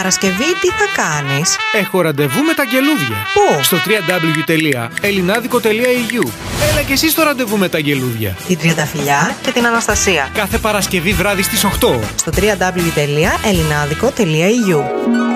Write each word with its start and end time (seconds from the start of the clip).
Παρασκευή 0.00 0.44
τι 0.60 0.68
θα 0.68 0.86
κάνεις; 1.02 1.56
Έχω 1.72 2.00
ραντεβού 2.00 2.42
με 2.42 2.54
τα 2.54 2.62
γελούδια. 2.62 3.16
Πού; 3.34 3.62
Στο 3.62 3.76
www.elinadico.eu 3.76 6.30
Έλα 6.70 6.82
και 6.86 6.92
εσύ 6.92 7.10
στο 7.10 7.22
ραντεβού 7.22 7.58
με 7.58 7.68
τα 7.68 7.78
γελούδια. 7.78 8.36
Την 8.46 8.58
Τριανταφυλιά 8.58 9.36
και 9.42 9.50
την 9.50 9.66
Αναστασία. 9.66 10.28
Κάθε 10.34 10.58
Παρασκευή 10.58 11.12
βράδυ 11.12 11.42
στις 11.42 11.64
8. 11.64 11.68
Στο 12.16 12.32
www.elinadico.eu 12.36 15.29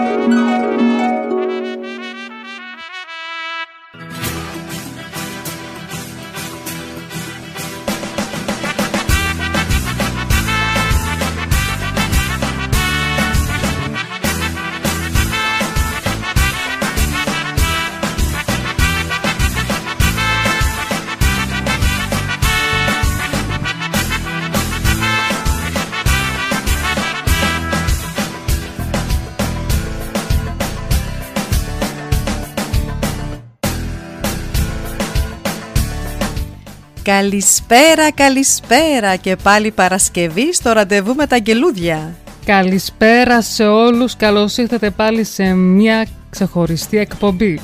Καλησπέρα, 37.25 38.13
καλησπέρα 38.13 39.17
και 39.17 39.37
πάλι 39.37 39.71
Παρασκευή 39.71 40.55
στο 40.55 40.73
ραντεβού 40.73 41.15
με 41.15 41.27
τα 41.27 41.35
αγγελούδια. 41.37 42.15
Καλησπέρα 42.45 43.43
σε 43.43 43.67
όλους, 43.67 44.17
καλώς 44.17 44.57
ήρθατε 44.57 44.91
πάλι 44.91 45.25
σε 45.25 45.45
μια 45.55 46.07
ξεχωριστή 46.31 46.99
εκπομπή. 46.99 47.61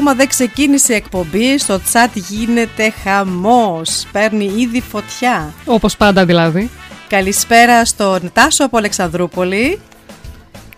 Ακόμα 0.00 0.18
δεν 0.18 0.28
ξεκίνησε 0.28 0.92
η 0.92 0.96
εκπομπή, 0.96 1.58
στο 1.58 1.80
τσάτ 1.80 2.10
γίνεται 2.14 2.92
χαμός, 3.04 4.06
παίρνει 4.12 4.52
ήδη 4.56 4.80
φωτιά. 4.80 5.54
Όπως 5.64 5.96
πάντα 5.96 6.24
δηλαδή. 6.24 6.70
Καλησπέρα 7.08 7.84
στον 7.84 8.30
Τάσο 8.32 8.64
από 8.64 8.76
Αλεξανδρούπολη. 8.76 9.80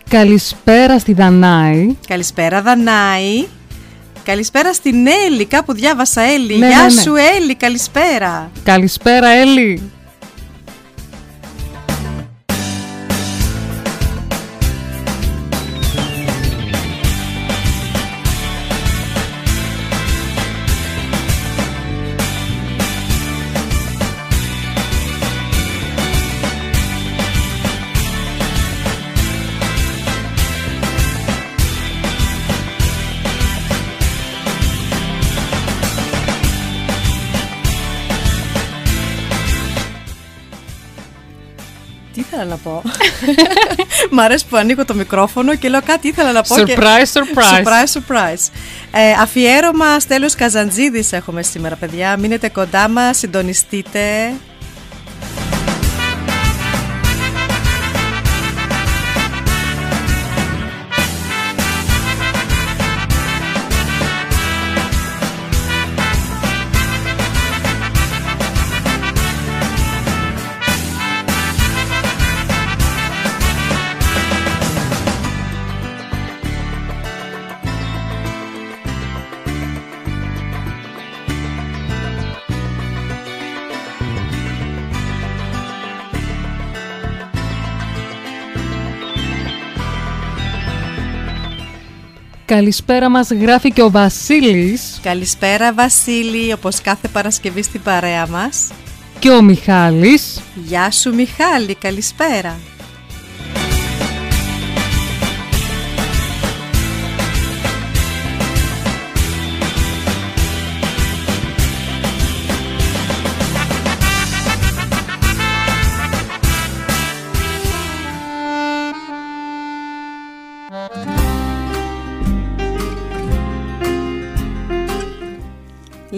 Καλησπέρα 0.09 0.99
στη 0.99 1.13
Δανάη. 1.13 1.97
Καλησπέρα 2.09 2.63
Δανάη. 2.63 3.47
Καλησπέρα 4.25 4.73
στην 4.73 5.07
Έλλη, 5.27 5.45
κάπου 5.45 5.73
διάβασα 5.73 6.21
Έλλη. 6.21 6.57
Ναι, 6.59 6.69
Γεια 6.69 6.77
ναι, 6.77 6.95
ναι. 6.95 7.01
σου 7.01 7.15
Έλλη, 7.37 7.55
καλησπέρα. 7.55 8.51
Καλησπέρα 8.65 9.29
Έλλη. 9.29 9.91
Πω. 42.63 42.83
Μ' 44.11 44.21
αρέσει 44.21 44.47
που 44.47 44.57
ανοίγω 44.57 44.85
το 44.85 44.95
μικρόφωνο 44.95 45.55
και 45.55 45.69
λέω 45.69 45.81
κάτι 45.83 46.09
ήθελα 46.09 46.33
να 46.33 46.43
πω. 46.43 46.63
και... 46.63 46.77
Surprise, 46.79 47.13
surprise. 47.13 47.65
Surprise, 47.65 48.01
surprise. 48.01 48.51
Ε, 48.91 49.13
αφιέρωμα 49.21 50.01
Στέλιος 50.01 50.35
Καζαντζίδης 50.35 51.13
έχουμε 51.13 51.43
σήμερα, 51.43 51.75
παιδιά. 51.77 52.17
Μείνετε 52.17 52.49
κοντά 52.49 52.89
μας, 52.89 53.19
συντονιστείτε. 53.19 54.33
Καλησπέρα 92.53 93.11
μας 93.11 93.31
γράφει 93.31 93.73
και 93.73 93.83
ο 93.83 93.91
Βασίλης 93.91 95.01
Καλησπέρα 95.03 95.73
Βασίλη, 95.73 96.53
όπως 96.53 96.81
κάθε 96.81 97.09
Παρασκευή 97.09 97.63
στην 97.63 97.83
παρέα 97.83 98.27
μας. 98.27 98.71
και 99.19 99.31
ο 99.31 99.43
Μιχάλης. 99.43 100.41
Γεια 100.55 100.91
σου 100.91 101.15
Μιχάλη, 101.15 101.75
καλησπέρα. 101.75 102.59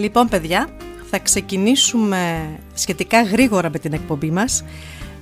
Λοιπόν 0.05 0.27
παιδιά, 0.27 0.67
θα 1.09 1.19
ξεκινήσουμε 1.19 2.49
σχετικά 2.73 3.21
γρήγορα 3.23 3.69
με 3.69 3.79
την 3.79 3.93
εκπομπή 3.93 4.31
μας 4.31 4.63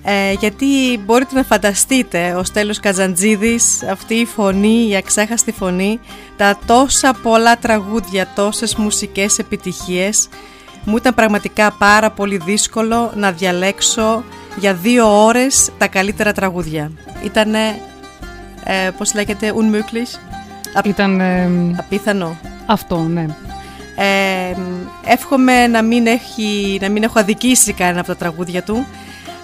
ε, 0.03 0.31
γιατί 0.39 0.65
μπορείτε 1.05 1.35
να 1.35 1.43
φανταστείτε 1.43 2.33
ο 2.35 2.43
Στέλιος 2.43 2.79
Καζαντζίδης, 2.79 3.83
αυτή 3.83 4.13
η 4.13 4.25
φωνή, 4.25 4.87
η 4.89 4.95
αξέχαστη 4.95 5.51
φωνή, 5.51 5.99
τα 6.37 6.59
τόσα 6.65 7.13
πολλά 7.23 7.57
τραγούδια, 7.57 8.27
τόσες 8.35 8.75
μουσικές 8.75 9.39
επιτυχίες 9.39 10.27
μου 10.85 10.95
ήταν 10.97 11.13
πραγματικά 11.13 11.71
πάρα 11.71 12.11
πολύ 12.11 12.37
δύσκολο 12.45 13.11
να 13.15 13.31
διαλέξω 13.31 14.23
για 14.59 14.73
δύο 14.73 15.25
ώρες 15.25 15.71
τα 15.77 15.87
καλύτερα 15.87 16.31
τραγούδια. 16.31 16.91
Ήτανε, 17.23 17.59
ε, 18.63 18.89
πώς 18.97 19.13
λέγεται, 19.13 19.53
unmöglich, 19.55 20.19
απ- 20.73 20.85
Ήταν 20.85 21.19
ε, 21.19 21.49
απίθανο. 21.79 22.37
αυτό, 22.65 22.97
ναι. 22.97 23.25
Ε, 23.95 24.55
εύχομαι 25.05 25.67
να 25.67 25.83
μην, 25.83 26.07
έχει, 26.07 26.77
να 26.81 26.89
μην 26.89 27.03
έχω 27.03 27.19
αδικήσει 27.19 27.73
κανένα 27.73 27.99
από 27.99 28.07
τα 28.07 28.15
τραγούδια 28.15 28.63
του 28.63 28.85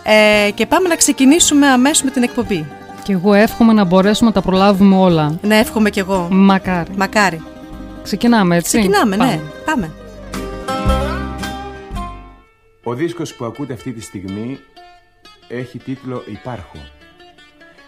ε, 0.04 0.52
και 0.52 0.66
πάμε 0.66 0.88
να 0.88 0.96
ξεκινήσουμε 0.96 1.68
αμέσως 1.68 2.04
με 2.04 2.12
την 2.12 2.24
εκπομπή. 2.24 2.66
Και 3.04 3.12
εγώ 3.14 3.34
εύχομαι 3.34 3.74
να 3.74 3.84
μπορέσουμε 3.84 4.30
να 4.30 4.36
τα 4.36 4.42
προλάβουμε 4.42 4.96
όλα. 4.96 5.40
Ναι, 5.42 5.58
εύχομαι 5.60 5.90
κι 5.90 6.00
εγώ. 6.00 6.28
Μακάρι. 6.32 6.92
Μακάρι. 6.98 7.42
Ξεκινάμε 8.04 8.56
έτσι; 8.56 8.78
Ξεκινάμε, 8.78 9.18
Πάμε. 9.18 9.32
ναι. 9.32 9.40
Πάμε. 9.66 9.92
Ο 12.84 12.94
δίσκος 12.94 13.34
που 13.34 13.46
ακούτε 13.46 13.74
αυτή 13.74 13.92
τη 13.92 14.02
στιγμή 14.02 14.60
έχει 15.48 15.78
τίτλο 15.78 16.24
«Υπάρχω» 16.28 16.78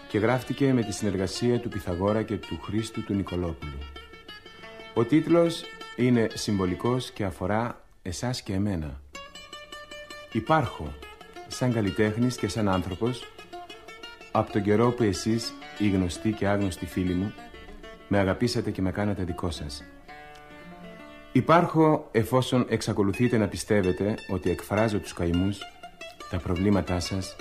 και 0.08 0.18
γράφτηκε 0.18 0.72
με 0.72 0.82
τη 0.82 0.92
συνεργασία 0.92 1.58
του 1.58 1.68
Πυθαγόρα 1.68 2.22
και 2.22 2.34
του 2.34 2.60
Χρήστου 2.62 3.04
του 3.04 3.14
Νικολόπουλου. 3.14 3.78
Ο 4.94 5.04
τίτλος 5.04 5.64
είναι 5.96 6.28
συμβολικός 6.34 7.10
και 7.10 7.24
αφορά 7.24 7.84
εσάς 8.02 8.42
και 8.42 8.52
εμένα. 8.52 9.00
Υπάρχω, 10.32 10.92
σαν 11.48 11.72
καλλιτέχνης 11.72 12.36
και 12.36 12.48
σαν 12.48 12.68
άνθρωπος, 12.68 13.24
από 14.30 14.52
τον 14.52 14.62
καιρό 14.62 14.90
που 14.90 15.02
εσείς 15.02 15.52
οι 15.78 15.88
γνωστοί 15.88 16.32
και 16.32 16.48
άγνωστοι 16.48 16.86
φίλοι 16.86 17.14
μου, 17.14 17.32
με 18.08 18.18
αγαπήσατε 18.18 18.70
και 18.70 18.82
με 18.82 18.90
κάνατε 18.90 19.24
δικό 19.24 19.50
σας. 19.50 19.84
Υπάρχω 21.32 22.08
εφόσον 22.10 22.66
εξακολουθείτε 22.68 23.36
να 23.36 23.48
πιστεύετε 23.48 24.14
ότι 24.28 24.50
εκφράζω 24.50 24.98
τους 24.98 25.12
καημούς, 25.12 25.58
τα 26.30 26.38
προβλήματά 26.38 27.00
σας, 27.00 27.36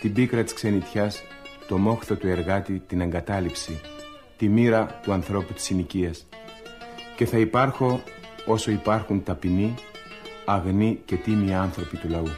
την 0.00 0.12
πίκρα 0.12 0.42
της 0.42 0.52
ξενιτιάς, 0.52 1.22
το 1.68 1.78
μόχθο 1.78 2.14
του 2.14 2.28
εργάτη, 2.28 2.82
την 2.86 3.00
εγκατάλειψη, 3.00 3.80
τη 4.36 4.48
μοίρα 4.48 5.00
του 5.02 5.12
ανθρώπου 5.12 5.52
της 5.52 5.62
συνοικίας. 5.62 6.26
Και 7.22 7.28
θα 7.28 7.38
υπάρχω 7.38 8.02
όσο 8.46 8.70
υπάρχουν 8.70 9.22
ταπεινοί, 9.22 9.74
αγνοί 10.44 11.00
και 11.04 11.16
τίμοι 11.16 11.54
άνθρωποι 11.54 11.96
του 11.96 12.08
λαού. 12.08 12.28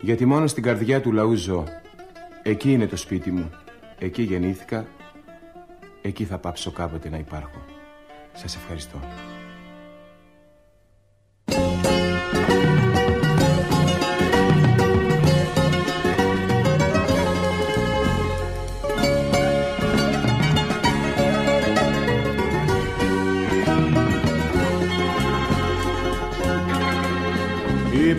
Γιατί 0.00 0.24
μόνο 0.24 0.46
στην 0.46 0.62
καρδιά 0.62 1.00
του 1.00 1.12
λαού 1.12 1.34
ζω. 1.34 1.64
Εκεί 2.42 2.72
είναι 2.72 2.86
το 2.86 2.96
σπίτι 2.96 3.30
μου. 3.30 3.50
Εκεί 3.98 4.22
γεννήθηκα. 4.22 4.86
Εκεί 6.02 6.24
θα 6.24 6.38
πάψω 6.38 6.70
κάποτε 6.70 7.08
να 7.08 7.18
υπάρχω. 7.18 7.64
Σας 8.32 8.56
ευχαριστώ. 8.56 8.98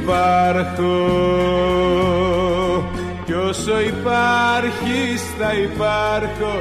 Υπάρχω. 0.07 0.95
Κι 3.25 3.33
όσο 3.33 3.79
υπάρχεις 3.79 5.21
θα 5.39 5.53
υπάρχω. 5.53 6.53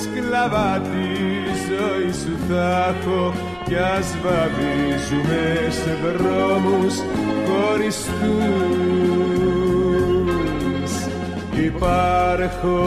Σκλαβά 0.00 0.80
τη 0.80 1.08
ζωή 1.68 2.12
σου 2.12 2.34
θα 2.48 2.94
έχω. 2.94 3.32
Κι 3.64 3.76
ας 3.76 4.16
βαδίζουμε 4.22 5.42
σε 5.70 5.92
δρόμους 6.02 6.94
χωριστούς. 7.46 8.12
Υπάρχω. 11.64 12.80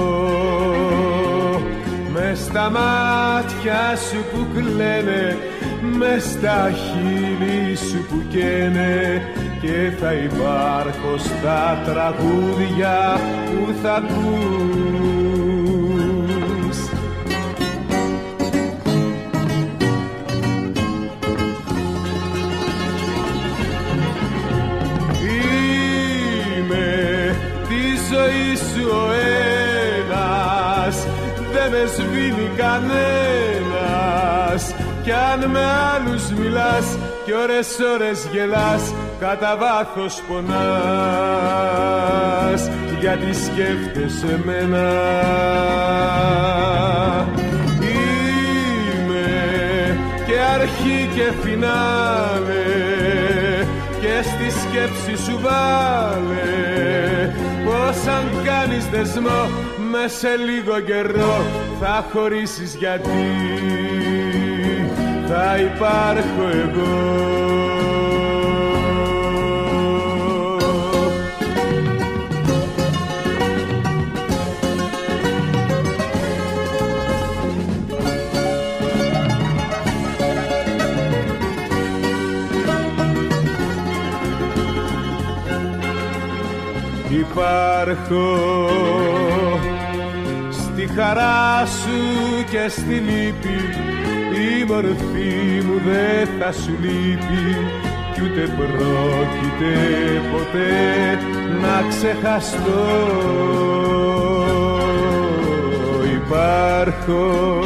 Με 2.13 2.35
στα 2.35 2.69
μάτια 2.69 3.95
σου 4.09 4.19
που 4.31 4.47
κλαίνε 4.53 5.37
μες 5.97 6.23
στα 6.23 6.71
χείλη 6.71 7.75
σου 7.75 8.05
που 8.09 8.23
καίνε 8.29 9.21
και 9.63 9.91
θα 9.99 10.13
υπάρχω 10.13 11.17
στα 11.17 11.81
τραγούδια 11.85 13.19
που 13.45 13.73
θα 13.81 13.93
ακούς. 13.93 14.77
Είμαι 26.57 26.87
τη 27.67 27.83
ζωή 28.11 28.55
σου 28.55 28.85
ο 28.89 29.11
ένας, 30.07 30.95
δεν 31.53 31.67
με 31.71 31.83
σβήνει 31.95 32.49
κανένας 32.57 33.03
κι 35.03 35.11
αν 35.11 35.49
με 35.49 35.63
άλλους 35.95 36.31
μιλάς 36.31 36.97
κι 37.25 37.33
ώρες 37.33 37.79
ώρες 37.93 38.27
γελάς 38.31 38.93
κατά 39.27 39.57
βάθος 39.57 40.21
πονάς 40.27 40.51
γιατί 42.99 43.33
σκέφτεσαι 43.33 44.39
μένα 44.45 44.87
Είμαι 47.79 49.27
και 50.25 50.39
αρχή 50.53 51.09
και 51.15 51.31
φινάλε 51.41 52.65
και 54.01 54.21
στη 54.21 54.47
σκέψη 54.59 55.15
σου 55.23 55.39
βάλε. 55.41 56.53
Πως 57.65 58.07
αν 58.07 58.25
κάνεις 58.43 58.85
δεσμό 58.87 59.49
με 59.91 60.07
σε 60.07 60.35
λίγο 60.45 60.79
καιρό 60.79 61.45
θα 61.79 62.05
χωρίσεις 62.13 62.75
γιατί. 62.75 63.27
Θα 65.27 65.57
υπάρχω 65.57 66.45
εγώ 66.63 67.62
Υπάρχω. 87.33 88.69
Στη 90.51 90.89
χαρά 90.95 91.65
σου 91.65 91.99
και 92.51 92.69
στη 92.69 92.93
λύπη 92.93 93.57
η 94.31 94.63
μορφή 94.67 95.65
μου 95.65 95.81
δεν 95.85 96.27
θα 96.39 96.51
σου 96.51 96.71
λείπει. 96.81 97.57
Κι 98.13 98.21
ούτε 98.23 98.53
πρόκειται 98.57 99.75
ποτέ 100.31 101.19
να 101.61 101.87
ξεχαστώ. 101.89 102.85
Υπάρχω. 106.15 107.59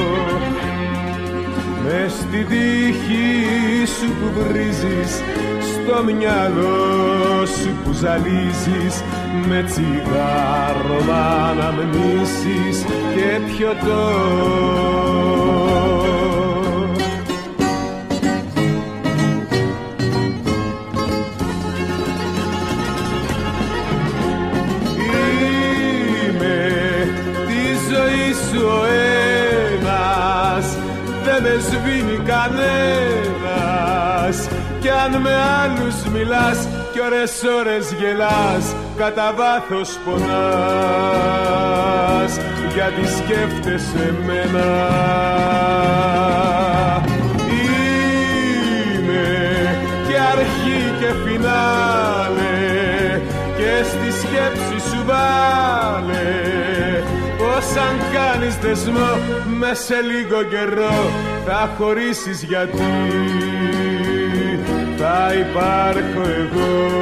Μες 1.84 2.12
στη 2.12 2.44
τύχη 2.44 3.86
σου 3.86 4.08
που 4.08 4.42
βρίζεις 4.42 5.22
στο 5.88 6.04
μυαλό 6.04 7.46
σου 7.46 7.70
που 7.84 7.92
ζαλίζεις 7.94 9.04
με 9.48 9.64
τσιγάρο 9.64 11.06
να 11.08 11.26
αναμνήσεις 11.50 12.86
και 13.16 13.40
πιωτό 13.46 14.08
Είμαι 26.24 26.60
τη 27.48 27.94
ζωή 27.94 28.34
σου 28.50 28.66
ο 28.66 28.86
ένας 29.76 30.78
δεν 31.24 31.42
με 31.42 31.56
σβήνει 31.60 32.18
κανένας 32.26 33.17
κι 34.88 34.94
αν 34.94 35.22
με 35.22 35.36
άλλους 35.64 35.96
μιλάς 36.14 36.68
κι 36.92 37.02
ώρες 37.02 37.44
ώρες 37.60 37.94
γελάς 38.00 38.76
κατά 38.98 39.34
βάθος 39.38 40.00
πονάς 40.06 40.28
γιατί 42.74 43.08
σκέφτεσαι 43.08 44.14
μένα 44.26 44.68
Είμαι 47.50 49.28
και 50.08 50.18
αρχή 50.32 50.82
και 51.00 51.10
φινάλε 51.26 52.58
και 53.58 53.84
στη 53.84 54.12
σκέψη 54.20 54.78
σου 54.90 55.02
βάλε 55.06 56.32
πως 57.38 57.68
αν 57.88 57.96
κάνεις 58.14 58.56
δεσμό 58.58 59.12
με 59.60 59.74
σε 59.74 60.02
λίγο 60.02 60.44
καιρό 60.44 61.12
θα 61.46 61.70
χωρίσεις 61.78 62.44
γιατί 62.44 62.84
θα 64.98 65.34
υπάρχω 65.34 66.22
εγώ 66.22 66.98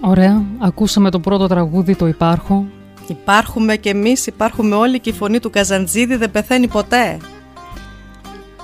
Ωραία. 0.00 0.42
Ακούσαμε 0.58 1.10
το 1.10 1.20
πρώτο 1.20 1.46
τραγούδι, 1.46 1.96
το 1.96 2.06
Υπάρχω. 2.06 2.66
Υπάρχουμε 3.06 3.76
κι 3.76 3.88
εμείς, 3.88 4.26
υπάρχουμε 4.26 4.74
όλοι 4.74 5.00
και 5.00 5.10
η 5.10 5.12
φωνή 5.12 5.40
του 5.40 5.50
Καζαντζίδη 5.50 6.16
δεν 6.16 6.30
πεθαίνει 6.30 6.68
ποτέ. 6.68 7.16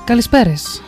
Καλησπέρες. 0.04 0.82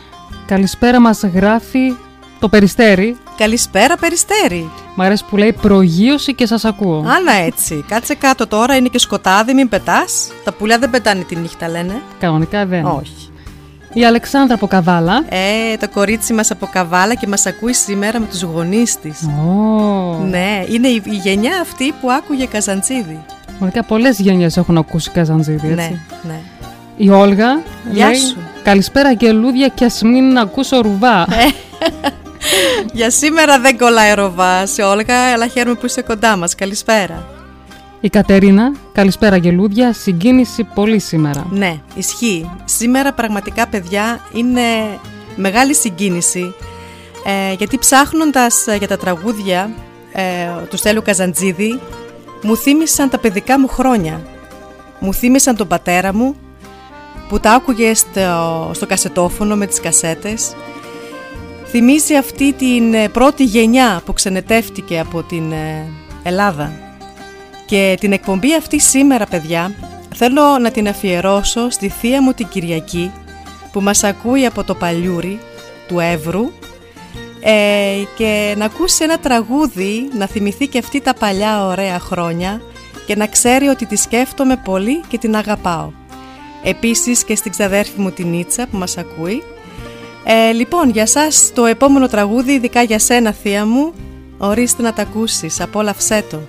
Καλησπέρα 0.45 0.99
μας 0.99 1.23
γράφει 1.23 1.95
το 2.39 2.49
Περιστέρι. 2.49 3.17
Καλησπέρα 3.43 3.97
Περιστέρη. 3.97 4.69
Μ' 4.95 5.01
αρέσει 5.01 5.23
που 5.29 5.37
λέει 5.37 5.53
προγείωση 5.53 6.33
και 6.33 6.45
σας 6.45 6.65
ακούω. 6.65 6.97
Άλλα 6.97 7.31
έτσι. 7.45 7.83
Κάτσε 7.87 8.15
κάτω 8.15 8.47
τώρα, 8.47 8.75
είναι 8.75 8.87
και 8.87 8.99
σκοτάδι, 8.99 9.53
μην 9.53 9.69
πετάς. 9.69 10.31
Τα 10.43 10.51
πουλιά 10.53 10.77
δεν 10.77 10.89
πετάνε 10.89 11.23
τη 11.23 11.35
νύχτα 11.35 11.69
λένε. 11.69 12.01
Κανονικά 12.19 12.65
δεν. 12.65 12.85
Όχι. 12.85 13.31
Η 13.93 14.05
Αλεξάνδρα 14.05 14.55
από 14.55 14.67
Καβάλα. 14.67 15.23
Ε, 15.29 15.77
το 15.77 15.89
κορίτσι 15.89 16.33
μας 16.33 16.51
από 16.51 16.65
Καβάλα 16.71 17.15
και 17.15 17.27
μας 17.27 17.45
ακούει 17.45 17.73
σήμερα 17.73 18.19
με 18.19 18.25
τους 18.25 18.41
γονείς 18.41 18.99
της. 18.99 19.21
Ω, 19.23 20.23
Ναι, 20.29 20.63
είναι 20.67 20.87
η, 20.87 21.01
η 21.05 21.15
γενιά 21.15 21.59
αυτή 21.61 21.93
που 22.01 22.11
άκουγε 22.11 22.45
Καζαντζίδη. 22.45 23.25
Πραγματικά 23.45 23.83
πολλές 23.83 24.19
γενιές 24.19 24.57
έχουν 24.57 24.77
ακούσει 24.77 25.11
Καζαντζίδη, 25.11 25.67
έτσι. 25.67 25.75
Ναι, 25.75 25.99
ναι. 26.23 26.39
Η 26.97 27.09
Όλγα 27.09 27.61
Γεια 27.91 28.05
λέει 28.07 28.15
σου. 28.15 28.37
Καλησπέρα 28.63 29.11
γελούδια 29.11 29.67
και 29.67 29.85
ας 29.85 30.01
μην 30.01 30.37
ακούσω 30.37 30.81
ρουβά. 30.81 31.27
Ε. 32.43 32.85
Για 32.93 33.09
σήμερα 33.09 33.59
δεν 33.59 33.77
κολλάει 33.77 34.13
ροβά 34.13 34.65
σε 34.65 34.81
Όλγα, 34.81 35.31
αλλά 35.33 35.47
χαίρομαι 35.47 35.75
που 35.75 35.85
είσαι 35.85 36.01
κοντά 36.01 36.37
μας. 36.37 36.55
Καλησπέρα. 36.55 37.27
Η 38.01 38.09
Κατερίνα, 38.09 38.71
καλησπέρα 38.91 39.35
γελούδια, 39.35 39.93
συγκίνηση 39.93 40.63
πολύ 40.63 40.99
σήμερα. 40.99 41.47
Ναι, 41.49 41.79
ισχύει. 41.95 42.49
Σήμερα 42.65 43.13
πραγματικά, 43.13 43.67
παιδιά, 43.67 44.19
είναι 44.33 44.61
μεγάλη 45.35 45.75
συγκίνηση. 45.75 46.53
Ε, 47.25 47.53
γιατί 47.53 47.77
ψάχνοντας 47.77 48.67
ε, 48.67 48.75
για 48.75 48.87
τα 48.87 48.97
τραγούδια 48.97 49.69
ε, 50.13 50.21
του 50.69 50.77
Στέλου 50.77 51.01
Καζαντζίδη, 51.01 51.79
μου 52.41 52.57
θύμισαν 52.57 53.09
τα 53.09 53.17
παιδικά 53.17 53.59
μου 53.59 53.67
χρόνια. 53.67 54.21
Μου 54.99 55.13
θύμισαν 55.13 55.55
τον 55.55 55.67
πατέρα 55.67 56.13
μου, 56.13 56.35
που 57.29 57.39
τα 57.39 57.51
άκουγε 57.51 57.93
στο, 57.93 58.71
στο 58.73 58.85
κασετόφωνο 58.85 59.55
με 59.55 59.65
τις 59.65 59.79
κασέτες. 59.79 60.55
Θυμίζει 61.75 62.15
αυτή 62.15 62.53
την 62.53 62.93
ε, 62.93 63.09
πρώτη 63.09 63.43
γενιά 63.43 64.01
που 64.05 64.13
ξενετεύτηκε 64.13 64.99
από 64.99 65.23
την 65.23 65.51
ε, 65.51 65.87
Ελλάδα. 66.23 66.71
Και 67.65 67.97
την 67.99 68.11
εκπομπή 68.11 68.55
αυτή 68.55 68.79
σήμερα, 68.79 69.25
παιδιά, 69.25 69.75
θέλω 70.15 70.57
να 70.61 70.71
την 70.71 70.87
αφιερώσω 70.87 71.69
στη 71.69 71.89
θεία 71.89 72.21
μου 72.21 72.33
την 72.33 72.47
Κυριακή, 72.47 73.11
που 73.71 73.81
μας 73.81 74.03
ακούει 74.03 74.45
από 74.45 74.63
το 74.63 74.75
Παλιούρι 74.75 75.39
του 75.87 75.99
Εύρου 75.99 76.51
ε, 77.41 78.03
και 78.17 78.55
να 78.57 78.65
ακούσει 78.65 79.03
ένα 79.03 79.17
τραγούδι, 79.17 80.09
να 80.17 80.27
θυμηθεί 80.27 80.67
και 80.67 80.77
αυτή 80.77 81.01
τα 81.01 81.13
παλιά 81.13 81.65
ωραία 81.65 81.99
χρόνια 81.99 82.61
και 83.05 83.15
να 83.15 83.27
ξέρει 83.27 83.67
ότι 83.67 83.85
τη 83.85 83.95
σκέφτομαι 83.95 84.57
πολύ 84.63 85.01
και 85.07 85.17
την 85.17 85.35
αγαπάω. 85.35 85.91
Επίσης 86.63 87.23
και 87.23 87.35
στην 87.35 87.51
ξαδέρφη 87.51 88.01
μου 88.01 88.11
την 88.11 88.29
Νίτσα 88.29 88.67
που 88.67 88.77
μας 88.77 88.97
ακούει. 88.97 89.43
Ε, 90.25 90.51
λοιπόν, 90.51 90.89
για 90.89 91.05
σας 91.05 91.51
το 91.53 91.65
επόμενο 91.65 92.07
τραγούδι, 92.07 92.51
ειδικά 92.51 92.81
για 92.81 92.99
σένα 92.99 93.31
θεία 93.31 93.65
μου, 93.65 93.93
ορίστε 94.37 94.81
να 94.81 94.93
τα 94.93 95.01
ακούσεις, 95.01 95.61
απόλαυσέ 95.61 96.23
το. 96.29 96.39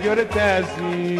Γιορτάζει. 0.00 1.18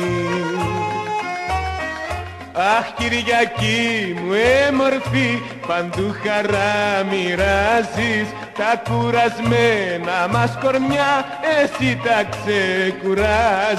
Αχ 2.52 2.87
Κυριακή 2.97 4.14
μου 4.21 4.33
έμορφη 4.68 5.42
παντού 5.66 6.14
χαρά 6.23 7.04
μοιράζεις. 7.11 8.28
Τα 8.59 8.83
κουρασμένα 8.88 10.28
μας 10.30 10.59
κορμιά 10.62 11.25
εσύ 11.62 12.00
τα 12.04 12.25
ξεκουράζεις. 12.30 13.76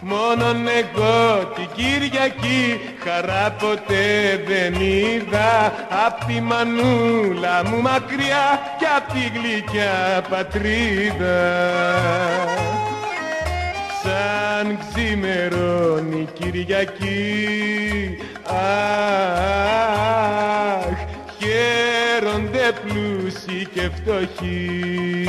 Μόνον 0.00 0.68
εγώ 0.68 1.44
την 1.54 1.68
Κυριακή 1.74 2.80
χαρά 3.04 3.50
ποτέ 3.58 4.42
δεν 4.46 4.74
είδα. 4.74 5.72
Απ' 6.06 6.24
τη 6.24 6.40
μανούλα 6.40 7.64
μου 7.66 7.80
μακριά 7.80 8.60
κι 8.78 8.84
απ' 8.96 9.12
τη 9.12 9.30
γλυκιά 9.34 10.22
πατρίδα. 10.30 11.40
Σαν 14.02 14.78
ξημερώνει 14.78 16.20
η 16.20 16.28
Κυριακή. 16.32 18.16
Αχ, 18.46 18.64
χαίρονται 21.38 22.72
πλούσιοι 22.82 23.68
και 23.74 23.90
φτωχοί 23.94 25.24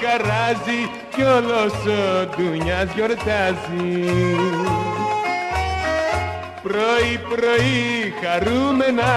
χαράζει 0.00 0.80
κι 1.14 1.22
όλος 1.22 1.72
ο 1.72 2.26
ντουνιάς 2.36 2.88
γιορτάζει. 2.94 3.90
Πρωί 6.62 7.20
πρωί 7.28 8.14
χαρούμενα 8.22 9.14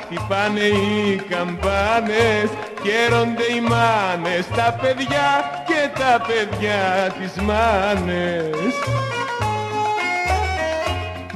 χτυπάνε 0.00 0.60
οι 0.60 1.16
καμπάνες 1.28 2.50
Χαίρονται 2.82 3.42
οι 3.42 3.60
μάνες 3.60 4.46
τα 4.56 4.78
παιδιά 4.80 5.28
και 5.66 5.98
τα 5.98 6.24
παιδιά 6.26 7.14
τις 7.18 7.42
μάνες 7.42 8.74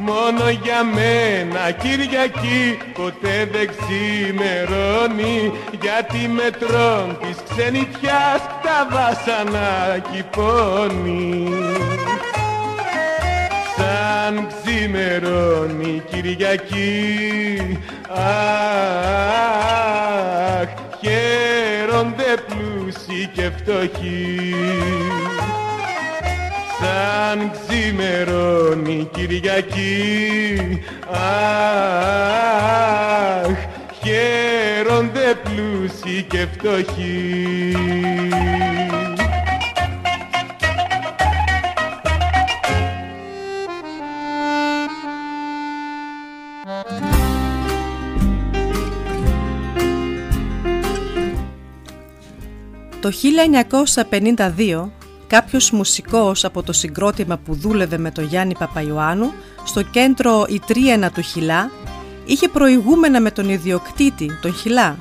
Μόνο 0.07 0.51
για 0.63 0.85
μένα 0.85 1.71
Κυριακή 1.71 2.79
ποτέ 2.95 3.49
δεν 3.53 3.69
ξημερώνει. 3.69 5.53
Γιατί 5.83 6.29
με 6.29 6.51
τρών 6.59 7.19
της 7.21 7.37
ξενιτιάς 7.49 8.41
τα 8.63 8.89
βάσανα 8.91 9.99
κυπώνει 10.13 11.49
Σαν 13.77 14.47
ξημερώνει 14.47 16.03
Κυριακή 16.11 17.79
Αχ, 18.09 18.29
χαίρονται 21.01 22.35
πλούσιοι 22.47 23.31
και 23.35 23.51
φτωχοί 23.57 24.55
σαν 26.85 27.50
ξημερώνει 27.50 29.09
Κυριακή. 29.12 30.81
Αχ, 31.11 31.38
χαίρονται 34.03 35.35
πλούσιοι 35.43 36.23
και 36.23 36.47
φτωχοί. 36.53 37.76
Το 53.00 53.11
1952 53.11 54.91
κάποιος 55.26 55.71
μουσικός 55.71 56.45
από 56.45 56.62
το 56.62 56.73
συγκρότημα 56.73 57.37
που 57.37 57.54
δούλευε 57.54 57.99
με 57.99 58.11
τον 58.11 58.25
Γιάννη 58.25 58.54
Παπαϊωάννου 58.59 59.33
στο 59.64 59.83
κέντρο 59.83 60.47
Ιτρίαινα 60.49 61.11
του 61.11 61.21
Χιλά 61.21 61.71
είχε 62.25 62.49
προηγούμενα 62.49 63.21
με 63.21 63.31
τον 63.31 63.49
ιδιοκτήτη, 63.49 64.38
τον 64.43 64.54
Χιλά. 64.54 64.97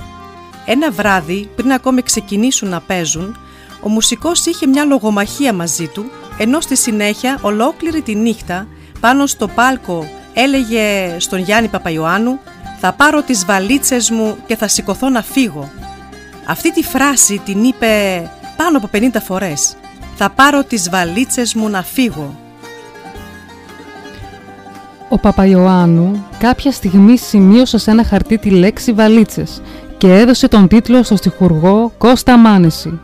Ένα 0.65 0.91
βράδυ, 0.91 1.49
πριν 1.55 1.71
ακόμη 1.71 2.01
ξεκινήσουν 2.01 2.69
να 2.69 2.79
παίζουν, 2.79 3.37
ο 3.81 3.89
μουσικός 3.89 4.45
είχε 4.45 4.67
μια 4.67 4.85
λογομαχία 4.85 5.53
μαζί 5.53 5.87
του, 5.87 6.05
ενώ 6.37 6.61
στη 6.61 6.75
συνέχεια 6.75 7.39
ολόκληρη 7.41 8.01
τη 8.01 8.15
νύχτα 8.15 8.67
πάνω 8.99 9.25
στο 9.25 9.47
πάλκο 9.47 10.07
έλεγε 10.33 11.15
στον 11.17 11.39
Γιάννη 11.39 11.67
Παπαϊωάννου 11.67 12.39
«Θα 12.79 12.93
πάρω 12.93 13.21
τις 13.21 13.45
βαλίτσες 13.45 14.09
μου 14.09 14.37
και 14.45 14.55
θα 14.55 14.67
σηκωθώ 14.67 15.09
να 15.09 15.21
φύγω». 15.21 15.69
Αυτή 16.47 16.73
τη 16.73 16.83
φράση 16.83 17.41
την 17.45 17.63
είπε 17.63 18.29
πάνω 18.57 18.77
από 18.77 18.89
50 18.93 19.07
φορές. 19.25 19.75
«Θα 20.15 20.29
πάρω 20.29 20.63
τις 20.63 20.89
βαλίτσες 20.89 21.53
μου 21.53 21.69
να 21.69 21.83
φύγω». 21.83 22.35
Ο 25.09 25.19
Παπαϊωάννου 25.19 26.25
κάποια 26.39 26.71
στιγμή 26.71 27.17
σημείωσε 27.17 27.77
σε 27.77 27.91
ένα 27.91 28.03
χαρτί 28.03 28.37
τη 28.37 28.49
λέξη 28.49 28.93
βαλίτσες 28.93 29.61
και 29.97 30.13
έδωσε 30.13 30.47
τον 30.47 30.67
τίτλο 30.67 31.03
στο 31.03 31.15
στιχουργό 31.15 31.91
Κώστα 31.97 32.37
Μάνεση. 32.37 32.99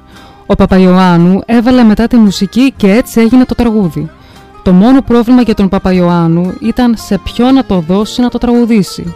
Ο 0.45 0.55
Παπαϊωάννου 0.55 1.41
έβαλε 1.45 1.83
μετά 1.83 2.07
τη 2.07 2.15
μουσική 2.15 2.73
και 2.77 2.91
έτσι 2.91 3.19
έγινε 3.19 3.45
το 3.45 3.55
τραγούδι. 3.55 4.09
Το 4.63 4.71
μόνο 4.71 5.01
πρόβλημα 5.01 5.41
για 5.41 5.53
τον 5.53 5.69
Παπαϊωάννου 5.69 6.53
ήταν 6.61 6.95
σε 6.97 7.17
ποιο 7.17 7.51
να 7.51 7.65
το 7.65 7.79
δώσει 7.79 8.21
να 8.21 8.29
το 8.29 8.37
τραγουδήσει. 8.37 9.13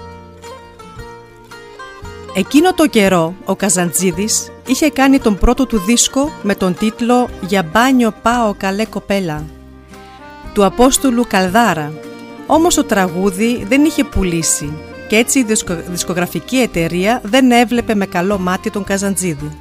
Εκείνο 2.36 2.74
το 2.74 2.88
καιρό 2.88 3.34
ο 3.46 3.56
Καζαντζίδης 3.56 4.52
είχε 4.68 4.90
κάνει 4.90 5.20
τον 5.20 5.38
πρώτο 5.38 5.66
του 5.66 5.80
δίσκο 5.80 6.32
με 6.42 6.56
τον 6.56 6.76
τίτλο 6.76 7.30
«Για 7.48 7.64
μπάνιο 7.72 8.14
πάω 8.22 8.54
καλέ 8.58 8.86
κοπέλα» 8.86 9.44
του 10.54 10.66
Απόστολου 10.66 11.26
Καλδάρα. 11.28 11.94
Όμως 12.48 12.76
το 12.76 12.84
τραγούδι 12.84 13.66
δεν 13.70 13.84
είχε 13.84 14.04
πουλήσει 14.04 14.74
και 15.08 15.16
έτσι 15.16 15.40
η 15.40 15.46
δισκογραφική 15.90 16.58
εταιρεία 16.58 17.22
δεν 17.24 17.52
έβλεπε 17.52 17.96
με 17.96 18.06
καλό 18.06 18.40
μάτι 18.40 18.70
τον 18.70 18.84
Καζαντζίδη. 18.84 19.52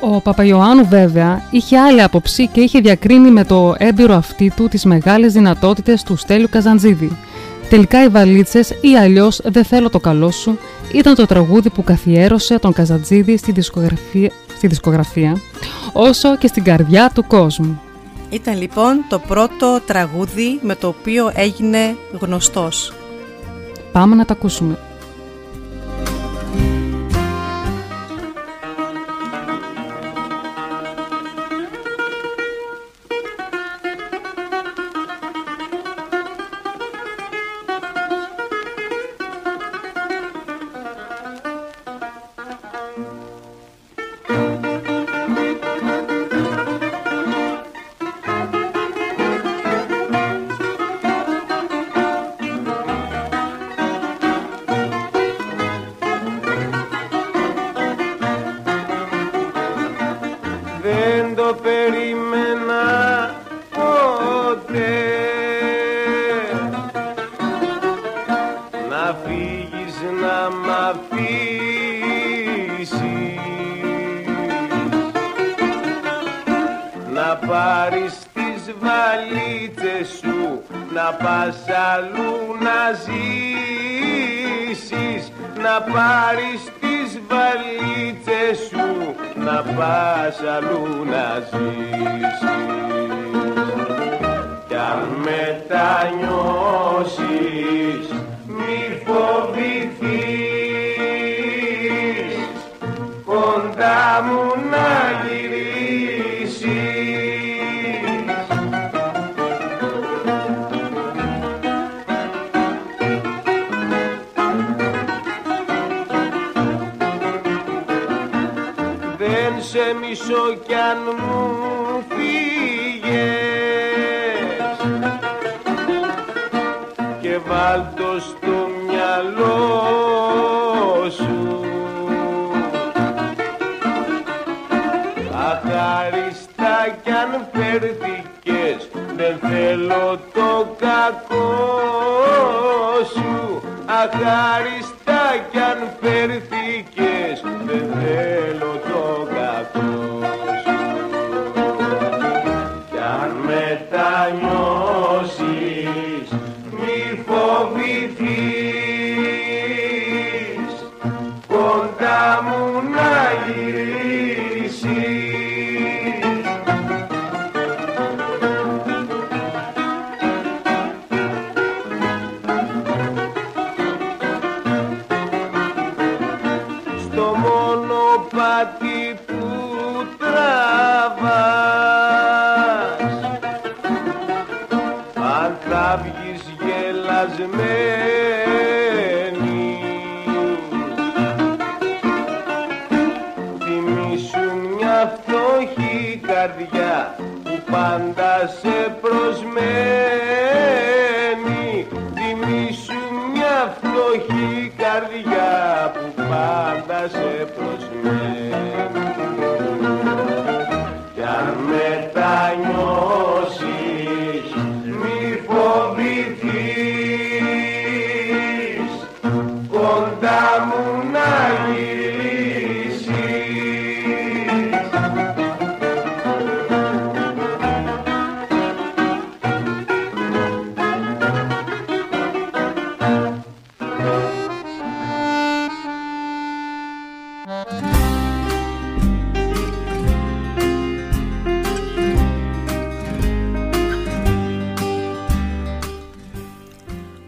Ο 0.00 0.20
Παπαϊωάννου 0.20 0.86
βέβαια 0.88 1.48
είχε 1.50 1.78
άλλη 1.78 2.02
άποψη 2.02 2.46
και 2.46 2.60
είχε 2.60 2.80
διακρίνει 2.80 3.30
με 3.30 3.44
το 3.44 3.74
έμπειρο 3.78 4.14
αυτή 4.14 4.52
του 4.56 4.68
τις 4.68 4.84
μεγάλες 4.84 5.32
δυνατότητες 5.32 6.02
του 6.02 6.16
Στέλιου 6.16 6.48
Καζαντζίδη. 6.50 7.16
Τελικά 7.68 8.04
οι 8.04 8.08
βαλίτσες 8.08 8.70
ή 8.80 8.96
αλλιώς 8.96 9.40
«Δεν 9.44 9.64
θέλω 9.64 9.90
το 9.90 10.00
καλό 10.00 10.30
σου» 10.30 10.58
ήταν 10.94 11.14
το 11.14 11.26
τραγούδι 11.26 11.70
που 11.70 11.84
καθιέρωσε 11.84 12.58
τον 12.58 12.72
Καζαντζίδη 12.72 13.36
στη 13.36 13.52
δισκογραφία, 13.52 14.30
στη 14.56 14.66
δισκογραφία 14.66 15.40
όσο 15.92 16.36
και 16.36 16.46
στην 16.46 16.64
καρδιά 16.64 17.10
του 17.14 17.26
κόσμου. 17.26 17.80
Ήταν 18.30 18.58
λοιπόν 18.58 19.04
το 19.08 19.18
πρώτο 19.18 19.80
τραγούδι 19.86 20.58
με 20.62 20.74
το 20.74 20.88
οποίο 20.88 21.30
έγινε 21.34 21.96
γνωστός. 22.20 22.92
Πάμε 23.92 24.14
να 24.14 24.24
τα 24.24 24.32
ακούσουμε. 24.32 24.78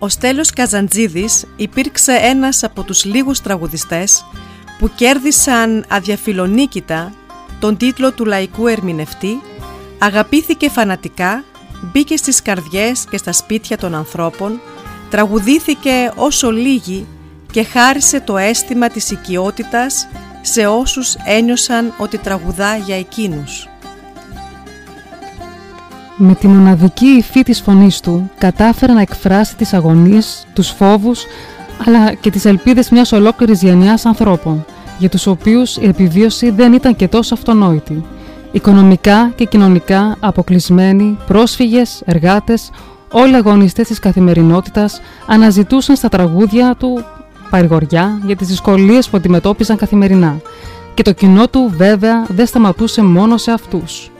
Ο 0.06 0.08
Στέλιος 0.08 0.50
Καζαντζίδης 0.50 1.44
υπήρξε 1.56 2.12
ένας 2.12 2.64
από 2.64 2.82
τους 2.82 3.04
λίγους 3.04 3.40
τραγουδιστές 3.40 4.24
που 4.78 4.90
κέρδισαν 4.94 5.84
αδιαφιλονίκητα 5.88 7.12
τον 7.60 7.76
τίτλο 7.76 8.12
του 8.12 8.24
λαϊκού 8.24 8.66
ερμηνευτή, 8.66 9.42
αγαπήθηκε 9.98 10.68
φανατικά, 10.70 11.44
μπήκε 11.82 12.16
στις 12.16 12.42
καρδιές 12.42 13.04
και 13.10 13.16
στα 13.16 13.32
σπίτια 13.32 13.76
των 13.76 13.94
ανθρώπων, 13.94 14.60
τραγουδήθηκε 15.10 16.12
όσο 16.14 16.50
λίγοι 16.50 17.06
και 17.52 17.62
χάρισε 17.62 18.20
το 18.20 18.36
αίσθημα 18.36 18.88
της 18.88 19.10
οικειότητας 19.10 20.08
σε 20.42 20.66
όσους 20.66 21.14
ένιωσαν 21.24 21.94
ότι 21.98 22.18
τραγουδά 22.18 22.76
για 22.76 22.96
εκείνους. 22.96 23.68
Με 26.18 26.34
τη 26.34 26.48
μοναδική 26.48 27.06
υφή 27.06 27.42
της 27.42 27.60
φωνής 27.60 28.00
του 28.00 28.30
κατάφερε 28.38 28.92
να 28.92 29.00
εκφράσει 29.00 29.56
τις 29.56 29.72
αγωνίες, 29.72 30.46
τους 30.52 30.68
φόβους 30.68 31.24
αλλά 31.86 32.14
και 32.14 32.30
τις 32.30 32.44
ελπίδες 32.44 32.90
μιας 32.90 33.12
ολόκληρης 33.12 33.62
γενιάς 33.62 34.06
ανθρώπων. 34.06 34.64
για 34.98 35.08
τους 35.08 35.26
οποίους 35.26 35.76
η 35.76 35.86
επιβίωση 35.86 36.50
δεν 36.50 36.72
ήταν 36.72 36.96
και 36.96 37.08
τόσο 37.08 37.34
αυτονόητη. 37.34 38.04
Οικονομικά 38.52 39.32
και 39.34 39.44
κοινωνικά 39.44 40.16
αποκλεισμένοι, 40.20 41.18
πρόσφυγες, 41.26 42.02
εργάτες, 42.04 42.70
όλοι 43.12 43.32
οι 43.32 43.34
αγωνιστές 43.34 43.86
της 43.86 43.98
καθημερινότητας 43.98 45.00
αναζητούσαν 45.26 45.96
στα 45.96 46.08
τραγούδια 46.08 46.74
του 46.78 47.04
παρηγοριά 47.50 48.20
για 48.26 48.36
τις 48.36 48.46
δυσκολίες 48.46 49.08
που 49.08 49.16
αντιμετώπιζαν 49.16 49.76
καθημερινά 49.76 50.40
και 50.94 51.02
το 51.02 51.12
κοινό 51.12 51.48
του 51.48 51.72
βέβαια 51.76 52.26
δεν 52.28 52.46
σταματούσε 52.46 53.02
μόνο 53.02 53.36
σε 53.36 53.50
αυτούς. 53.50 54.10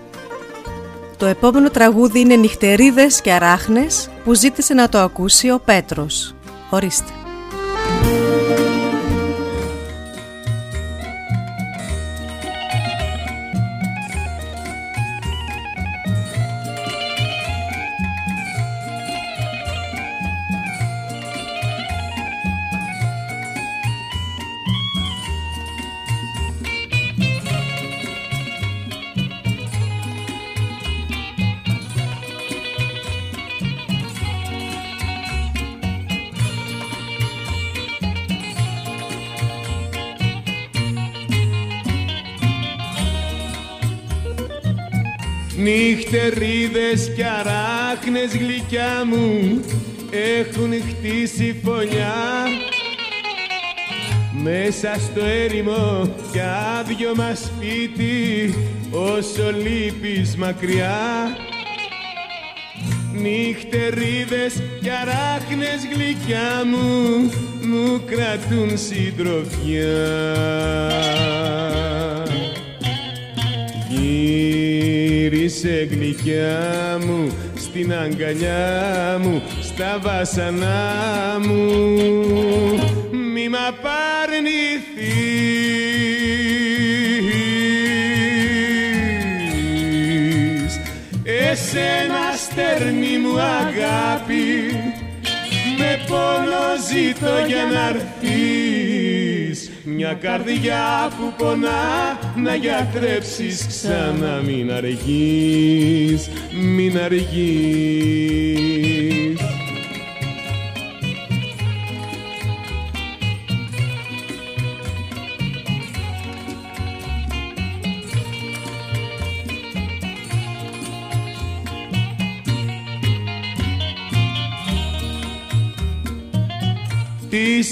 Το 1.18 1.26
επόμενο 1.26 1.70
τραγούδι 1.70 2.20
είναι 2.20 2.36
«Νυχτερίδες 2.36 3.20
και 3.20 3.32
αράχνες» 3.32 4.10
που 4.24 4.34
ζήτησε 4.34 4.74
να 4.74 4.88
το 4.88 4.98
ακούσει 4.98 5.50
ο 5.50 5.60
Πέτρος. 5.64 6.34
Ορίστε. 6.70 7.25
Νυχτερίδες 46.10 47.12
κι 47.14 47.22
αράχνες 47.22 48.36
γλυκιά 48.36 49.04
μου 49.06 49.60
έχουν 50.10 50.72
χτίσει 50.72 51.60
φωνιά. 51.64 52.14
Μέσα 54.42 54.94
στο 54.98 55.24
έρημο 55.24 56.14
κι 56.32 56.40
άδειο 56.78 57.14
μας 57.16 57.38
σπίτι 57.38 58.54
όσο 58.90 59.52
λείπεις 59.62 60.36
μακριά. 60.36 61.36
Νυχτερίδες 63.12 64.62
κι 64.80 64.90
αράχνες 64.90 65.86
γλυκιά 65.94 66.64
μου 66.64 67.30
μου 67.62 68.02
κρατούν 68.06 68.78
συντροφιά 68.78 70.26
Γύρισε 75.28 75.88
γλυκιά 75.90 76.98
μου 77.06 77.30
στην 77.56 77.92
αγκαλιά 77.92 79.18
μου 79.22 79.42
στα 79.62 79.98
βάσανά 80.02 81.38
μου. 81.46 81.82
Μη 83.10 83.48
μ' 83.48 83.54
απαρνηθείς. 83.68 84.80
Εσένα 91.24 92.32
στέρνη 92.36 93.18
μου 93.18 93.40
αγάπη 93.40 94.44
με 95.78 96.04
πόνο 96.08 96.66
ζήτω 96.88 97.46
για 97.46 97.64
να 97.72 97.86
μια 99.88 100.12
καρδιά 100.14 101.12
που 101.18 101.32
πονά 101.38 102.18
να 102.36 102.54
γιατρέψεις 102.54 103.66
ξανά 103.66 104.42
μην 104.44 104.72
αργείς, 104.72 106.28
μην 106.52 106.98
αργείς 106.98 108.46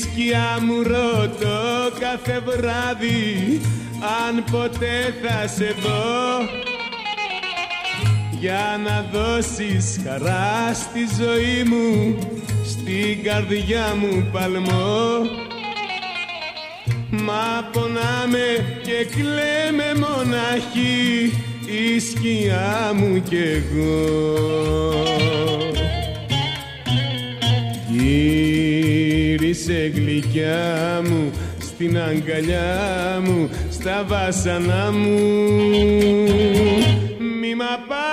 σκιά 0.01 0.59
μου 0.61 0.83
ρωτώ 0.83 1.91
κάθε 2.01 2.43
βράδυ 2.47 3.61
αν 4.27 4.45
ποτέ 4.51 5.15
θα 5.23 5.47
σε 5.49 5.75
δω. 5.83 6.49
Για 8.41 8.81
να 8.85 9.07
δώσεις 9.13 10.01
χαρά 10.05 10.75
στη 10.75 11.01
ζωή 11.23 11.63
μου 11.65 12.19
στην 12.65 13.23
καρδιά 13.25 13.95
μου 14.01 14.29
παλμό. 14.33 15.43
Μα 17.11 17.69
πονάμε 17.73 18.79
και 18.83 19.07
κλαίμε 19.17 20.07
μοναχή 20.07 21.33
η 21.67 21.99
σκιά 22.01 22.93
μου 22.95 23.23
κι 23.29 23.37
εγώ 23.37 24.45
Γύρισε 29.55 29.93
γλυκιά 29.95 31.03
μου 31.09 31.31
στην 31.59 31.99
αγκαλιά 31.99 33.21
μου 33.25 33.51
στα 33.71 34.05
βάσανά 34.07 34.93
μου. 34.93 35.19
Μη 37.41 37.55
μ' 37.55 37.63
απαρνηθείς. 37.75 38.05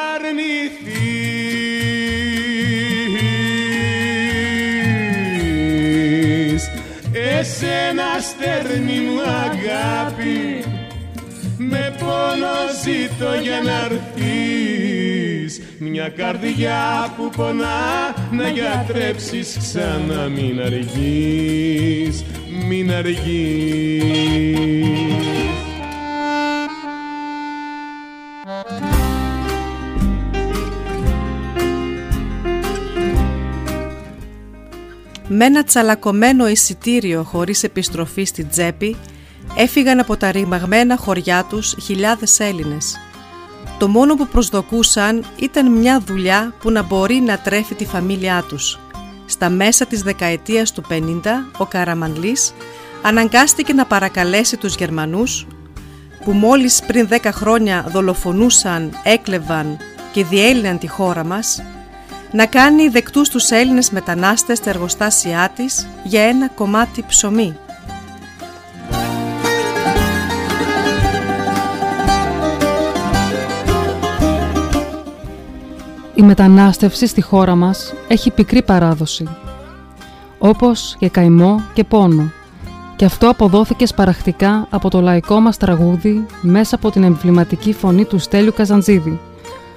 Εσένα 7.12 8.19
στέρνη 8.19 8.99
μου 8.99 9.21
αγάπη 9.21 10.63
με 11.58 11.95
πόνο 11.99 12.56
ζήτω 12.84 13.34
για 13.43 13.62
να 13.62 13.88
μια 15.84 16.10
καρδιά 16.10 17.13
που 17.17 17.30
πονά 17.36 18.15
να 18.32 18.50
γιατρέψεις 18.50 19.58
ξανά 19.58 20.28
μην 20.28 20.62
αργείς, 20.62 22.24
μην 22.67 22.91
αργείς. 22.91 23.22
Με 35.28 35.46
ένα 35.46 35.63
τσαλακωμένο 35.63 36.48
εισιτήριο 36.48 37.24
χωρίς 37.24 37.63
επιστροφή 37.63 38.24
στην 38.24 38.50
τσέπη 38.50 38.96
έφυγαν 39.58 40.00
από 40.00 40.17
τα 40.17 40.32
ρημαγμένα 40.32 40.98
χωριά 40.98 41.46
τους 41.50 41.76
χιλιάδες 41.82 42.39
Έλληνες 42.39 43.00
το 43.82 43.88
μόνο 43.88 44.15
που 44.15 44.28
προσδοκούσαν 44.28 45.24
ήταν 45.36 45.72
μια 45.72 46.00
δουλειά 46.06 46.54
που 46.62 46.72
να 46.72 46.84
μπορεί 46.84 47.15
να 47.15 47.38
τρέφει 47.38 47.76
τη 47.76 47.86
φαμίλιά 47.86 48.44
τους. 48.48 48.80
Στα 49.26 49.50
μέσα 49.50 49.86
της 49.86 50.02
δεκαετίας 50.02 50.72
του 50.72 50.84
50, 50.89 51.50
ο 51.58 51.65
Καραμανλής 51.65 52.54
αναγκάστηκε 53.02 53.74
να 53.74 53.86
παρακαλέσει 53.86 54.58
τους 54.58 54.76
Γερμανούς, 54.76 55.48
που 56.24 56.32
μόλις 56.32 56.84
πριν 56.88 57.08
10 57.08 57.32
χρόνια 57.32 57.86
δολοφονούσαν, 57.88 59.00
έκλεβαν 59.04 59.78
και 60.12 60.24
διέλυναν 60.24 60.78
τη 60.78 60.88
χώρα 60.88 61.24
μας, 61.24 61.63
να 62.32 62.46
κάνει 62.46 62.88
δεκτούς 62.88 63.30
τους 63.30 63.50
Έλληνες 63.50 63.89
μετανάστες 63.89 64.58
στα 64.58 64.70
εργοστάσια 64.70 65.52
της 65.56 65.88
για 66.04 66.22
ένα 66.22 66.50
κομμάτι 66.50 67.04
ψωμί. 67.08 67.58
Η 76.21 76.23
μετανάστευση 76.23 77.07
στη 77.07 77.21
χώρα 77.21 77.55
μας 77.55 77.93
έχει 78.07 78.31
πικρή 78.31 78.63
παράδοση, 78.63 79.27
όπως 80.39 80.95
και 80.99 81.10
καημό 81.10 81.62
και 81.73 81.84
πόνο, 81.84 82.31
και 82.95 83.05
αυτό 83.05 83.29
αποδόθηκε 83.29 83.86
σπαραχτικά 83.86 84.67
από 84.69 84.89
το 84.89 85.01
λαϊκό 85.01 85.39
μας 85.39 85.57
τραγούδι 85.57 86.25
μέσα 86.41 86.75
από 86.75 86.91
την 86.91 87.03
εμβληματική 87.03 87.73
φωνή 87.73 88.05
του 88.05 88.19
Στέλιου 88.19 88.53
Καζαντζίδη. 88.53 89.19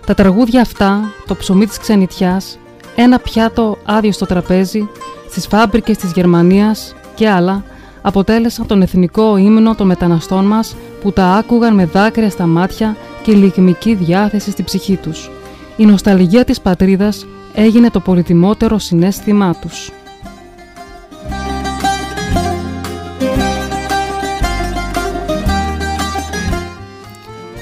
Τα 0.06 0.14
τραγούδια 0.14 0.60
αυτά, 0.60 1.00
το 1.26 1.34
ψωμί 1.34 1.66
της 1.66 1.78
ξενιτιάς, 1.78 2.58
ένα 2.96 3.18
πιάτο 3.18 3.78
άδειο 3.84 4.12
στο 4.12 4.26
τραπέζι, 4.26 4.88
στις 5.30 5.46
φάμπρικες 5.46 5.96
της 5.96 6.12
Γερμανίας 6.12 6.94
και 7.14 7.28
άλλα, 7.28 7.64
αποτέλεσαν 8.02 8.66
τον 8.66 8.82
εθνικό 8.82 9.36
ύμνο 9.36 9.74
των 9.74 9.86
μεταναστών 9.86 10.44
μας 10.44 10.76
που 11.02 11.12
τα 11.12 11.26
άκουγαν 11.26 11.74
με 11.74 11.84
δάκρυα 11.84 12.30
στα 12.30 12.46
μάτια 12.46 12.96
και 13.22 13.32
λιγμική 13.32 13.94
διάθεση 13.94 14.50
στη 14.50 14.62
ψυχή 14.62 14.96
τους 14.96 15.30
η 15.76 15.86
νοσταλγία 15.86 16.44
της 16.44 16.60
πατρίδας 16.60 17.26
έγινε 17.54 17.90
το 17.90 18.00
πολυτιμότερο 18.00 18.78
συνέστημά 18.78 19.54
τους. 19.54 19.90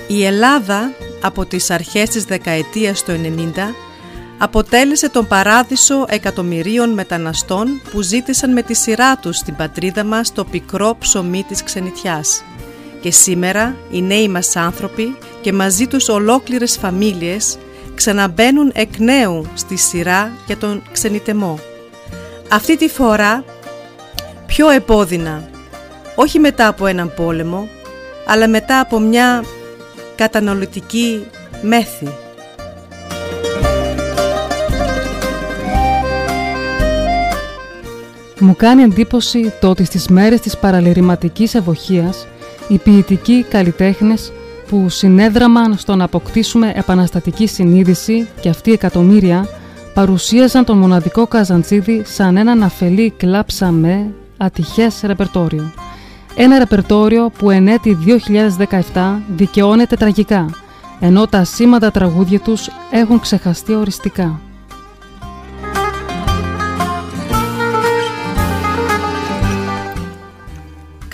Η 0.09 0.25
Ελλάδα 0.25 0.92
από 1.22 1.44
τις 1.46 1.70
αρχές 1.70 2.09
της 2.09 2.25
δεκαετίας 2.25 3.03
του 3.03 3.12
90 3.12 3.75
αποτέλεσε 4.38 5.09
τον 5.09 5.27
παράδεισο 5.27 6.05
εκατομμυρίων 6.09 6.90
μεταναστών 6.90 7.81
που 7.90 8.01
ζήτησαν 8.01 8.53
με 8.53 8.62
τη 8.62 8.75
σειρά 8.75 9.16
τους 9.16 9.37
στην 9.37 9.57
πατρίδα 9.57 10.05
μας 10.05 10.33
το 10.33 10.44
πικρό 10.44 10.96
ψωμί 10.98 11.44
της 11.48 11.62
ξενιτιάς. 11.62 12.42
Και 13.01 13.11
σήμερα 13.11 13.77
οι 13.90 14.03
νέοι 14.03 14.29
μας 14.29 14.57
άνθρωποι 14.57 15.16
και 15.40 15.53
μαζί 15.53 15.87
τους 15.87 16.09
ολόκληρες 16.09 16.77
φαμίλιες 16.77 17.59
ξαναμπαίνουν 17.94 18.70
εκ 18.74 18.98
νέου 18.98 19.46
στη 19.55 19.76
σειρά 19.76 20.33
για 20.46 20.57
τον 20.57 20.83
ξενιτεμό. 20.92 21.59
Αυτή 22.48 22.76
τη 22.76 22.88
φορά 22.88 23.44
πιο 24.46 24.70
επώδυνα, 24.70 25.48
όχι 26.14 26.38
μετά 26.38 26.66
από 26.66 26.87
έναν 26.87 27.12
πόλεμο, 27.14 27.68
αλλά 28.26 28.48
μετά 28.48 28.81
από 28.81 28.98
μια 28.98 29.44
καταναλωτική 30.14 31.26
μέθη. 31.62 32.09
Μου 38.38 38.57
κάνει 38.57 38.83
εντύπωση 38.83 39.52
το 39.61 39.68
ότι 39.68 39.85
στις 39.85 40.09
μέρες 40.09 40.40
της 40.40 40.57
παραλυρηματικής 40.59 41.55
ευοχίας 41.55 42.26
οι 42.68 42.78
ποιητικοί 42.78 43.44
καλλιτέχνες 43.48 44.33
που 44.72 44.88
συνέδραμαν 44.88 45.76
στο 45.78 45.96
να 45.96 46.04
αποκτήσουμε 46.04 46.72
επαναστατική 46.76 47.46
συνείδηση 47.46 48.28
και 48.40 48.48
αυτοί 48.48 48.70
οι 48.70 48.72
εκατομμύρια 48.72 49.46
παρουσίαζαν 49.94 50.64
τον 50.64 50.78
μοναδικό 50.78 51.26
Καζαντζίδη 51.26 52.02
σαν 52.04 52.37
έναν 52.37 52.62
αφελή 52.62 53.11
κλάψαμε 53.16 54.11
ατυχές 54.37 55.00
ρεπερτόριο. 55.02 55.72
Ένα 56.35 56.58
ρεπερτόριο 56.58 57.30
που 57.38 57.50
εν 57.50 57.68
έτη 57.68 57.98
2017 58.92 59.18
δικαιώνεται 59.37 59.96
τραγικά, 59.96 60.50
ενώ 61.00 61.26
τα 61.26 61.44
σήματα 61.44 61.90
τραγούδια 61.90 62.40
τους 62.40 62.68
έχουν 62.90 63.20
ξεχαστεί 63.20 63.74
οριστικά. 63.74 64.40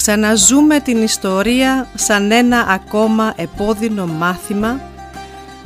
Ξαναζούμε 0.09 0.81
την 0.81 1.03
ιστορία 1.03 1.89
σαν 1.95 2.31
ένα 2.31 2.67
ακόμα 2.69 3.33
επώδυνο 3.37 4.07
μάθημα 4.07 4.81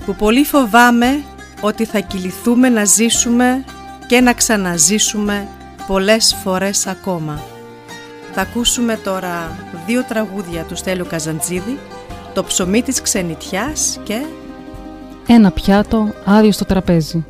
που 0.07 0.15
πολύ 0.15 0.45
φοβάμαι 0.45 1.23
ότι 1.61 1.85
θα 1.85 1.99
κυληθούμε 1.99 2.69
να 2.69 2.85
ζήσουμε 2.85 3.65
και 4.07 4.21
να 4.21 4.33
ξαναζήσουμε 4.33 5.49
πολλές 5.87 6.37
φορές 6.43 6.87
ακόμα. 6.87 7.43
Θα 8.33 8.41
ακούσουμε 8.41 8.97
τώρα 8.97 9.59
δύο 9.87 10.05
τραγούδια 10.09 10.63
του 10.63 10.77
Στέλιου 10.77 11.07
Καζαντζίδη, 11.09 11.79
το 12.35 12.45
ψωμί 12.45 12.83
της 12.83 13.03
ξενιτιάς 13.03 14.01
και... 14.03 14.23
Ένα 15.27 15.51
πιάτο 15.51 16.15
άδειο 16.25 16.53
στο 16.53 16.65
τραπέζι. 16.65 17.25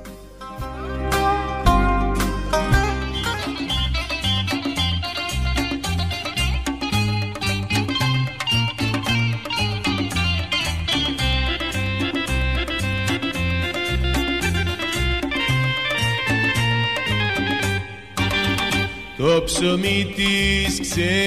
Ψωμί 19.63 20.13
της 20.15 20.81
ξενιτιάς. 20.81 21.19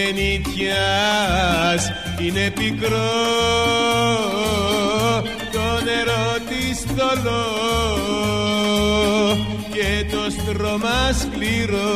Είναι 2.21 2.49
πικρό 2.49 3.11
Το 5.51 5.67
νερό 5.83 6.27
της 6.49 6.77
θολό 6.95 7.47
και 9.73 10.05
το 10.11 10.23
στρώμα 10.31 11.11
σκληρό. 11.19 11.95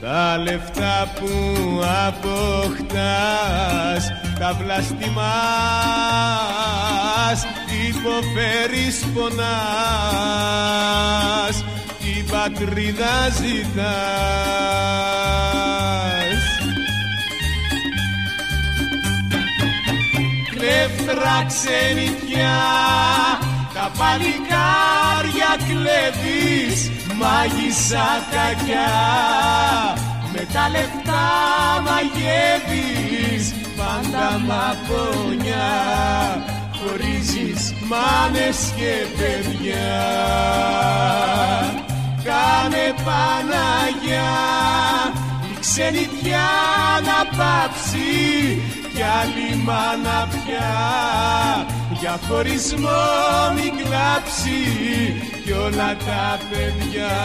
Τα 0.00 0.38
λεφτά 0.38 1.12
που 1.14 1.30
αποκτάς 2.06 4.04
τα 4.38 4.50
βλαστημάς 4.62 5.16
υποφέρεις 7.88 8.96
πονάς 9.14 10.36
την 11.48 11.75
πατρίδα 12.30 13.28
ζητάς. 13.38 13.86
Κλέφτρα 20.50 21.46
ξενιτιά 21.46 22.58
τα 23.74 23.90
παλικάρια 23.98 25.52
κλέβεις 25.68 26.90
μάγισσα 27.18 28.08
κακιά. 28.30 28.92
Με 30.32 30.46
τα 30.52 30.68
λεφτά 30.68 31.26
μαγεύεις 31.84 33.54
πάντα 33.76 34.38
μαπονιά 34.38 35.74
χωρίζεις 36.78 37.74
μάνες 37.88 38.72
και 38.76 39.06
παιδιά 39.16 39.86
κάνε 42.26 42.86
Παναγιά 43.04 44.34
η 45.50 45.56
ξενιτιά 45.60 46.48
να 47.08 47.18
πάψει 47.36 48.12
κι 48.94 49.02
άλλη 49.20 49.62
μάνα 49.64 50.28
πια 50.30 50.74
για 52.00 52.18
χωρισμό 52.28 53.04
μην 53.54 53.72
κλάψει 53.76 54.60
κι 55.44 55.52
όλα 55.52 55.96
τα 56.06 56.38
παιδιά 56.50 57.16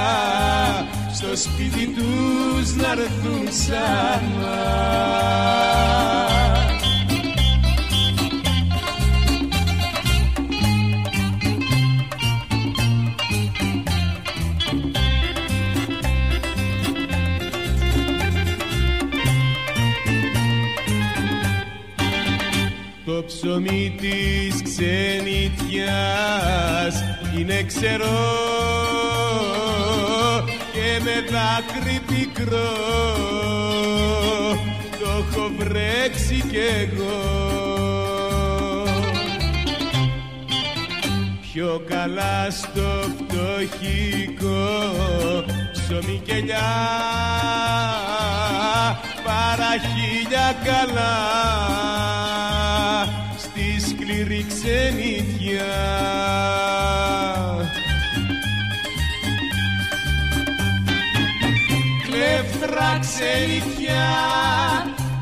στο 1.13 1.35
σπίτι 1.35 1.87
τους 1.87 2.75
να 2.75 2.91
έρθουν 2.91 3.49
ξανά. 3.49 4.59
Το 23.21 23.27
ψωμί 23.27 23.95
της 23.97 24.61
ξενιτιάς. 24.63 24.93
Είναι 27.37 27.63
ξερό 27.63 28.05
και 30.73 30.99
με 31.03 31.15
δάκρυ 31.31 32.01
πικρό. 32.07 32.73
Το 34.99 35.09
έχω 35.09 35.51
βρέξει 35.57 36.43
κι 36.49 36.57
εγώ. 36.81 37.19
Πιο 41.41 41.81
καλά 41.89 42.49
στο 42.49 42.89
φτωχικό 43.17 44.63
ψωμί 45.71 46.21
και 46.25 46.33
λιά 46.33 46.69
παρά 49.23 49.71
χίλια 49.91 50.55
καλά. 50.63 51.17
Στη 53.37 53.89
σκληρή 53.89 54.45
ξενιτιά. 54.47 55.75
Κλέφτρα 62.05 62.99
ξενιτιά, 62.99 64.09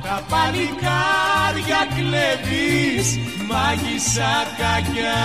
τα 0.03 0.23
παλικάρια 0.29 1.81
κλέβεις, 1.95 3.19
μάγισσα 3.47 4.33
κακιά, 4.57 5.21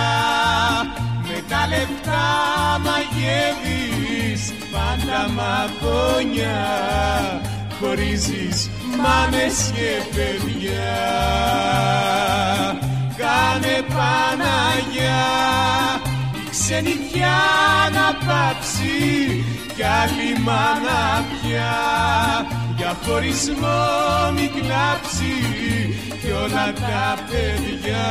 με 1.27 1.43
τα 1.49 1.67
λεφτά 1.67 2.25
μαγεύεις, 2.85 4.53
πάντα 4.71 5.29
μαπονιά, 5.37 6.61
χωρίζεις 7.79 8.69
μάνες 8.97 9.71
και 9.75 10.15
παιδιά. 10.15 10.97
Κάνε 13.17 13.75
Παναγιά 13.93 15.25
η 16.35 16.49
ξενιτιά 16.49 17.37
να 17.91 18.07
πάψει 18.25 19.43
κι 19.75 19.83
άλλη 19.83 20.39
μάνα 20.39 21.25
πια. 21.29 21.75
Για 22.77 22.97
χωρισμό 23.05 23.83
μην 24.35 24.49
κλάψει 24.51 25.33
κι 26.21 26.31
όλα 26.31 26.73
τα 26.73 27.23
παιδιά. 27.29 28.07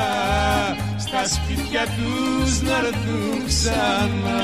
Στα 0.98 1.24
σπίτια 1.26 1.86
τους 1.96 2.60
να 2.62 2.76
έρθουν 2.76 3.46
ξανά. 3.46 4.42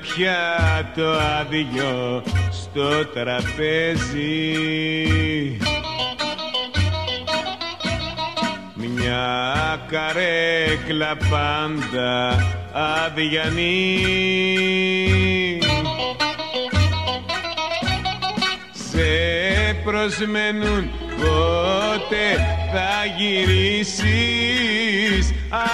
Πια 0.00 0.92
το 0.96 1.10
άδειο 1.40 2.22
στο 2.50 3.06
τραπέζι. 3.06 4.56
Μια 8.74 9.80
καρέκλα 9.88 11.16
πάντα 11.30 12.36
αδιανή 12.72 13.98
Σε 18.72 19.10
προσμένουν 19.84 20.90
πότε 21.16 22.24
θα 22.72 23.04
γυρίσεις. 23.18 24.54
Αχ, 25.48 25.72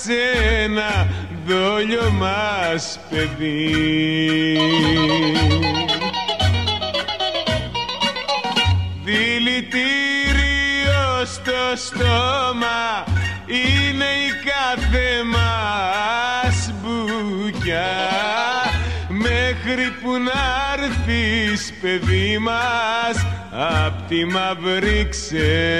απ' 0.00 0.06
τα 0.06 0.12
ξένα 0.12 1.08
δόλιο 1.46 2.10
μας 2.10 3.00
παιδί 3.10 4.58
Δηλητήριο 9.04 10.24
στο 11.24 11.76
στόμα 11.76 13.04
είναι 13.46 14.04
η 14.04 14.30
κάθε 14.44 15.08
μας 15.32 16.72
μπουκιά 16.80 17.98
μέχρι 19.08 19.90
που 20.02 20.10
να 20.10 20.42
έρθεις 20.82 21.72
παιδί 21.80 22.38
μας 22.38 23.26
απ' 23.50 24.08
τη 24.08 24.24
μαύρη 24.24 25.08
ξενιτιά. 25.10 25.70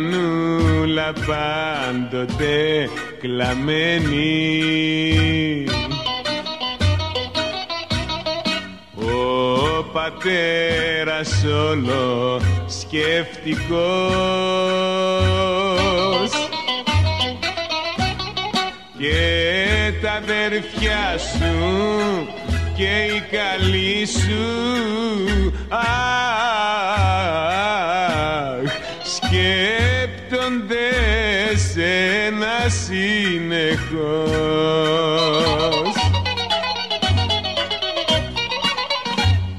Μανούλα 0.00 1.12
πάντοτε 1.26 2.88
κλαμμένη. 3.20 4.54
Ο 8.94 9.82
πατέρας 9.92 11.44
όλο 11.44 12.40
σκεφτικός. 12.66 13.74
Και 18.98 19.92
τα 20.02 20.12
αδερφιά 20.12 21.18
σου 21.18 21.54
και 22.76 23.04
η 23.16 23.22
καλή 23.30 24.06
σου 24.06 24.44
αχ, 30.44 30.52
σκέπτονται 30.54 31.56
σένα 31.56 32.68
συνεχώς 32.68 33.64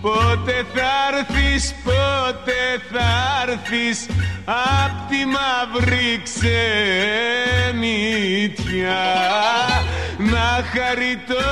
Πότε 0.01 0.65
θα 0.73 0.91
έρθεις, 1.17 1.75
πότε 1.83 2.59
θα 2.91 3.09
έρθεις 3.47 4.05
απ' 4.45 5.09
τη 5.09 5.25
μαύρη 5.25 6.21
ξενιτιά 6.23 6.53
να 10.17 10.63
χαρεί 10.73 11.15
το 11.27 11.45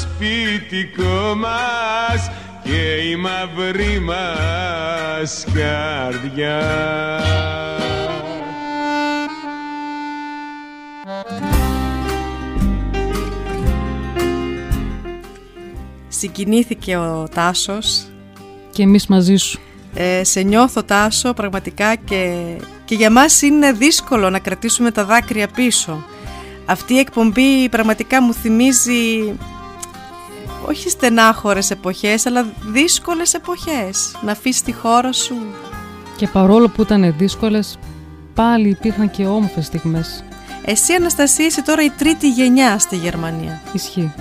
σπιτικό 0.00 1.34
μας 1.34 2.30
και 2.62 2.82
η 3.10 3.16
μαύρη 3.16 4.00
μας 4.00 5.46
καρδιά. 5.54 6.64
Συγκινήθηκε 16.18 16.96
ο 16.96 17.28
Τάσος 17.34 18.06
Και 18.70 18.82
εμείς 18.82 19.06
μαζί 19.06 19.36
σου. 19.36 19.60
Ε, 19.94 20.24
σε 20.24 20.40
νιώθω 20.40 20.82
Τάσο 20.82 21.32
πραγματικά 21.32 21.94
και, 21.94 22.44
και 22.84 22.94
για 22.94 23.10
μας 23.10 23.42
είναι 23.42 23.72
δύσκολο 23.72 24.30
να 24.30 24.38
κρατήσουμε 24.38 24.90
τα 24.90 25.04
δάκρυα 25.04 25.48
πίσω. 25.48 26.04
Αυτή 26.66 26.94
η 26.94 26.98
εκπομπή 26.98 27.68
πραγματικά 27.68 28.22
μου 28.22 28.34
θυμίζει 28.34 29.34
όχι 30.68 30.90
στενάχωρες 30.90 31.70
εποχές 31.70 32.26
αλλά 32.26 32.46
δύσκολες 32.66 33.34
εποχές. 33.34 34.16
Να 34.24 34.32
αφήσεις 34.32 34.62
τη 34.62 34.72
χώρα 34.72 35.12
σου. 35.12 35.34
Και 36.16 36.26
παρόλο 36.26 36.68
που 36.68 36.82
ήταν 36.82 37.14
δύσκολες, 37.18 37.78
πάλι 38.34 38.68
υπήρχαν 38.68 39.10
και 39.10 39.26
όμορφες 39.26 39.66
στιγμές. 39.66 40.24
Εσύ 40.64 40.92
Αναστασία 40.92 41.46
είσαι 41.46 41.62
τώρα 41.62 41.84
η 41.84 41.90
τρίτη 41.90 42.28
γενιά 42.28 42.78
στη 42.78 42.96
Γερμανία. 42.96 43.62
Ισχύει. 43.72 44.12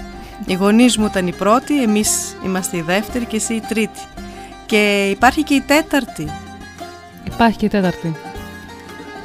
Οι 0.46 0.54
γονείς 0.54 0.98
μου 0.98 1.06
ήταν 1.06 1.28
η 1.28 1.34
πρώτη, 1.34 1.82
εμείς 1.84 2.36
είμαστε 2.46 2.78
η 2.78 2.82
δεύτερη 2.82 3.26
και 3.26 3.36
εσύ 3.36 3.54
η 3.54 3.62
τρίτη. 3.68 4.00
Και 4.66 5.08
υπάρχει 5.10 5.44
και 5.44 5.54
η 5.54 5.62
τέταρτη. 5.62 6.30
Υπάρχει 7.24 7.58
και 7.58 7.66
η 7.66 7.70
τέταρτη. 7.70 8.16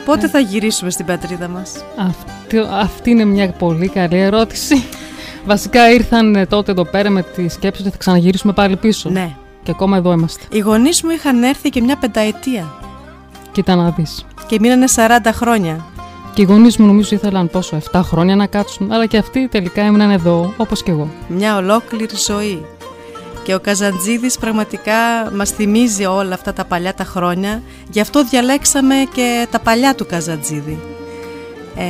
Πότε 0.04 0.28
θα 0.28 0.38
γυρίσουμε 0.38 0.90
στην 0.90 1.06
πατρίδα 1.06 1.48
μας; 1.48 1.84
Αυτή, 1.96 2.58
αυτή 2.70 3.10
είναι 3.10 3.24
μια 3.24 3.50
πολύ 3.50 3.88
καλή 3.88 4.18
ερώτηση. 4.18 4.84
Βασικά 5.46 5.90
ήρθαν 5.90 6.34
ε, 6.34 6.46
τότε 6.46 6.70
εδώ 6.70 6.84
πέρα 6.84 7.10
με 7.10 7.22
τη 7.22 7.48
σκέψη 7.48 7.82
ότι 7.82 7.90
θα 7.90 7.96
ξαναγυρίσουμε 7.96 8.52
πάλι 8.52 8.76
πίσω. 8.76 9.10
Ναι. 9.10 9.30
Και 9.62 9.70
ακόμα 9.70 9.96
εδώ 9.96 10.12
είμαστε. 10.12 10.44
Οι 10.50 10.58
γονείς 10.58 11.02
μου 11.02 11.10
είχαν 11.10 11.42
έρθει 11.42 11.68
και 11.68 11.80
μια 11.80 11.96
πενταετία 11.96 12.72
Κοίτα 13.52 13.74
να 13.74 13.90
δεις. 13.90 14.26
και 14.46 14.56
μείνανε 14.60 14.84
40 14.94 15.30
χρόνια. 15.32 15.84
Και 16.34 16.42
οι 16.42 16.44
γονείς 16.44 16.76
μου 16.76 16.86
νομίζω 16.86 17.16
ήθελαν 17.16 17.50
πόσο, 17.50 17.78
7 17.92 18.00
χρόνια 18.04 18.36
να 18.36 18.46
κάτσουν, 18.46 18.92
αλλά 18.92 19.06
και 19.06 19.16
αυτοί 19.18 19.48
τελικά 19.48 19.82
έμειναν 19.82 20.10
εδώ, 20.10 20.54
όπως 20.56 20.82
και 20.82 20.90
εγώ. 20.90 21.08
Μια 21.28 21.56
ολόκληρη 21.56 22.16
ζωή. 22.26 22.64
Και 23.42 23.54
ο 23.54 23.60
Καζαντζίδης 23.60 24.38
πραγματικά 24.38 24.94
μας 25.34 25.50
θυμίζει 25.50 26.04
όλα 26.04 26.34
αυτά 26.34 26.52
τα 26.52 26.64
παλιά 26.64 26.94
τα 26.94 27.04
χρόνια. 27.04 27.62
Γι' 27.90 28.00
αυτό 28.00 28.24
διαλέξαμε 28.24 28.94
και 29.14 29.46
τα 29.50 29.58
παλιά 29.58 29.94
του 29.94 30.06
Καζαντζίδη. 30.06 30.78
Ε, 31.76 31.84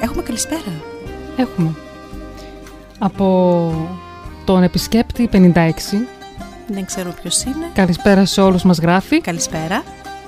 έχουμε 0.00 0.22
καλησπέρα. 0.22 0.60
Έχουμε. 1.36 1.74
Από 2.98 3.88
τον 4.44 4.62
επισκέπτη 4.62 5.28
56, 5.32 6.06
Δεν 6.66 6.84
ξέρω 6.84 7.14
ποιος 7.22 7.42
είναι. 7.42 7.70
καλησπέρα 7.74 8.24
σε 8.24 8.40
όλους 8.40 8.62
μας 8.62 8.78
γράφει. 8.78 9.20
Καλησπέρα. 9.20 9.82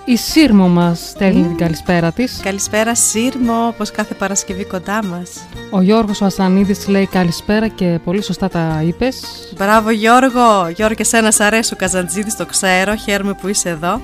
Η 0.09 0.17
Σύρμο 0.17 0.69
μας 0.69 1.09
στέλνει 1.09 1.43
την 1.47 1.57
καλησπέρα 1.57 2.13
της. 2.13 2.41
Καλησπέρα 2.43 2.95
Σύρμο, 2.95 3.67
όπως 3.67 3.91
κάθε 3.91 4.15
Παρασκευή 4.15 4.65
κοντά 4.65 5.05
μας. 5.05 5.31
Ο 5.71 5.81
Γιώργος 5.81 6.21
ο 6.21 6.25
Ασανίδης 6.25 6.89
λέει 6.89 7.07
καλησπέρα 7.07 7.69
και 7.69 7.99
πολύ 8.05 8.23
σωστά 8.23 8.49
τα 8.49 8.83
είπες. 8.87 9.21
Μπράβο 9.57 9.91
Γιώργο. 9.91 10.69
Γιώργο 10.77 10.95
και 10.95 11.05
σένα 11.05 11.31
σ' 11.31 11.41
αρέσει 11.41 11.73
ο 11.73 11.77
Καζαντζίδης, 11.77 12.37
το 12.37 12.47
ξέρω. 12.47 12.95
Χαίρομαι 12.97 13.33
που 13.41 13.49
είσαι 13.49 13.69
εδώ. 13.69 14.01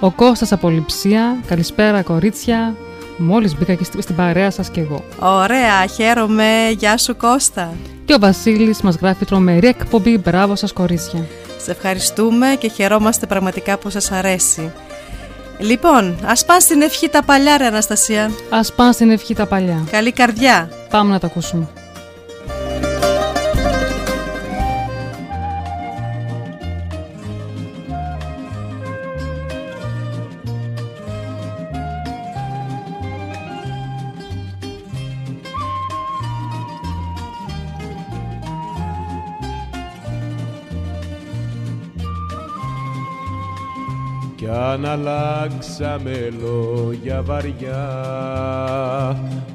Ο 0.00 0.10
Κώστας 0.10 0.52
από 0.52 0.68
Λειψία, 0.68 1.36
καλησπέρα 1.46 2.02
κορίτσια. 2.02 2.74
Μόλις 3.16 3.56
μπήκα 3.58 3.74
και 3.74 3.84
στη- 3.84 4.02
στην 4.02 4.14
παρέα 4.16 4.50
σας 4.50 4.70
και 4.70 4.80
εγώ. 4.80 5.04
Ωραία, 5.18 5.86
χαίρομαι. 5.94 6.70
Γεια 6.78 6.96
σου 6.96 7.16
Κώστα. 7.16 7.72
Και 8.04 8.14
ο 8.14 8.18
Βασίλης 8.18 8.80
μας 8.80 8.96
γράφει 8.96 9.24
τρομερή 9.24 9.66
εκπομπή, 9.66 10.18
μπράβο 10.18 10.56
σας 10.56 10.72
κορίτσια. 10.72 11.26
Σε 11.58 11.70
ευχαριστούμε 11.70 12.46
και 12.58 12.68
χαιρόμαστε 12.68 13.26
πραγματικά 13.26 13.78
που 13.78 13.90
σας 13.90 14.12
αρέσει. 14.12 14.72
Λοιπόν, 15.58 16.18
ας 16.24 16.44
πας 16.44 16.62
στην 16.62 16.82
ευχή 16.82 17.08
τα 17.08 17.22
παλιά 17.22 17.56
ρε 17.56 17.66
Αναστασία. 17.66 18.30
Ας 18.50 18.72
πάνε 18.72 18.92
στην 18.92 19.10
ευχή 19.10 19.34
τα 19.34 19.46
παλιά. 19.46 19.84
Καλή 19.90 20.12
καρδιά. 20.12 20.70
Πάμε 20.90 21.12
να 21.12 21.18
τα 21.18 21.26
ακούσουμε. 21.26 21.68
Αν 44.72 44.86
αλλάξαμε 44.86 46.28
λόγια 46.40 47.22
βαριά. 47.22 47.88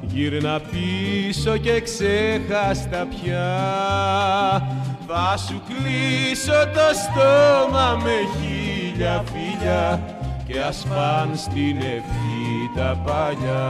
Γύρνα 0.06 0.60
πίσω 0.60 1.56
και 1.56 1.80
ξέχαστα 1.80 3.06
πια. 3.10 3.48
Θα 5.06 5.36
σου 5.36 5.62
κλείσω 5.68 6.52
το 6.74 6.88
στόμα 6.94 7.98
με 8.02 8.16
χίλια 8.38 9.24
φίλια 9.32 10.00
και 10.46 10.60
ας 10.60 10.86
πάν 10.88 11.30
στην 11.36 11.76
ευχή 11.76 12.70
τα 12.76 13.02
παλιά. 13.04 13.66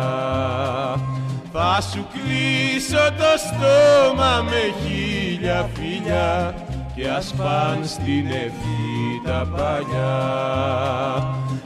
Θα 1.53 1.80
σου 1.80 2.07
κλείσω 2.12 3.12
το 3.18 3.32
στόμα 3.38 4.42
με 4.42 4.74
χίλια 4.82 5.68
φίλια 5.74 6.55
και 6.99 7.09
ας 7.09 7.34
πάν 7.36 7.80
στην 7.84 8.26
ευχή 8.26 9.20
τα 9.24 9.49
παλιά. 9.57 10.16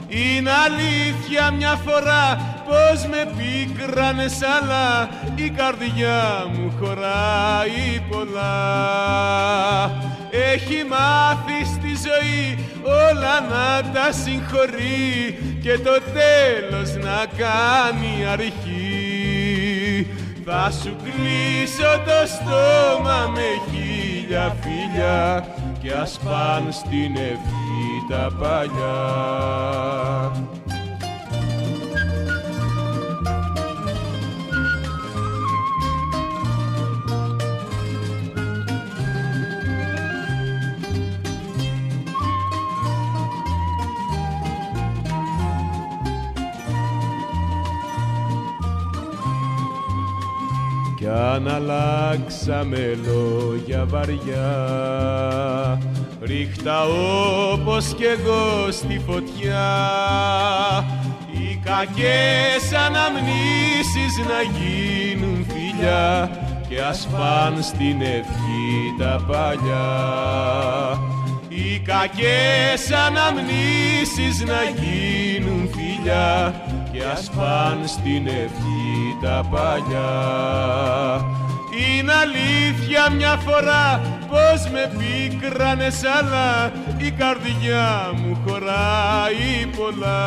Είναι 0.07 0.49
αλήθεια 0.65 1.51
μια 1.51 1.75
φορά 1.85 2.39
πως 2.67 3.07
με 3.07 3.31
πίκρανες 3.37 4.39
αλλά 4.41 5.09
η 5.35 5.49
καρδιά 5.49 6.45
μου 6.53 6.73
χωράει 6.79 8.01
πολλά. 8.09 8.51
Έχει 10.53 10.85
μάθει 10.89 11.65
στη 11.65 12.09
ζωή 12.09 12.69
όλα 12.83 13.39
να 13.49 13.91
τα 13.91 14.11
συγχωρεί 14.11 15.37
και 15.61 15.77
το 15.77 16.01
τέλος 16.13 16.93
να 17.05 17.25
κάνει 17.37 18.25
αρχή. 18.31 20.07
Θα 20.45 20.71
σου 20.71 20.95
κλείσω 21.03 21.91
το 22.05 22.27
στόμα 22.27 23.31
με 23.33 23.73
χίλια 24.33 24.55
φίλια 24.61 25.47
και 25.81 25.91
ας 25.91 26.19
πάν 26.23 26.71
στην 26.71 27.15
ευχή 27.15 28.05
τα 28.09 28.31
παλιά. 28.39 28.93
Κι 51.13 51.19
αν 51.19 51.47
αλλάξαμε 51.47 52.97
λόγια 53.05 53.85
βαριά 53.87 54.49
ρίχτα 56.21 56.83
όπως 57.53 57.93
κι 57.97 58.03
εγώ 58.03 58.71
στη 58.71 59.01
φωτιά 59.07 59.71
οι 61.31 61.59
κακές 61.65 62.65
αναμνήσεις 62.85 64.17
να 64.17 64.41
γίνουν 64.57 65.45
φιλιά 65.49 66.29
και 66.69 66.81
ας 66.81 67.07
πάν 67.11 67.63
στην 67.63 68.01
ευχή 68.01 68.95
τα 68.99 69.25
παλιά. 69.27 69.89
Οι 71.49 71.79
κακές 71.79 72.91
αναμνήσεις 73.07 74.43
να 74.45 74.61
γίνουν 74.81 75.69
φιλιά 75.75 76.53
και 76.91 77.03
ας 77.13 77.29
πάν 77.29 77.81
στην 77.85 78.27
ευχή 78.27 78.82
τα 79.23 79.43
παλιά. 79.51 80.11
Είναι 81.71 82.13
αλήθεια 82.13 83.09
μια 83.15 83.37
φορά 83.45 84.01
πως 84.29 84.69
με 84.71 84.91
πίκρανες 84.97 86.01
αλλά 86.19 86.71
η 86.97 87.11
καρδιά 87.11 88.11
μου 88.15 88.37
χωράει 88.45 89.67
πολλά. 89.77 90.21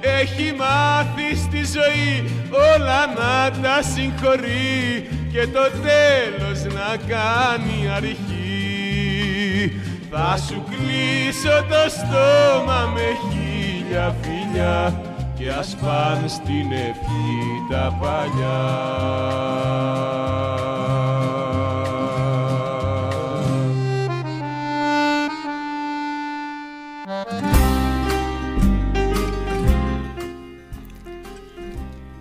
Έχει 0.00 0.54
μάθει 0.58 1.36
στη 1.36 1.64
ζωή 1.74 2.30
όλα 2.74 3.06
να 3.06 3.50
τα 3.62 3.82
συγχωρεί 3.82 5.08
και 5.32 5.46
το 5.46 5.62
τέλος 5.82 6.74
να 6.74 6.96
κάνει 6.96 7.90
αρχή. 7.96 9.72
Θα 10.10 10.36
σου 10.46 10.64
κλείσω 10.70 11.64
το 11.68 11.90
στόμα 11.90 12.92
με 12.94 13.06
χίλια 13.30 14.14
φιλιά 14.22 15.13
και 15.38 15.50
ας 15.50 15.76
πάνε 15.76 16.28
στην 16.28 16.72
ευχή 16.72 17.66
τα 17.70 17.98
παλιά. 18.00 19.64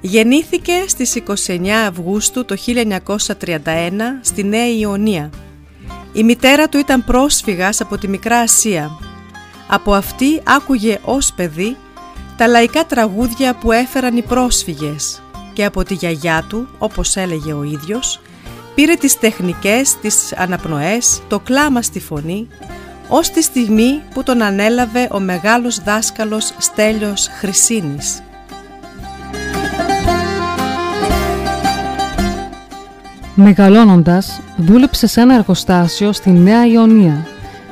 Γεννήθηκε 0.01 0.83
στις 0.87 1.23
29 1.47 1.67
Αυγούστου 1.87 2.45
το 2.45 2.55
1931 2.65 3.57
στη 4.21 4.43
Νέα 4.43 4.69
Ιωνία. 4.69 5.29
Η 6.13 6.23
μητέρα 6.23 6.69
του 6.69 6.77
ήταν 6.77 7.03
πρόσφυγας 7.03 7.81
από 7.81 7.97
τη 7.97 8.07
Μικρά 8.07 8.39
Ασία. 8.39 8.91
Από 9.67 9.93
αυτή 9.93 10.41
άκουγε 10.43 10.99
ως 11.03 11.33
παιδί 11.33 11.77
τα 12.43 12.49
λαϊκά 12.49 12.85
τραγούδια 12.85 13.53
που 13.55 13.71
έφεραν 13.71 14.17
οι 14.17 14.21
πρόσφυγες 14.21 15.21
και 15.53 15.65
από 15.65 15.83
τη 15.83 15.93
γιαγιά 15.93 16.45
του, 16.49 16.67
όπως 16.77 17.15
έλεγε 17.15 17.53
ο 17.53 17.63
ίδιος, 17.63 18.21
πήρε 18.75 18.93
τις 18.93 19.19
τεχνικές, 19.19 19.99
τις 19.99 20.33
αναπνοές, 20.33 21.21
το 21.27 21.39
κλάμα 21.39 21.81
στη 21.81 21.99
φωνή, 21.99 22.47
ως 23.07 23.29
τη 23.29 23.41
στιγμή 23.41 24.01
που 24.13 24.23
τον 24.23 24.41
ανέλαβε 24.41 25.07
ο 25.11 25.19
μεγάλος 25.19 25.83
δάσκαλος 25.83 26.53
Στέλιος 26.57 27.29
Χρυσίνης. 27.39 28.21
Μεγαλώνοντας, 33.35 34.41
δούλεψε 34.57 35.07
σε 35.07 35.21
ένα 35.21 35.33
εργοστάσιο 35.33 36.11
στη 36.11 36.29
Νέα 36.29 36.65
Ιωνία. 36.65 37.27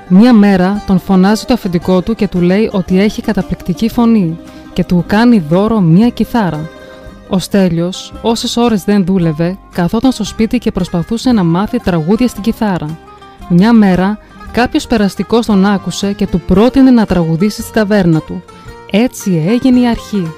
Μία 0.08 0.34
μέρα 0.34 0.84
τον 0.88 1.00
φωνάζει 1.00 1.46
το 1.46 1.54
αφεντικό 1.54 2.02
του 2.02 2.16
και 2.16 2.28
του 2.28 2.42
λέει 2.42 2.70
ότι 2.72 3.00
έχει 3.00 3.22
καταπληκτική 3.22 3.90
φωνή 3.90 4.38
και 4.74 4.84
του 4.84 5.04
κάνει 5.08 5.40
δώρο 5.40 5.80
μία 5.80 6.10
κιθάρα. 6.10 6.70
Ο 7.30 7.40
Στέλιος, 7.40 8.14
όσες 8.22 8.58
ώρες 8.58 8.84
δεν 8.84 9.06
δούλευε, 9.06 9.58
καθόταν 9.74 10.12
στο 10.12 10.24
σπίτι 10.24 10.58
και 10.58 10.72
προσπαθούσε 10.72 11.32
να 11.32 11.44
μάθει 11.44 11.80
τραγούδια 11.80 12.28
στην 12.28 12.42
κιθάρα. 12.42 12.98
Μια 13.50 13.74
μέρα, 13.74 14.18
κάποιος 14.52 14.88
περαστικός 14.88 15.46
τον 15.46 15.66
άκουσε 15.66 16.14
και 16.14 16.28
του 16.28 16.40
πρότεινε 16.40 16.92
να 16.92 17.06
τραγουδήσει 17.06 17.62
στην 17.62 17.74
ταβέρνα 17.74 18.20
του. 18.20 18.44
Έτσι 18.92 19.46
έγινε 19.48 19.80
η 19.80 19.88
αρχή. 19.88 20.32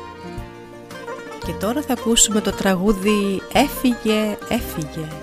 Και 1.45 1.51
τώρα 1.59 1.81
θα 1.81 1.93
ακούσουμε 1.93 2.41
το 2.41 2.51
τραγούδι 2.51 3.41
«Έφυγε, 3.53 4.38
έφυγε». 4.49 5.22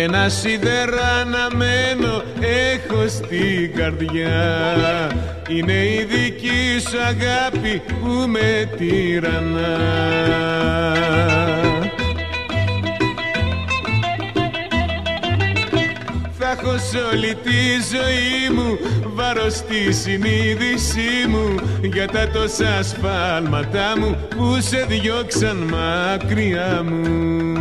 Ένα 0.00 0.28
σιδεραναμένο 0.28 2.22
έχω 2.40 3.08
στην 3.08 3.74
καρδιά. 3.76 5.10
Είναι 5.48 5.72
η 5.72 6.06
δική 6.10 6.80
σου 6.88 6.98
αγάπη 6.98 7.82
που 7.88 8.28
με 8.28 8.70
τυραννά. 8.76 9.76
Θα 16.38 16.50
έχω 16.50 16.78
σε 16.78 16.98
όλη 17.12 17.34
τη 17.34 17.60
ζωή 17.92 18.54
μου 18.54 18.78
βάρος 19.14 19.54
στη 19.54 19.92
συνείδησή 19.92 21.26
μου 21.28 21.54
για 21.82 22.06
τα 22.06 22.28
τόσα 22.28 22.82
σφάλματά 22.82 23.98
μου 23.98 24.16
που 24.36 24.56
σε 24.60 24.86
διώξαν 24.88 25.56
μακριά 25.56 26.82
μου 26.84 27.57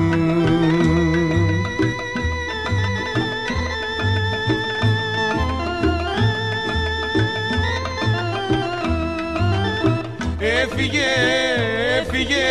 Έφυγε, 10.78 10.99
έφυγε, 11.99 12.45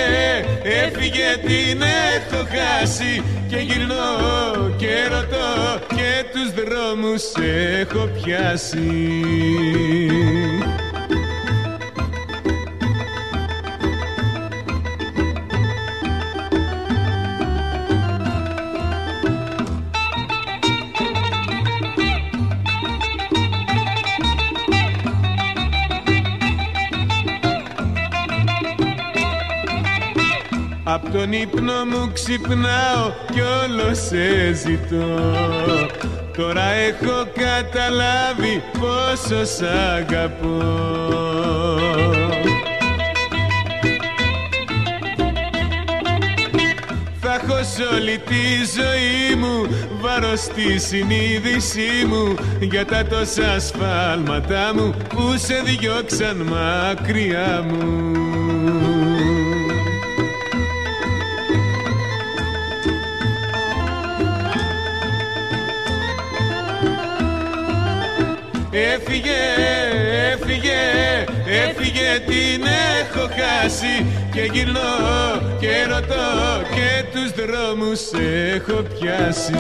έφυγε 0.63 1.37
την 1.47 1.83
έχω 1.83 2.45
χάσει 2.49 3.23
Και 3.49 3.57
γυρνώ 3.57 4.75
και 4.77 5.07
ρωτώ 5.09 5.81
και 5.89 6.25
τους 6.33 6.65
δρόμους 6.65 7.23
έχω 7.81 8.07
πιάσει 8.07 8.91
τον 31.13 31.33
ύπνο 31.33 31.85
μου 31.85 32.11
ξυπνάω 32.13 33.13
κι 33.33 33.41
όλο 33.41 33.95
σε 33.95 34.53
ζητώ. 34.53 35.21
Τώρα 36.37 36.63
έχω 36.63 37.29
καταλάβει 37.35 38.63
πόσο 38.79 39.45
σ' 39.45 39.63
αγαπώ. 39.97 40.65
Θα 47.21 47.35
έχω 47.35 47.59
όλη 47.95 48.19
τη 48.19 48.45
ζωή 48.77 49.35
μου 49.39 49.67
βάρος 50.01 50.41
στη 50.41 50.79
συνείδησή 50.79 52.07
μου 52.07 52.35
για 52.61 52.85
τα 52.85 53.05
τόσα 53.07 53.61
σφάλματά 53.61 54.73
μου 54.75 54.95
που 55.09 55.35
σε 55.37 55.63
διώξαν 55.65 56.37
μακριά 56.37 57.65
μου 57.69 58.26
Έφυγε, 68.79 69.43
έφυγε, 70.33 70.81
έφυγε 71.67 72.19
την 72.27 72.65
έχω 73.01 73.29
χάσει. 73.29 74.07
Και 74.33 74.41
γυρνώ 74.53 74.81
και 75.61 75.85
ρωτώ 75.89 76.63
και 76.75 77.05
τους 77.13 77.31
δρόμους 77.45 78.01
έχω 78.55 78.83
πιάσει 78.83 79.55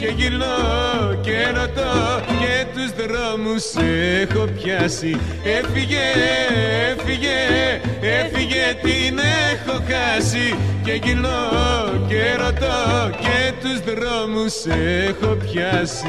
και 0.00 0.12
γυρνώ 0.16 1.14
και 1.20 1.46
ρωτώ 1.54 2.22
και 2.40 2.66
τους 2.74 3.04
δρόμους 3.04 3.64
έχω 4.20 4.44
πιάσει. 4.44 5.20
Έφυγε, 5.44 6.06
έφυγε, 6.90 7.38
έφυγε 8.00 8.78
την 8.82 9.18
έχω 9.52 9.82
χάσει 9.88 10.56
και 10.84 10.92
γυρνώ 11.02 11.50
και 12.08 12.34
ρωτώ 12.38 13.10
και 13.20 13.52
τους 13.60 13.94
δρόμους 13.94 14.54
έχω 15.08 15.34
πιάσει 15.34 16.06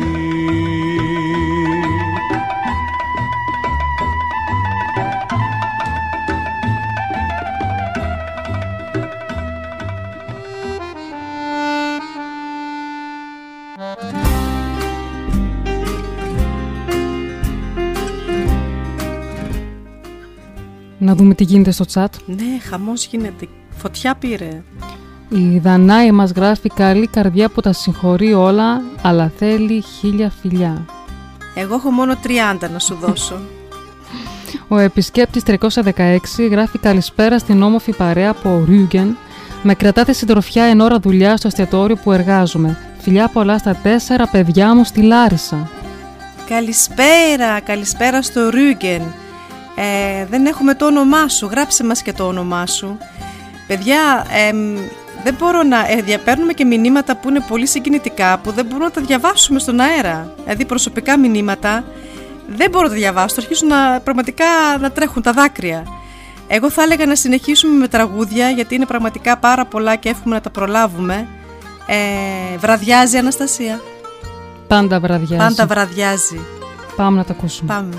Να 21.12 21.18
δούμε 21.18 21.34
τι 21.34 21.44
γίνεται 21.44 21.72
στο 21.72 21.86
chat. 21.94 22.08
Ναι, 22.26 22.60
χαμός 22.70 23.06
γίνεται. 23.06 23.48
Φωτιά 23.78 24.16
πήρε. 24.16 24.64
Η 25.30 25.60
Δανάη 25.60 26.12
μας 26.12 26.32
γράφει 26.32 26.70
καλή 26.70 27.08
καρδιά 27.08 27.50
που 27.50 27.62
τα 27.62 27.74
συγχωρεί 27.74 28.34
όλα, 28.34 28.82
αλλά 29.02 29.32
θέλει 29.38 29.82
χίλια 29.82 30.32
φιλιά. 30.42 30.86
Εγώ 31.56 31.76
έχω 31.76 31.92
μόνο 31.92 32.14
30 32.64 32.70
να 32.74 32.80
σου 32.80 32.96
δώσω. 32.96 33.36
Ο 34.68 34.78
επισκέπτης 34.78 35.44
316 35.46 36.18
γράφει 36.50 36.78
καλησπέρα 36.78 37.40
στην 37.40 37.62
όμορφη 37.62 37.96
παρέα 37.96 38.30
από 38.30 38.64
Ρούγεν. 38.68 39.18
Με 39.64 39.74
κρατάτε 39.74 40.14
συντροφιά 40.14 40.64
εν 40.64 40.80
ώρα 40.80 41.00
δουλειά 41.00 41.38
στο 41.38 41.48
εστιατόριο 41.48 41.96
που 41.96 42.12
εργάζομαι. 42.12 42.78
Φιλιά 43.00 43.28
πολλά 43.28 43.58
στα 43.58 43.76
τέσσερα 43.76 44.28
παιδιά 44.28 44.76
μου 44.76 44.84
στη 44.84 45.02
Λάρισα. 45.02 45.70
Καλησπέρα, 46.50 47.60
καλησπέρα 47.60 48.22
στο 48.22 48.50
Ρούγεν. 48.50 49.02
Ε, 49.84 50.26
δεν 50.26 50.46
έχουμε 50.46 50.74
το 50.74 50.86
όνομά 50.86 51.28
σου, 51.28 51.46
γράψε 51.46 51.84
μας 51.84 52.02
και 52.02 52.14
το 52.14 52.28
όνομά 52.28 52.66
σου. 52.66 52.98
Παιδιά, 53.68 54.26
δεν 55.24 55.36
μπορώ 55.40 55.64
να... 55.64 55.78
Ε, 55.78 56.18
παίρνουμε 56.24 56.54
και 56.54 56.66
μηνύματα 56.66 57.16
που 57.16 57.30
είναι 57.30 57.40
πολύ 57.48 57.68
συγκινητικά, 57.68 58.38
που 58.38 58.52
δεν 58.52 58.66
μπορούμε 58.66 58.86
να 58.86 58.92
τα 58.92 59.02
διαβάσουμε 59.02 59.60
στον 59.60 59.80
αέρα. 59.80 60.34
Δηλαδή 60.44 60.66
προσωπικά 60.66 61.18
μηνύματα, 61.18 61.84
δεν 62.48 62.70
μπορώ 62.70 62.84
να 62.84 62.90
τα 62.90 62.96
διαβάσω, 62.96 63.36
αρχίζουν 63.38 63.68
να, 63.68 64.00
πραγματικά 64.00 64.46
να 64.80 64.92
τρέχουν 64.92 65.22
τα 65.22 65.32
δάκρυα. 65.32 65.84
Εγώ 66.48 66.70
θα 66.70 66.84
έλεγα 66.84 67.06
να 67.06 67.16
συνεχίσουμε 67.16 67.78
με 67.78 67.88
τραγούδια, 67.88 68.50
γιατί 68.50 68.76
είναι 68.76 68.86
πραγματικά 68.86 69.38
πάρα 69.38 69.66
πολλά 69.66 69.96
και 69.96 70.10
εύχομαι 70.10 70.36
να 70.36 70.42
τα 70.42 70.50
προλάβουμε. 70.50 71.28
Ε, 71.86 72.58
βραδιάζει 72.58 73.18
Αναστασία. 73.18 73.82
Πάντα 74.68 75.00
βραδιάζει. 75.00 75.36
Πάντα 75.36 75.66
βραδιάζει. 75.66 76.40
Πάμε 76.96 77.18
να 77.18 77.24
τα 77.24 77.32
ακούσουμε. 77.32 77.74
Πάμε. 77.74 77.96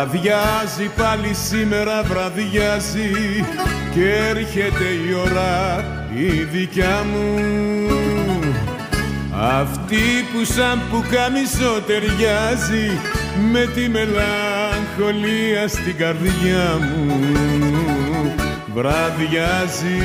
Βραδιάζει 0.00 0.90
πάλι 0.96 1.34
σήμερα 1.34 2.02
βραδιάζει 2.02 3.10
και 3.94 4.14
έρχεται 4.14 4.84
η 4.84 5.12
ώρα 5.24 5.84
η 6.14 6.42
δικιά 6.44 7.04
μου. 7.12 7.38
Αυτή 9.32 9.96
που 10.32 10.44
σαν 10.44 10.80
που 10.90 11.04
καμισό 11.10 11.80
ταιριάζει 11.86 12.98
με 13.52 13.66
τη 13.74 13.88
μελαγχολία 13.88 15.68
στην 15.68 15.96
καρδιά 15.96 16.78
μου. 16.80 17.20
Βραδιάζει. 18.74 19.98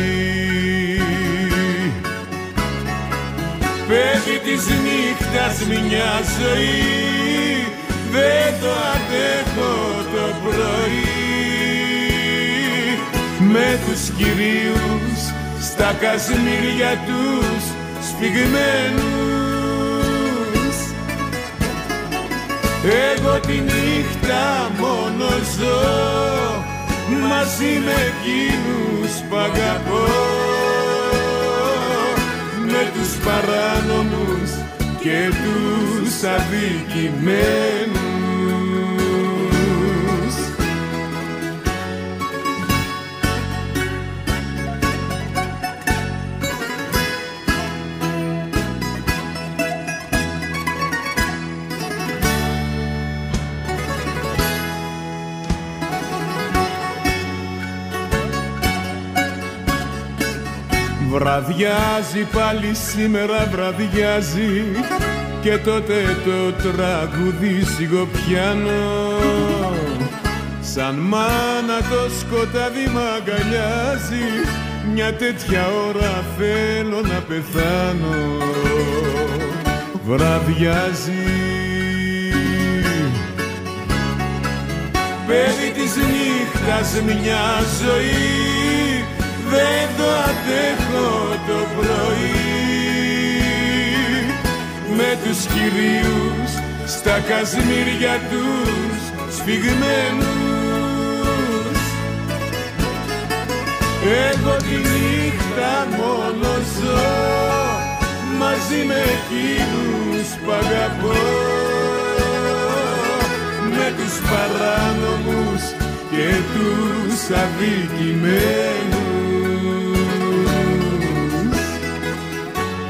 Πέφτει 3.87 4.39
της 4.43 4.67
νύχτας 4.67 5.65
μια 5.67 6.21
ζωή 6.39 7.54
δεν 8.15 8.49
το 8.61 8.71
αντέχω 8.93 9.73
το 10.13 10.25
πρωί. 10.43 11.03
Με 13.53 13.79
τους 13.85 14.09
κυρίους 14.17 15.19
στα 15.61 15.95
κασμίρια 16.01 16.91
τους 17.07 17.63
σφιγμένους. 18.07 19.15
Εγώ 23.11 23.39
τη 23.39 23.53
νύχτα 23.53 24.71
μόνο 24.79 25.27
ζω 25.57 25.83
μαζί 27.29 27.73
με 27.85 27.95
εκείνους 28.11 29.11
που 29.29 29.35
αγαπώ. 29.35 30.07
Με 32.67 32.91
τους 32.93 33.11
παράνομους 33.25 34.64
και 35.05 35.29
τους 35.29 36.23
αδικημένους 36.23 38.14
Βραδιάζει 61.25 62.27
πάλι 62.33 62.73
σήμερα 62.73 63.47
βραδιάζει. 63.51 64.65
Και 65.41 65.57
τότε 65.57 66.17
το 66.25 66.51
τραγουδί 66.51 67.65
σιγοπιάνω 67.65 69.11
σαν 70.61 70.95
μάνα 70.95 71.77
το 71.89 72.09
σκοτάδι 72.19 72.87
μ' 72.93 72.97
αγκαλιάζει. 73.15 74.27
Μια 74.93 75.13
τέτοια 75.13 75.67
ώρα 75.87 76.23
θέλω 76.37 77.01
να 77.01 77.19
πεθάνω. 77.27 78.37
Βραδιάζει. 80.05 81.25
Παιδί 85.27 85.71
της 85.73 85.95
νύχτας 85.95 87.01
μια 87.01 87.45
ζωή 87.81 88.74
δεν 89.55 89.85
το 89.97 90.07
αντέχω 90.29 91.09
το 91.47 91.59
πρωί 91.75 92.45
με 94.97 95.17
τους 95.23 95.39
κυρίους 95.53 96.51
στα 96.85 97.19
κασμίρια 97.29 98.15
τους 98.29 99.01
σφιγμένους. 99.35 100.35
Εγώ 104.29 104.55
τη 104.55 104.75
νύχτα 104.87 105.73
μόνο 105.97 106.51
ζω 106.75 107.13
μαζί 108.39 108.81
με 108.87 108.99
εκείνους 109.15 110.27
που 110.41 110.51
αγαπώ. 110.51 111.17
Με 113.75 113.93
τους 113.97 114.15
παράνομους 114.29 115.63
και 116.11 116.27
τους 116.53 117.37
αδικημένους 117.43 118.94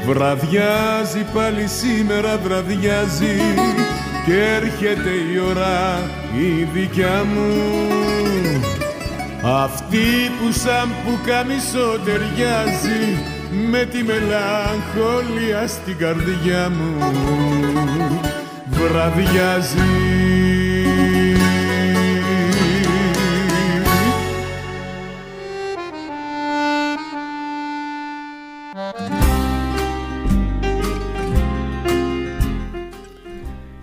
Βραδιάζει 0.06 1.26
πάλι 1.34 1.66
σήμερα 1.66 2.38
βραδιάζει 2.38 3.36
και 4.26 4.42
έρχεται 4.42 5.10
η 5.32 5.38
ώρα 5.48 6.10
η 6.36 6.62
δικιά 6.72 7.24
μου. 7.24 7.52
Αυτή 9.42 10.30
που 10.38 10.52
σαν 10.52 10.88
που 11.04 11.18
καμισό 11.26 11.98
ταιριάζει 12.04 13.18
με 13.70 13.84
τη 13.84 14.02
μελαγχολία 14.02 15.66
στην 15.66 15.96
καρδιά 15.98 16.70
μου. 16.70 17.12
Βραδιάζει 18.66 20.25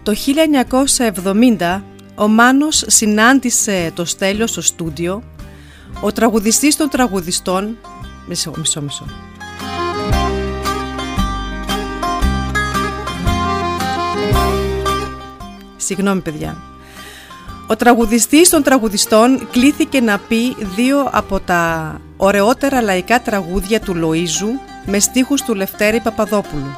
Το 0.04 0.14
1970 1.60 1.82
ο 2.16 2.28
Μάνος 2.28 2.84
συνάντησε 2.88 3.91
το 3.95 4.06
Στέλιο 4.06 4.47
στο 4.47 4.62
στούντιο, 4.62 5.24
ο 6.01 6.12
τραγουδιστής 6.12 6.76
των 6.76 6.89
τραγουδιστών... 6.89 7.78
Μισό, 8.28 8.54
μισό, 8.58 8.82
μισό. 8.82 9.06
Συγγνώμη 15.78 16.22
παιδιά. 16.22 16.58
Ο 17.68 17.76
τραγουδιστής 17.76 18.49
των 18.49 18.64
τραγουδιστών 18.64 19.47
κλήθηκε 19.51 20.01
να 20.01 20.18
πει 20.18 20.56
δύο 20.76 21.10
από 21.12 21.39
τα 21.39 21.95
ωραιότερα 22.18 22.82
λαϊκά 22.82 23.22
τραγούδια 23.22 23.80
του 23.80 23.93
Λοΐζου 23.95 24.60
με 24.86 24.99
στίχους 24.99 25.41
του 25.41 25.56
Λευτέρη 25.56 25.99
Παπαδόπουλου. 25.99 26.78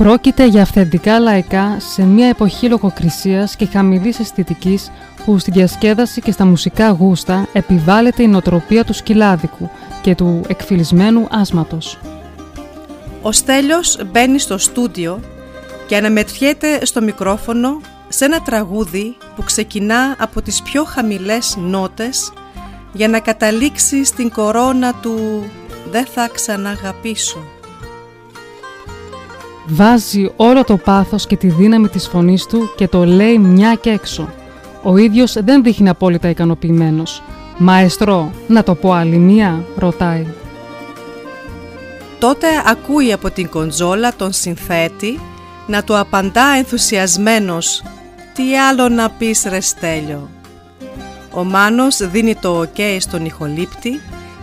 Πρόκειται 0.00 0.46
για 0.46 0.62
αυθεντικά 0.62 1.18
λαϊκά 1.18 1.76
σε 1.80 2.02
μια 2.02 2.26
εποχή 2.28 2.68
λογοκρισίας 2.68 3.56
και 3.56 3.66
χαμηλής 3.66 4.18
αισθητικής 4.18 4.90
που 5.24 5.38
στη 5.38 5.50
διασκέδαση 5.50 6.20
και 6.20 6.30
στα 6.30 6.44
μουσικά 6.44 6.88
γούστα 6.88 7.48
επιβάλλεται 7.52 8.22
η 8.22 8.26
νοοτροπία 8.26 8.84
του 8.84 8.92
σκυλάδικου 8.92 9.70
και 10.02 10.14
του 10.14 10.40
εκφυλισμένου 10.48 11.26
άσματος. 11.30 11.98
Ο 13.22 13.32
Στέλιος 13.32 13.98
μπαίνει 14.10 14.38
στο 14.38 14.58
στούντιο 14.58 15.20
και 15.86 15.96
αναμετριέται 15.96 16.84
στο 16.84 17.02
μικρόφωνο 17.02 17.80
σε 18.08 18.24
ένα 18.24 18.40
τραγούδι 18.40 19.16
που 19.36 19.42
ξεκινά 19.42 20.16
από 20.18 20.42
τις 20.42 20.62
πιο 20.62 20.84
χαμηλές 20.84 21.56
νότες 21.58 22.32
για 22.92 23.08
να 23.08 23.20
καταλήξει 23.20 24.04
στην 24.04 24.30
κορώνα 24.30 24.94
του 24.94 25.44
«Δεν 25.90 26.04
θα 26.04 26.28
ξαναγαπήσω». 26.32 27.59
Βάζει 29.72 30.30
όλο 30.36 30.64
το 30.64 30.76
πάθος 30.76 31.26
και 31.26 31.36
τη 31.36 31.46
δύναμη 31.48 31.88
της 31.88 32.08
φωνής 32.08 32.46
του 32.46 32.72
και 32.76 32.88
το 32.88 33.04
λέει 33.04 33.38
μια 33.38 33.74
και 33.74 33.90
έξω. 33.90 34.28
Ο 34.82 34.96
ίδιος 34.96 35.36
δεν 35.44 35.62
δείχνει 35.62 35.88
απόλυτα 35.88 36.28
ικανοποιημένος. 36.28 37.22
«Μαεστρό, 37.58 38.32
να 38.48 38.62
το 38.62 38.74
πω 38.74 38.92
άλλη 38.92 39.16
μία» 39.16 39.64
ρωτάει. 39.76 40.26
Τότε 42.18 42.46
ακούει 42.66 43.12
από 43.12 43.30
την 43.30 43.48
κοντζόλα 43.48 44.14
τον 44.16 44.32
συνθέτη 44.32 45.20
να 45.66 45.82
του 45.82 45.98
απαντά 45.98 46.46
ενθουσιασμένος 46.56 47.82
«Τι 48.34 48.58
άλλο 48.58 48.88
να 48.88 49.10
πεις 49.10 49.46
ρε 49.48 49.60
Στέλιο». 49.60 50.28
Ο 51.34 51.44
Μάνος 51.44 51.96
δίνει 52.10 52.34
το 52.34 52.60
ok 52.60 52.96
στον 52.98 53.24
ηχολήπτη 53.24 54.00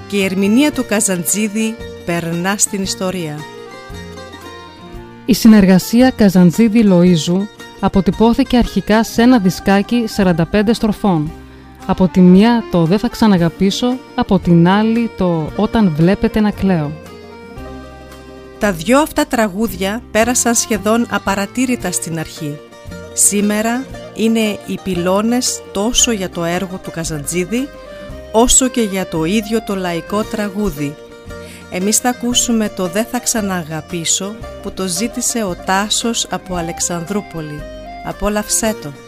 και 0.08 0.18
η 0.18 0.24
ερμηνεία 0.24 0.72
του 0.72 0.86
Καζαντζίδη 0.86 1.76
περνά 2.06 2.56
στην 2.58 2.82
ιστορία. 2.82 3.36
Η 5.30 5.34
συνεργασία 5.34 6.10
Καζαντζίδη-Λοΐζου 6.10 7.48
αποτυπώθηκε 7.80 8.58
αρχικά 8.58 9.04
σε 9.04 9.22
ένα 9.22 9.40
δισκάκι 9.40 10.04
45 10.18 10.34
στροφών. 10.72 11.32
Από 11.86 12.08
τη 12.08 12.20
μία 12.20 12.64
το 12.72 12.84
«Δεν 12.84 13.00
θα 13.00 13.08
ξαναγαπήσω», 13.08 13.98
από 14.16 14.40
την 14.40 14.68
άλλη 14.68 15.12
το 15.18 15.50
«Όταν 15.56 15.94
βλέπετε 15.96 16.40
να 16.40 16.52
κλαίω». 16.52 16.92
Τα 18.60 18.72
δυο 18.72 19.00
αυτά 19.00 19.26
τραγούδια 19.26 20.02
πέρασαν 20.12 20.56
σχεδόν 20.56 21.06
απαρατήρητα 21.10 21.92
στην 21.92 22.20
αρχή. 22.20 22.58
Σήμερα 23.14 23.86
είναι 24.16 24.60
οι 24.68 24.80
πυλώνες 24.84 25.62
τόσο 25.72 26.12
για 26.12 26.30
το 26.30 26.44
έργο 26.44 26.80
του 26.84 26.92
Καζαντζίδη 26.92 27.68
όσο 28.32 28.68
και 28.68 28.82
για 28.82 29.08
το 29.08 29.24
ίδιο 29.24 29.64
το 29.64 29.76
λαϊκό 29.76 30.24
τραγούδι 30.24 30.96
εμείς 31.70 31.98
θα 31.98 32.10
ακούσουμε 32.10 32.70
το 32.70 32.88
«Δεν 32.88 33.06
θα 33.06 33.20
ξαναγαπήσω» 33.20 34.36
που 34.62 34.72
το 34.72 34.88
ζήτησε 34.88 35.44
ο 35.44 35.56
Τάσος 35.66 36.28
από 36.30 36.56
Αλεξανδρούπολη. 36.56 37.62
Απόλαυσέ 38.06 38.76
το! 38.82 38.90
Το 38.90 39.07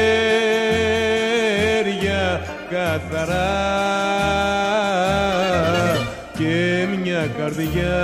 καθαρά. 2.69 3.55
Και 6.37 6.87
μια 7.03 7.27
καρδιά 7.37 7.97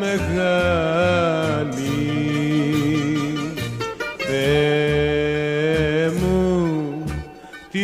μεγάλη. 0.00 0.96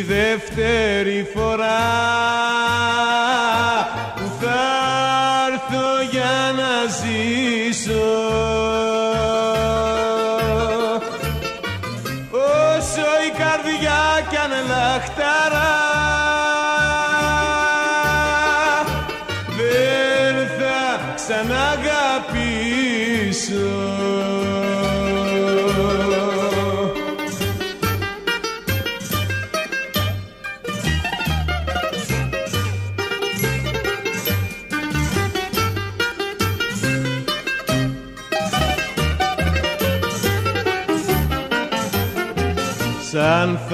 Δεύτερη 0.07 1.27
φορά 1.35 1.83
που 4.17 4.27
θα 4.41 4.63
έρθω 5.49 5.89
για 6.11 6.53
να 6.57 6.73
ζήσω 6.87 7.62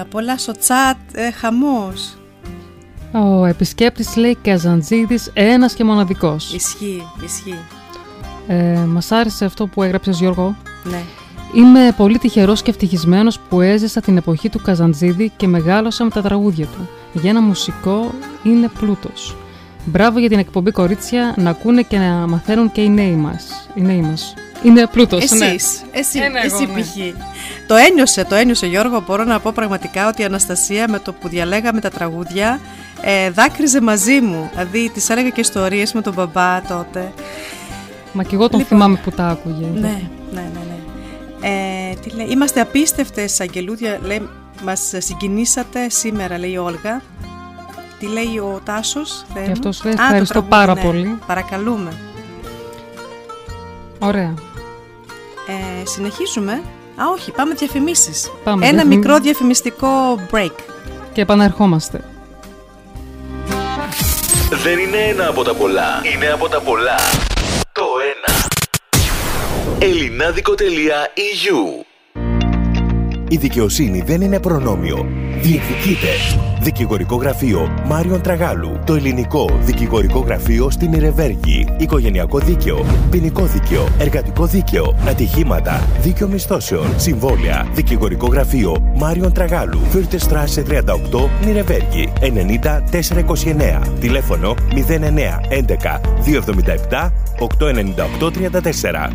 μηνύματα, 0.00 0.04
πολλά 0.10 0.38
στο 0.38 0.52
chat, 0.52 0.96
ε, 1.12 1.30
χαμός. 1.30 2.14
Ο 3.12 3.44
επισκέπτης 3.44 4.16
λέει 4.16 4.36
Καζαντζίδης 4.42 5.30
ένας 5.34 5.74
και 5.74 5.84
μοναδικός. 5.84 6.54
Ισχύει, 6.54 7.02
ισχύει. 7.24 7.58
Ε, 8.46 8.78
μας 8.88 9.12
άρεσε 9.12 9.44
αυτό 9.44 9.66
που 9.66 9.82
έγραψες 9.82 10.18
Γιώργο. 10.18 10.56
Ναι. 10.84 11.02
Είμαι 11.54 11.94
πολύ 11.96 12.18
τυχερός 12.18 12.62
και 12.62 12.70
ευτυχισμένος 12.70 13.38
που 13.38 13.60
έζησα 13.60 14.00
την 14.00 14.16
εποχή 14.16 14.48
του 14.48 14.60
Καζαντζίδη 14.62 15.32
και 15.36 15.46
μεγάλωσα 15.46 16.04
με 16.04 16.10
τα 16.10 16.22
τραγούδια 16.22 16.66
του. 16.66 16.88
Για 17.12 17.30
ένα 17.30 17.40
μουσικό 17.40 18.14
είναι 18.42 18.68
πλούτος. 18.78 19.36
Μπράβο 19.84 20.18
για 20.18 20.28
την 20.28 20.38
εκπομπή 20.38 20.70
κορίτσια 20.70 21.34
να 21.36 21.50
ακούνε 21.50 21.82
και 21.82 21.98
να 21.98 22.26
μαθαίνουν 22.26 22.72
και 22.72 22.80
οι 22.80 22.88
νέοι 22.88 23.14
μας. 23.14 23.68
Οι 23.74 23.80
νέοι 23.80 24.00
μας. 24.00 24.34
Είναι 24.62 24.86
πλούτος, 24.86 25.30
ναι. 25.30 25.46
Εσείς, 25.46 25.82
εσύ, 25.90 26.18
Ε, 26.18 26.28
ναι, 26.28 26.40
εγώ, 26.44 26.56
εσύ 26.56 26.66
ναι. 26.66 26.80
π.χ. 26.80 27.16
Το 27.66 27.74
ένιωσε, 27.74 28.24
το 28.24 28.34
ένιωσε 28.34 28.66
Γιώργο. 28.66 29.02
Μπορώ 29.06 29.24
να 29.24 29.40
πω 29.40 29.52
πραγματικά 29.54 30.08
ότι 30.08 30.22
η 30.22 30.24
Αναστασία 30.24 30.88
με 30.88 30.98
το 30.98 31.12
που 31.12 31.28
διαλέγαμε 31.28 31.80
τα 31.80 31.90
τραγούδια 31.90 32.60
ε, 33.00 33.30
δάκρυζε 33.30 33.80
μαζί 33.80 34.20
μου. 34.20 34.50
Δηλαδή 34.52 34.90
τη 34.94 35.06
έλεγα 35.08 35.28
και 35.28 35.40
ιστορίες 35.40 35.92
με 35.92 36.00
τον 36.02 36.12
μπαμπά 36.14 36.62
τότε. 36.62 37.12
Μα 38.12 38.22
και 38.22 38.34
εγώ 38.34 38.48
τον 38.48 38.58
Λοιπόν. 38.58 38.78
θυμάμαι 38.78 39.00
που 39.04 39.10
τα 39.10 39.26
άκουγε. 39.28 39.66
Ναι, 39.74 39.80
ναι, 39.80 40.00
ναι. 40.32 40.40
ναι. 40.42 40.78
Ε, 41.48 41.94
τι 41.94 42.10
λέει, 42.10 42.26
είμαστε 42.30 42.60
απίστευτες 42.60 43.40
αγγελούδια, 43.40 43.98
λέει, 44.02 44.28
μας 44.64 44.92
συγκινήσατε 44.98 45.88
σήμερα, 45.88 46.38
λέει 46.38 46.50
η 46.50 46.58
Όλγα. 46.58 47.02
Τι 47.98 48.06
λέει 48.06 48.38
ο 48.38 48.60
Τάσος, 48.64 49.24
Θεέ 49.32 49.42
Και 49.42 49.48
μου; 49.48 49.52
αυτός 49.52 49.84
λέει, 49.84 49.92
Α, 49.92 49.96
το 49.96 50.02
«Ευχαριστώ 50.02 50.32
τραγούδι, 50.32 50.54
πάρα 50.54 50.74
ναι. 50.74 50.80
πολύ». 50.80 51.18
Παρακαλούμε. 51.26 51.92
Ωραία. 53.98 54.34
Ε, 55.50 55.86
συνεχίζουμε. 55.86 56.52
Α, 56.96 57.02
όχι, 57.14 57.30
πάμε 57.30 57.54
διαφημίσεις. 57.54 58.30
Πάμε, 58.44 58.66
Ένα 58.66 58.72
διαφημί- 58.74 58.96
μικρό 58.96 59.18
διαφημιστικό 59.18 59.88
break. 60.32 60.50
Και 61.12 61.20
επαναρχόμαστε. 61.20 62.00
Δεν 64.50 64.78
είναι 64.78 64.96
ένα 64.96 65.28
από 65.28 65.42
τα 65.42 65.54
πολλά. 65.54 66.00
Είναι 66.14 66.26
από 66.32 66.48
τα 66.48 66.60
πολλά. 66.60 66.96
Το 67.72 67.82
ένα. 68.12 68.48
Ελληνάδικο.eu 69.78 71.84
Η 73.32 73.36
δικαιοσύνη 73.36 74.00
δεν 74.00 74.20
είναι 74.20 74.40
προνόμιο. 74.40 75.06
Διεκδικείται. 75.42 76.08
Δικηγορικό 76.60 77.16
γραφείο 77.16 77.68
Μάριον 77.86 78.20
Τραγάλου. 78.22 78.78
Το 78.86 78.94
ελληνικό 78.94 79.58
δικηγορικό 79.60 80.18
γραφείο 80.18 80.70
στην 80.70 80.92
Ιρεβέργη. 80.92 81.66
Οικογενειακό 81.78 82.38
δίκαιο. 82.38 82.84
Ποινικό 83.10 83.44
δίκαιο. 83.44 83.88
Εργατικό 83.98 84.46
δίκαιο. 84.46 84.94
Ατυχήματα. 85.08 85.88
Δίκαιο 86.00 86.28
μισθώσεων. 86.28 86.86
Συμβόλαια. 86.96 87.68
Δικηγορικό 87.74 88.26
γραφείο 88.26 88.92
Μάριον 88.96 89.32
Τραγάλου. 89.32 89.78
Fürther 89.78 90.18
Straße 90.18 90.62
38 90.62 90.74
Νυρεμβέργη. 91.44 92.12
90 92.20 92.82
429. 92.90 93.82
Τηλέφωνο 94.00 94.54
09 94.74 95.40
11 95.48 96.00
277 96.90 97.10
898 98.18 98.30
34. 98.30 99.10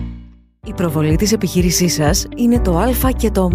Η 0.67 0.73
προβολή 0.73 1.15
της 1.15 1.31
επιχείρησής 1.31 1.93
σας 1.93 2.27
είναι 2.35 2.59
το 2.59 2.77
α 2.77 3.11
και 3.17 3.31
το 3.31 3.41
ω. 3.41 3.49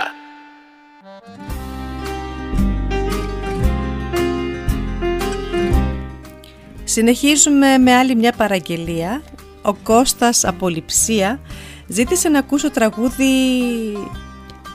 Συνεχίζουμε 6.84 7.78
με 7.78 7.94
άλλη 7.94 8.14
μια 8.14 8.32
παραγγελία. 8.32 9.22
Ο 9.62 9.74
Κώστας 9.74 10.44
από 10.44 10.68
Λειψία 10.68 11.40
ζήτησε 11.86 12.28
να 12.28 12.38
ακούσω 12.38 12.70
τραγούδι... 12.70 13.32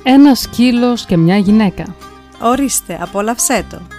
Ένας 0.04 0.40
σκύλος 0.40 1.06
και 1.06 1.18
μια 1.18 1.38
γυναίκα. 1.38 1.96
Ορίστε, 2.42 2.98
απόλαυσέ 3.02 3.66
το. 3.70 3.95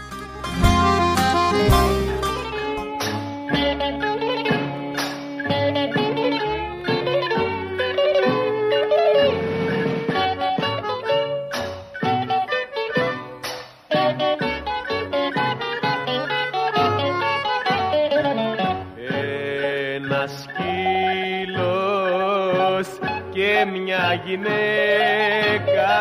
Γυναίκα 24.25 25.97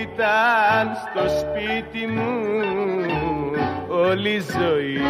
ήταν 0.00 0.94
στο 0.94 1.24
σπίτι 1.28 2.06
μου 2.06 2.40
όλη 3.88 4.30
η 4.30 4.44
ζωή. 4.58 5.00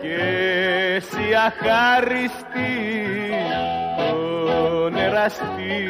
και 0.00 0.16
εσύ 0.94 1.34
αχάριστη 1.46 2.72
τον 4.10 4.96
εραστή. 4.96 5.88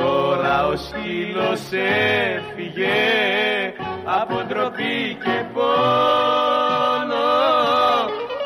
Τώρα 0.00 0.66
ο 0.66 0.76
σκύλος 0.76 1.62
έφυγε 2.36 2.96
από 4.04 4.34
ντροπή 4.48 5.16
και 5.24 5.44
πόνο. 5.52 7.26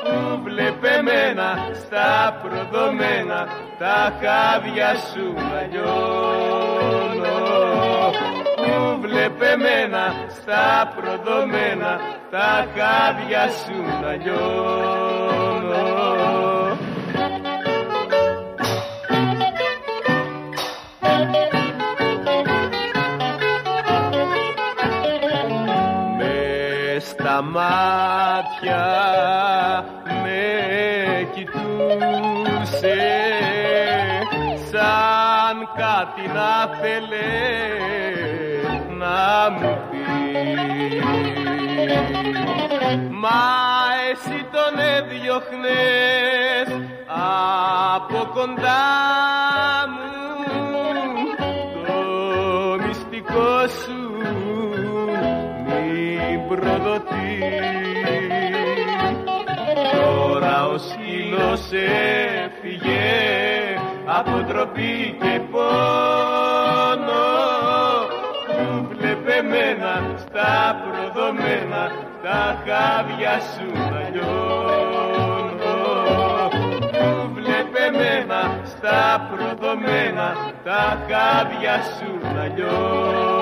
Που 0.05 0.41
βλέπε 0.43 1.03
μένα 1.03 1.71
στα 1.75 2.41
προδομένα 2.43 3.49
τα 3.79 4.13
χάδια 4.21 4.95
σου 4.95 5.33
να 5.35 5.61
λιώνω 5.71 7.41
που 8.57 9.01
βλέπε 9.01 9.57
μένα 9.57 10.15
στα 10.29 10.93
προδομένα 10.97 12.01
τα 12.31 12.67
χάδια 12.75 13.49
σου 13.49 13.83
να 14.03 14.13
λιώνω 14.23 15.71
με 27.43 27.47
στα 27.47 27.49
μάτια 27.53 28.85
με 30.23 31.29
κοιτούσε 31.35 32.99
σαν 34.71 35.69
κάτι 35.77 36.27
να 36.35 36.53
θέλε 36.81 37.33
να 38.99 39.51
μου 39.51 39.79
πει. 39.91 41.01
Μα 43.11 43.43
εσύ 44.11 44.39
τον 44.53 44.79
έδιωχνες 44.79 46.69
από 47.97 48.31
κοντά 48.35 48.87
μου 49.95 50.11
το 51.87 52.87
μυστικό 52.87 53.67
σου 53.69 54.00
σκύλος 60.89 61.65
έφυγε 62.45 63.01
από 64.07 64.31
ντροπή 64.47 65.17
και 65.21 65.41
πόνο. 65.51 67.29
Που 68.47 68.89
βλέπε 68.91 69.43
μένα 69.43 70.17
στα 70.19 70.83
προδομένα 70.83 71.91
τα 72.23 72.63
χάδια 72.65 73.41
σου 73.53 73.73
να 73.91 74.09
λιώνω. 74.13 75.77
Που 76.91 77.31
βλέπε 77.35 77.83
μένα 77.99 78.61
στα 78.65 79.29
προδομένα 79.31 80.37
τα 80.65 80.99
χάδια 81.09 81.77
σου 81.97 82.35
να 82.35 82.45
λιώνω 82.55 83.40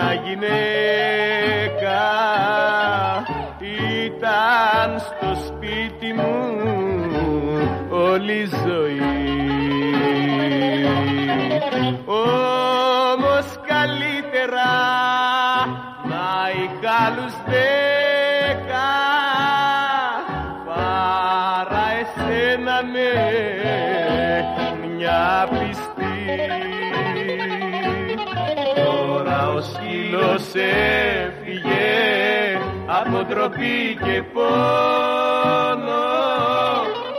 μια 0.00 0.22
γυναίκα 0.24 2.00
ήταν 4.04 4.98
στο 4.98 5.46
σπίτι 5.46 6.12
μου 6.12 6.34
όλη 7.90 8.32
η 8.32 8.48
ζωή. 8.66 8.87
Ντροπή 33.48 33.98
και 34.04 34.22
πόνο 34.32 36.04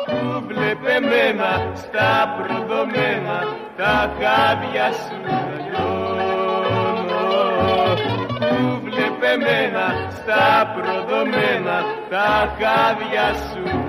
που 0.05 0.43
βλέπε 0.47 0.99
μένα 0.99 1.71
στα 1.75 2.35
προδομένα 2.37 3.37
τα 3.77 4.11
χάδια 4.19 4.91
σου 4.91 5.15
να 5.25 5.39
λιώνω 5.55 5.95
που 8.39 8.81
βλέπε 8.83 9.37
μένα 9.37 10.09
στα 10.15 10.73
προδομένα 10.75 11.83
τα 12.09 12.55
χάδια 12.59 13.33
σου 13.33 13.88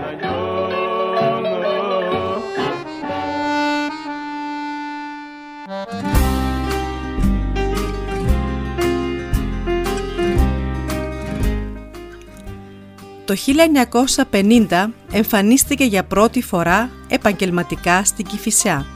Το 13.30 13.36
1950 14.68 14.86
εμφανίστηκε 15.12 15.84
για 15.84 16.04
πρώτη 16.04 16.42
φορά 16.42 16.90
επαγγελματικά 17.08 18.04
στην 18.04 18.26
Κηφισιά. 18.26 18.86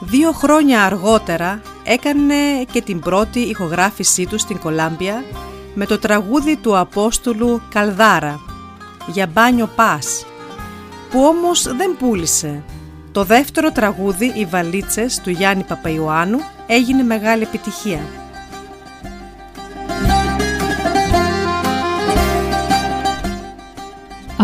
Δύο 0.00 0.32
χρόνια 0.32 0.84
αργότερα 0.84 1.60
έκανε 1.84 2.34
και 2.72 2.82
την 2.82 3.00
πρώτη 3.00 3.40
ηχογράφησή 3.40 4.26
του 4.26 4.38
στην 4.38 4.58
Κολάμπια 4.58 5.24
με 5.74 5.86
το 5.86 5.98
τραγούδι 5.98 6.56
του 6.56 6.78
Απόστολου 6.78 7.60
Καλδάρα 7.68 8.40
για 9.06 9.26
μπάνιο 9.26 9.66
πας 9.66 10.26
που 11.10 11.24
όμως 11.24 11.62
δεν 11.62 11.96
πούλησε. 11.98 12.62
Το 13.12 13.24
δεύτερο 13.24 13.72
τραγούδι 13.72 14.32
«Οι 14.36 14.44
βαλίτσες» 14.44 15.20
του 15.20 15.30
Γιάννη 15.30 15.64
Παπαϊωάννου 15.64 16.38
έγινε 16.66 17.02
μεγάλη 17.02 17.42
επιτυχία. 17.42 18.23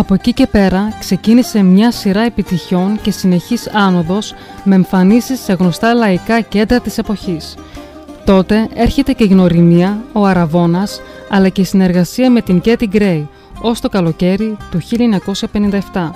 Από 0.01 0.15
εκεί 0.15 0.33
και 0.33 0.47
πέρα 0.47 0.97
ξεκίνησε 0.99 1.63
μια 1.63 1.91
σειρά 1.91 2.21
επιτυχιών 2.21 3.01
και 3.03 3.11
συνεχής 3.11 3.69
άνοδος 3.75 4.35
με 4.65 4.75
εμφανίσεις 4.75 5.41
σε 5.41 5.53
γνωστά 5.53 5.95
λαϊκά 5.95 6.41
κέντρα 6.41 6.81
της 6.81 6.99
εποχής. 6.99 7.55
Τότε 8.25 8.69
έρχεται 8.75 9.13
και 9.13 9.25
η 9.25 9.27
γνωριμία, 9.27 10.03
ο 10.13 10.25
Αραβώνας, 10.25 11.01
αλλά 11.29 11.49
και 11.49 11.61
η 11.61 11.65
συνεργασία 11.65 12.31
με 12.31 12.41
την 12.41 12.61
Κέτι 12.61 12.87
Γκρέι 12.87 13.29
ως 13.61 13.81
το 13.81 13.89
καλοκαίρι 13.89 14.57
του 14.71 14.81
1957. 15.93 16.11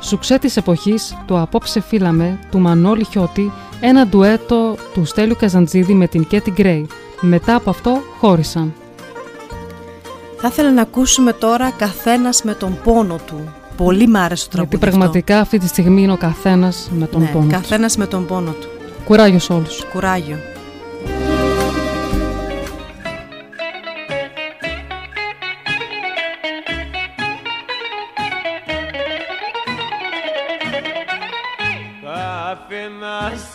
Σουξέ 0.00 0.38
της 0.38 0.56
εποχής, 0.56 1.16
το 1.26 1.40
«Απόψε 1.40 1.80
φύλαμε» 1.80 2.38
του 2.50 2.58
Μανώλη 2.58 3.04
Χιώτη, 3.04 3.52
ένα 3.80 4.06
ντουέτο 4.06 4.76
του 4.94 5.04
Στέλιου 5.04 5.36
Καζαντζίδη 5.38 5.94
με 5.94 6.06
την 6.06 6.26
Κέτι 6.26 6.50
Γκρέι. 6.50 6.86
Μετά 7.20 7.54
από 7.54 7.70
αυτό 7.70 7.98
χώρισαν. 8.18 8.74
Θα 10.38 10.48
ήθελα 10.48 10.72
να 10.72 10.82
ακούσουμε 10.82 11.32
τώρα 11.32 11.70
καθένα 11.70 12.30
με 12.42 12.54
τον 12.54 12.78
πόνο 12.84 13.18
του. 13.26 13.54
Πολύ 13.76 14.06
μ' 14.06 14.16
άρεσε 14.16 14.44
το 14.44 14.50
τραγούδι 14.50 14.76
Γιατί 14.76 14.90
πραγματικά 14.90 15.40
αυτή 15.40 15.58
τη 15.58 15.66
στιγμή 15.66 16.02
είναι 16.02 16.12
ο 16.12 16.16
καθένα 16.16 16.72
με 16.90 17.06
τον 17.06 17.20
πόνο 17.20 17.32
καθένας 17.32 17.52
του. 17.52 17.60
καθένας 17.60 17.96
με 17.96 18.06
τον 18.06 18.26
πόνο 18.26 18.50
του. 18.50 18.68
Κουράγιο 19.04 19.38
σε 19.38 19.52
όλους. 19.52 19.84
Κουράγιο. 19.84 20.36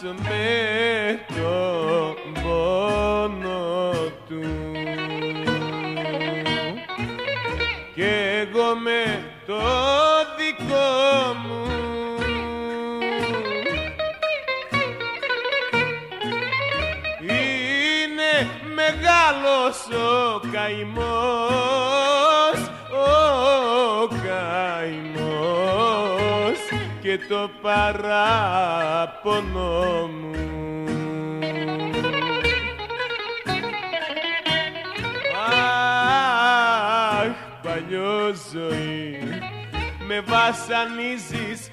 Με 0.04 1.20
με 8.84 9.24
το 9.46 9.62
δικό 10.38 11.34
μου. 11.44 11.66
Είναι 17.22 18.34
μεγάλος 18.76 19.78
ο 19.90 20.40
καημός 20.52 21.80
ο 22.92 24.08
καημός 24.28 25.42
και 27.02 27.20
το 27.30 27.42
παράπονο 27.62 28.50
μου 30.08 30.41
με 40.22 40.34
βασανίζεις 40.34 41.72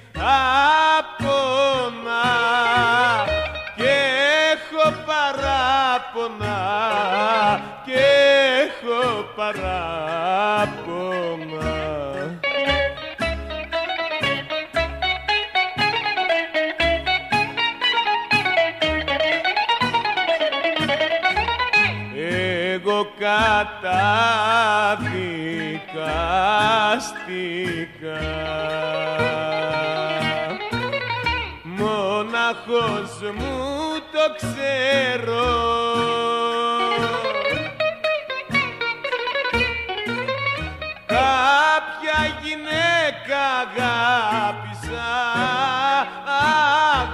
απόνα 0.97 1.37
και 3.75 3.95
έχω 4.53 4.85
παράπονα 5.05 6.59
και 7.85 8.05
έχω 8.65 9.01
παράπονα 9.35 10.09
ξέρω. 34.35 35.47
Κάποια 41.05 42.19
γυναίκα 42.41 43.41
αγάπησα, 43.63 45.11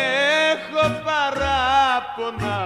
έχω 0.51 0.83
παράπονα 1.05 2.57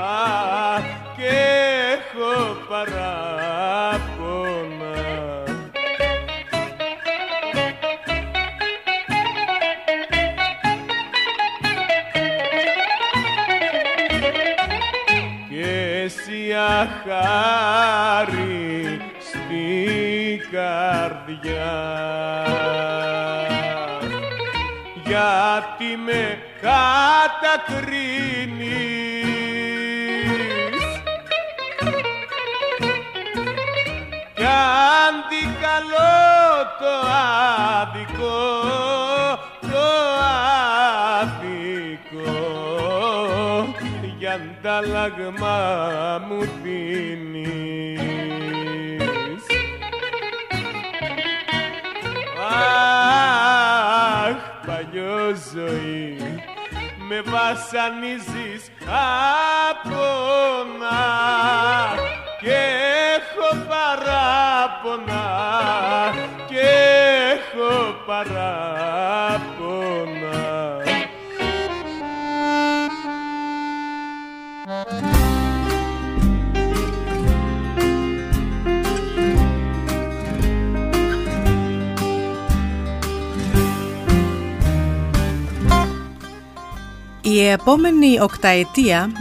Η 87.40 87.46
επόμενη 87.46 88.20
οκταετία 88.22 89.12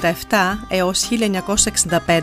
1957 0.00 0.12
έως 0.68 1.08
1965 1.08 2.20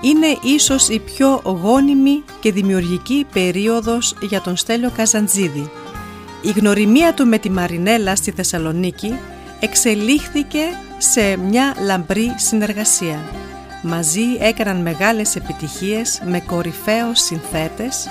είναι 0.00 0.26
ίσως 0.42 0.88
η 0.88 0.98
πιο 0.98 1.40
γόνιμη 1.44 2.22
και 2.40 2.52
δημιουργική 2.52 3.26
περίοδος 3.32 4.14
για 4.20 4.40
τον 4.40 4.56
Στέλιο 4.56 4.90
Καζαντζίδη. 4.96 5.70
Η 6.42 6.50
γνωριμία 6.50 7.14
του 7.14 7.26
με 7.26 7.38
τη 7.38 7.50
Μαρινέλα 7.50 8.16
στη 8.16 8.30
Θεσσαλονίκη 8.30 9.18
εξελίχθηκε 9.60 10.62
σε 10.98 11.36
μια 11.36 11.74
λαμπρή 11.84 12.34
συνεργασία. 12.36 13.18
Μαζί 13.82 14.24
έκαναν 14.38 14.76
μεγάλες 14.76 15.36
επιτυχίες 15.36 16.22
με 16.24 16.40
κορυφαίους 16.40 17.20
συνθέτες 17.20 18.08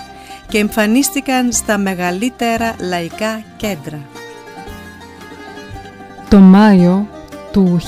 και 0.48 0.58
εμφανίστηκαν 0.58 1.52
στα 1.52 1.78
μεγαλύτερα 1.78 2.76
λαϊκά 2.80 3.44
κέντρα. 3.58 4.00
Το 6.30 6.40
Μάιο 6.40 7.08
του 7.52 7.80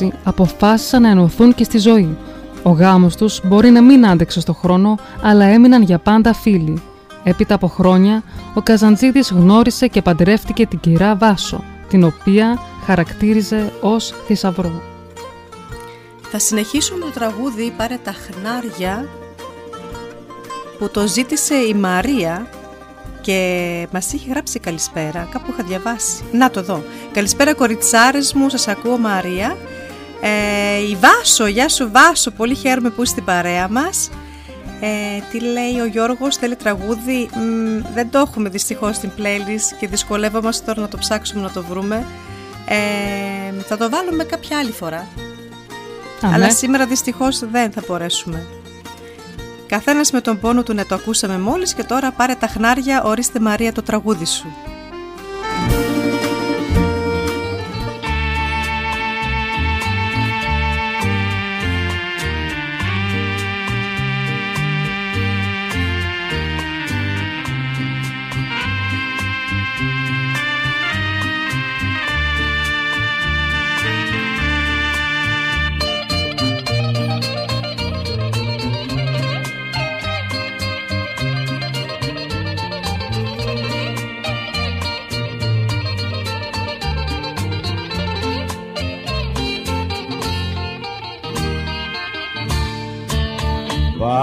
1966 0.00 0.08
αποφάσισαν 0.24 1.02
να 1.02 1.08
ενωθούν 1.08 1.54
και 1.54 1.64
στη 1.64 1.78
ζωή. 1.78 2.16
Ο 2.62 2.70
γάμος 2.70 3.16
τους 3.16 3.40
μπορεί 3.44 3.70
να 3.70 3.82
μην 3.82 4.06
άντεξε 4.06 4.40
στο 4.40 4.52
χρόνο, 4.52 4.98
αλλά 5.22 5.44
έμειναν 5.44 5.82
για 5.82 5.98
πάντα 5.98 6.34
φίλοι. 6.34 6.82
Έπειτα 7.22 7.54
από 7.54 7.66
χρόνια, 7.66 8.22
ο 8.54 8.60
Καζαντζίδης 8.62 9.30
γνώρισε 9.30 9.86
και 9.86 10.02
παντρεύτηκε 10.02 10.66
την 10.66 10.80
κυρά 10.80 11.16
Βάσο, 11.16 11.64
την 11.88 12.04
οποία 12.04 12.58
χαρακτήριζε 12.84 13.72
ως 13.80 14.14
θησαυρό. 14.26 14.82
Θα 16.30 16.38
συνεχίσουμε 16.38 17.00
το 17.04 17.10
τραγούδι 17.10 17.72
«Πάρε 17.76 17.98
τα 18.04 18.12
χνάρια» 18.12 19.08
που 20.78 20.90
το 20.90 21.06
ζήτησε 21.06 21.54
η 21.54 21.74
Μαρία 21.74 22.46
και 23.20 23.86
μας 23.92 24.12
είχε 24.12 24.30
γράψει 24.30 24.58
καλησπέρα, 24.58 25.28
κάπου 25.32 25.50
είχα 25.52 25.62
διαβάσει. 25.62 26.24
Να 26.32 26.50
το 26.50 26.62
δω. 26.62 26.84
Καλησπέρα 27.12 27.54
κοριτσάρες 27.54 28.32
μου, 28.32 28.48
σας 28.48 28.68
ακούω 28.68 28.98
Μαρία. 28.98 29.56
Ε, 30.20 30.78
η 30.90 30.96
Βάσο, 31.00 31.46
γεια 31.46 31.68
σου 31.68 31.90
Βάσο, 31.92 32.30
πολύ 32.30 32.54
χαίρομαι 32.54 32.90
που 32.90 33.02
είσαι 33.02 33.12
στην 33.12 33.24
παρέα 33.24 33.68
μας. 33.68 34.10
Ε, 34.80 35.22
τι 35.30 35.40
λέει 35.40 35.80
ο 35.80 35.86
Γιώργος, 35.86 36.36
θέλει 36.36 36.56
τραγούδι, 36.56 37.30
Μ, 37.34 37.94
δεν 37.94 38.10
το 38.10 38.18
έχουμε 38.18 38.48
δυστυχώς 38.48 38.96
στην 38.96 39.10
playlist 39.18 39.76
και 39.78 39.86
δυσκολεύομαστε 39.86 40.64
τώρα 40.66 40.80
να 40.80 40.88
το 40.88 40.98
ψάξουμε 40.98 41.42
να 41.42 41.50
το 41.50 41.62
βρούμε. 41.62 42.06
Ε, 42.66 43.60
θα 43.62 43.76
το 43.76 43.90
βάλουμε 43.90 44.24
κάποια 44.24 44.58
άλλη 44.58 44.70
φορά. 44.70 44.96
Α, 44.96 46.28
Αλλά 46.34 46.46
ναι. 46.46 46.50
σήμερα 46.50 46.86
δυστυχώς 46.86 47.38
δεν 47.50 47.70
θα 47.70 47.82
μπορέσουμε. 47.86 48.46
Καθένας 49.70 50.10
με 50.10 50.20
τον 50.20 50.40
πόνο 50.40 50.62
του 50.62 50.74
να 50.74 50.86
το 50.86 50.94
ακούσαμε 50.94 51.38
μόλις 51.38 51.74
και 51.74 51.84
τώρα 51.84 52.12
πάρε 52.12 52.34
τα 52.34 52.46
χνάρια, 52.46 53.02
ορίστε 53.02 53.40
Μαρία 53.40 53.72
το 53.72 53.82
τραγούδι 53.82 54.24
σου. 54.24 54.46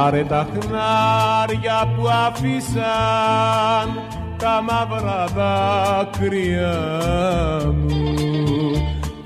Πάρε 0.09 0.23
τα 0.23 0.47
χνάρια 0.51 1.93
που 1.95 2.07
αφήσαν 2.27 4.01
τα 4.37 4.61
μαύρα 4.61 5.25
δάκρυα 5.35 6.75
μου 7.65 8.13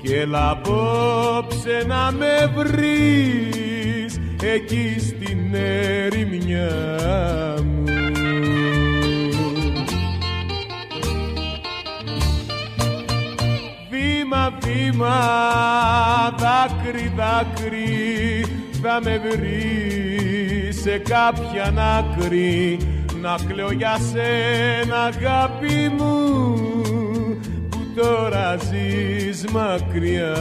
και 0.02 0.16
έλα 0.16 0.50
απόψε 0.50 1.84
να 1.86 2.12
με 2.12 2.52
βρεις 2.54 4.20
εκεί 4.42 4.96
στην 4.98 5.54
ερημιά 5.54 6.70
μου. 7.64 7.84
Βήμα, 13.90 14.58
βήμα, 14.60 15.18
δάκρυ, 16.36 17.12
δάκρυ 17.16 18.44
θα 18.82 19.00
με 19.02 19.18
βρεις 19.18 20.11
σε 20.72 20.98
κάποια 20.98 21.74
άκρη 21.98 22.78
να 23.20 23.36
κλαίω 23.46 23.72
για 23.72 23.98
σένα 24.12 25.02
αγάπη 25.02 25.88
μου 25.98 26.34
που 27.68 27.78
τώρα 27.94 28.56
ζεις 28.56 29.44
μακριά 29.52 30.36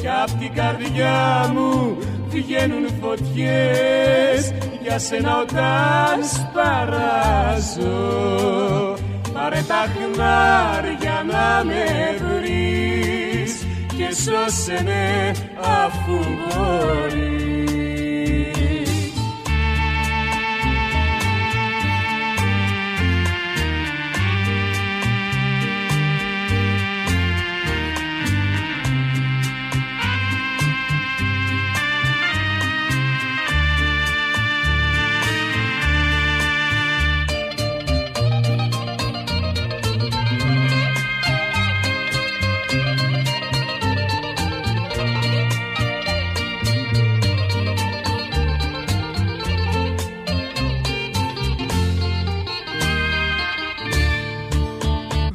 κι 0.00 0.08
απ' 0.22 0.38
την 0.38 0.52
καρδιά 0.54 1.50
μου 1.54 1.98
βγαίνουν 2.28 2.86
φωτιές. 3.00 4.52
Για 4.82 4.98
σένα 4.98 5.40
όταν 5.40 6.24
σπαράζω. 6.34 7.94
Πάρε 9.32 9.64
τα 9.68 9.86
χνάρια 9.94 11.24
να 11.30 11.64
με 11.64 11.84
βρεις. 12.18 13.66
Και 13.96 14.14
σώσε 14.14 14.82
με 14.84 15.30
αφού 15.60 16.18
μπορείς 16.48 17.65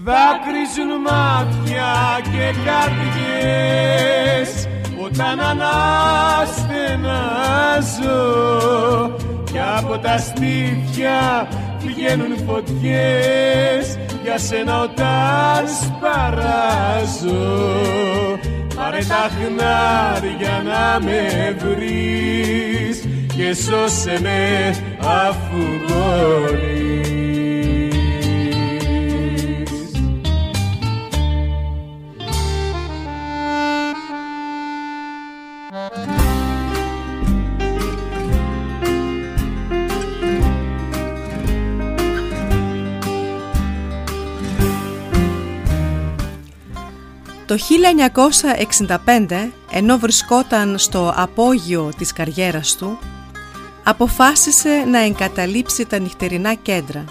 Δάκρυζουν 0.04 0.91
μάτια 1.02 1.91
και 2.24 2.54
καρδιές. 2.66 4.49
Όταν 5.06 5.39
αναστενάζω 5.39 5.72
και 9.52 9.60
από 9.78 9.97
τα 9.97 10.18
στήθια 10.18 11.47
βγαίνουν 11.80 12.38
φωτιές. 12.45 13.99
Για 14.24 14.38
σένα 14.38 14.82
όταν 14.82 15.68
σπαράζω 15.82 17.41
πάρε 18.76 18.99
τα 19.08 19.30
χνάρια 19.36 20.64
να 20.64 20.99
με 21.06 21.56
βρεις 21.58 22.97
και 23.36 23.54
σώσε 23.54 24.20
με 24.22 24.76
αφού 24.99 25.62
μπορείς 25.88 27.41
Το 47.51 47.57
1965, 49.05 49.49
ενώ 49.71 49.97
βρισκόταν 49.97 50.78
στο 50.78 51.13
απόγειο 51.15 51.91
της 51.97 52.13
καριέρας 52.13 52.75
του, 52.75 52.97
αποφάσισε 53.83 54.83
να 54.87 54.99
εγκαταλείψει 54.99 55.86
τα 55.86 55.99
νυχτερινά 55.99 56.53
κέντρα. 56.53 57.03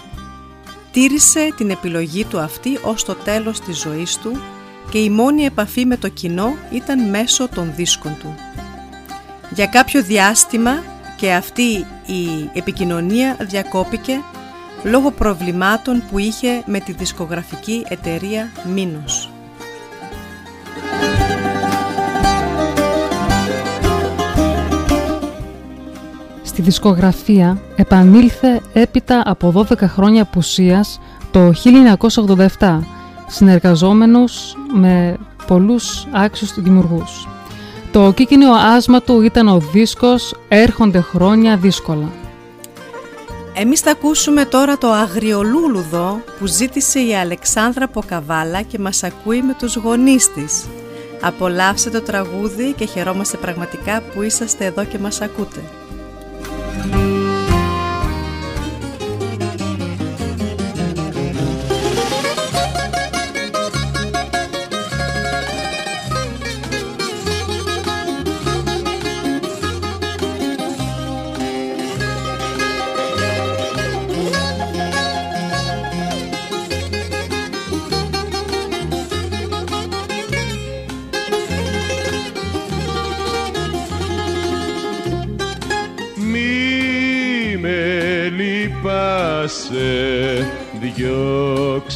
Τήρησε 0.91 1.53
την 1.57 1.69
επιλογή 1.69 2.25
του 2.25 2.39
αυτή 2.39 2.79
ως 2.83 3.03
το 3.03 3.15
τέλος 3.15 3.59
της 3.59 3.79
ζωής 3.79 4.17
του 4.17 4.41
και 4.89 4.97
η 4.97 5.09
μόνη 5.09 5.43
επαφή 5.45 5.85
με 5.85 5.97
το 5.97 6.07
κοινό 6.07 6.55
ήταν 6.71 7.09
μέσω 7.09 7.47
των 7.47 7.73
δίσκων 7.75 8.17
του. 8.19 8.35
Για 9.49 9.65
κάποιο 9.65 10.03
διάστημα 10.03 10.83
και 11.17 11.33
αυτή 11.33 11.85
η 12.05 12.49
επικοινωνία 12.53 13.37
διακόπηκε 13.39 14.21
λόγω 14.83 15.11
προβλημάτων 15.11 16.03
που 16.11 16.19
είχε 16.19 16.63
με 16.65 16.79
τη 16.79 16.91
δισκογραφική 16.91 17.85
εταιρεία 17.87 18.51
Μίνος. 18.73 19.29
Στη 26.61 26.69
δισκογραφία 26.69 27.61
επανήλθε 27.75 28.61
έπειτα 28.73 29.21
από 29.25 29.65
12 29.69 29.77
χρόνια 29.79 30.21
απουσίας 30.21 30.99
το 31.31 31.53
1987, 32.59 32.79
συνεργαζόμενος 33.27 34.55
με 34.73 35.17
πολλούς 35.47 36.07
άξιους 36.11 36.53
δημιουργούς. 36.53 37.27
Το 37.91 38.11
κίκινο 38.11 38.51
άσμα 38.51 39.01
του 39.01 39.21
ήταν 39.21 39.47
ο 39.47 39.59
δίσκος 39.59 40.35
«Έρχονται 40.47 41.01
χρόνια 41.01 41.57
δύσκολα». 41.57 42.11
Εμείς 43.53 43.79
θα 43.79 43.91
ακούσουμε 43.91 44.45
τώρα 44.45 44.77
το 44.77 44.91
αγριολούλουδο 44.91 46.21
που 46.39 46.45
ζήτησε 46.45 46.99
η 46.99 47.15
Αλεξάνδρα 47.15 47.87
Ποκαβάλα 47.87 48.61
και 48.61 48.79
μας 48.79 49.03
ακούει 49.03 49.41
με 49.41 49.55
τους 49.59 49.75
γονείς 49.75 50.33
της. 50.33 50.65
Απολαύστε 51.21 51.89
το 51.89 52.01
τραγούδι 52.01 52.73
και 52.73 52.85
χαιρόμαστε 52.85 53.37
πραγματικά 53.37 54.01
που 54.01 54.21
είσαστε 54.21 54.65
εδώ 54.65 54.83
και 54.83 54.97
μας 54.99 55.21
ακούτε. 55.21 55.59
Μη 56.71 57.10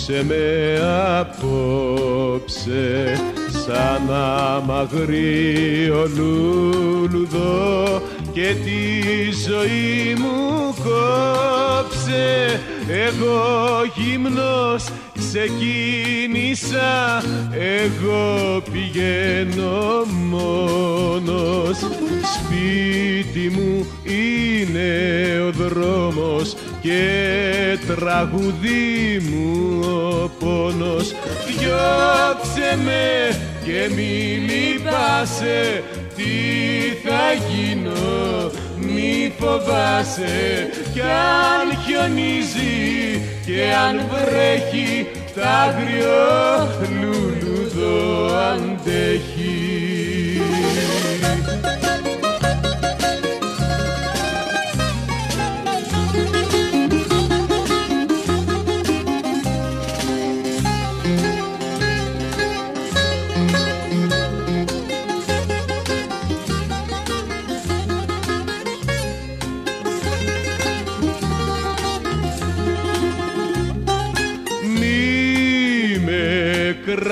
διώξε 0.07 0.23
με 0.23 0.79
απόψε 1.19 2.73
σαν 3.65 4.13
αμαγρίο 4.13 6.09
λούλουδο 6.15 8.01
και 8.33 8.55
τη 8.63 8.91
ζωή 9.47 10.15
μου 10.17 10.73
κόψε. 10.83 12.59
Εγώ 12.87 13.43
γυμνός 13.95 14.83
ξεκίνησα 15.17 16.93
εγώ 17.51 18.61
πηγαίνω 18.71 20.05
μόνος. 20.29 21.77
Σπίτι 22.35 23.49
μου 23.49 23.85
είναι 24.03 24.89
ο 25.47 25.51
δρόμος 25.51 26.54
και 26.85 27.77
τραγουδί 27.87 29.19
μου 29.29 29.79
ο 29.81 30.31
πόνος 30.39 31.15
διώξε 31.47 32.77
με 32.85 33.37
και 33.63 33.93
μη 33.95 34.39
λυπάσαι. 34.47 35.83
Τι 36.15 36.23
θα 37.03 37.33
γίνω 37.47 38.51
μη 38.79 39.33
φοβάσαι. 39.39 40.69
Κι 40.93 41.01
αν 41.01 41.77
χιονίζει 41.85 43.21
και 43.45 43.61
αν 43.87 44.01
βρέχει 44.11 45.07
τ' 45.35 45.45
άγριο 45.65 46.23
λουλουδό 47.01 48.35
αντέχει 48.35 49.74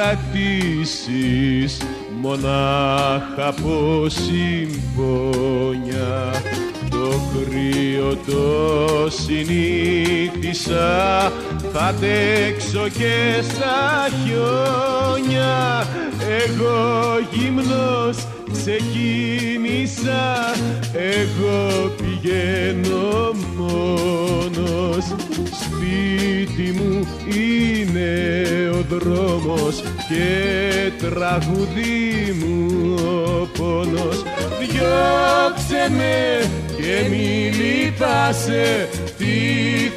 κρατήσεις 0.04 1.78
μονάχα 2.22 3.48
από 3.48 4.06
συμπόνια 4.10 5.52
το 6.90 7.22
κρύο 7.34 8.18
το 8.26 9.10
συνήθισα 9.10 10.92
θα 11.74 11.82
αντέξω 11.82 12.88
και 12.88 13.42
στα 13.42 14.08
χιόνια. 14.24 15.88
Εγώ 16.46 16.82
γυμνός 17.32 18.18
ξεκίνησα 18.52 20.24
εγώ 20.94 21.92
πηγαίνω 21.98 23.32
μόνος. 23.58 25.06
Σπίτι 25.62 26.68
μου 26.72 27.08
είναι 27.36 28.12
ο 28.74 28.86
δρόμος 28.90 29.84
και 30.10 31.06
τραγουδί 31.06 32.34
μου 32.40 32.94
ο 32.96 33.48
πόνος 33.58 34.24
διώξε 34.60 35.90
με 35.98 36.40
και 36.78 37.10
μη 37.10 37.52
λυπάσαι. 37.58 38.90
Τι 39.18 39.26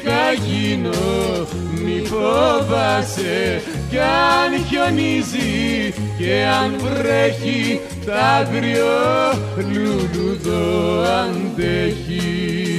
θα 0.03 0.31
γίνω 0.45 1.47
μη 1.83 2.03
φοβάσαι. 2.05 3.61
Κι 3.89 3.97
αν 3.97 4.65
χιονίζει 4.67 5.93
και 6.17 6.45
αν 6.61 6.75
βρέχει 6.79 7.79
τ' 8.05 8.09
άγριο 8.39 8.85
λουλουδό 9.73 11.03
αντέχει 11.21 12.76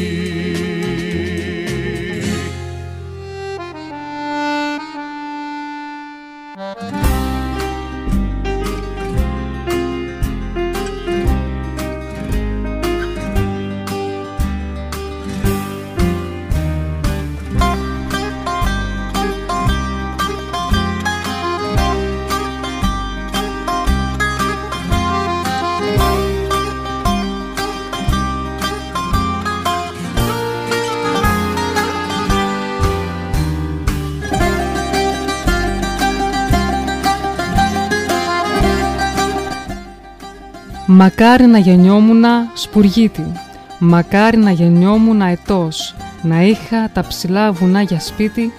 Μακάρι 40.90 41.46
να 41.46 41.58
γεννιόμουνα 41.58 42.50
σπουργίτη, 42.54 43.32
μακάρι 43.78 44.36
να 44.36 44.50
γεννιόμουνα 44.50 45.26
ετός, 45.26 45.94
να 46.22 46.42
είχα 46.42 46.90
τα 46.92 47.06
ψηλά 47.06 47.52
βουνά 47.52 47.82
για 47.82 48.00
σπίτι 48.00 48.52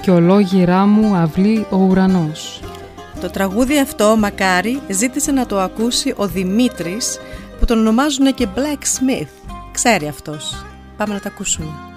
και 0.00 0.10
ολόγυρά 0.10 0.86
μου 0.86 1.14
αυλή 1.14 1.66
ο 1.70 1.76
ουρανός. 1.76 2.60
Το 3.20 3.30
τραγούδι 3.30 3.78
αυτό, 3.78 4.16
μακάρι, 4.18 4.80
ζήτησε 4.90 5.32
να 5.32 5.46
το 5.46 5.60
ακούσει 5.60 6.14
ο 6.16 6.26
Δημήτρης 6.26 7.18
που 7.58 7.64
τον 7.64 7.78
ονομάζουν 7.78 8.34
και 8.34 8.48
Black 8.54 8.82
Smith. 8.82 9.50
Ξέρει 9.72 10.08
αυτός. 10.08 10.64
Πάμε 10.96 11.14
να 11.14 11.20
το 11.20 11.28
ακούσουμε. 11.32 11.91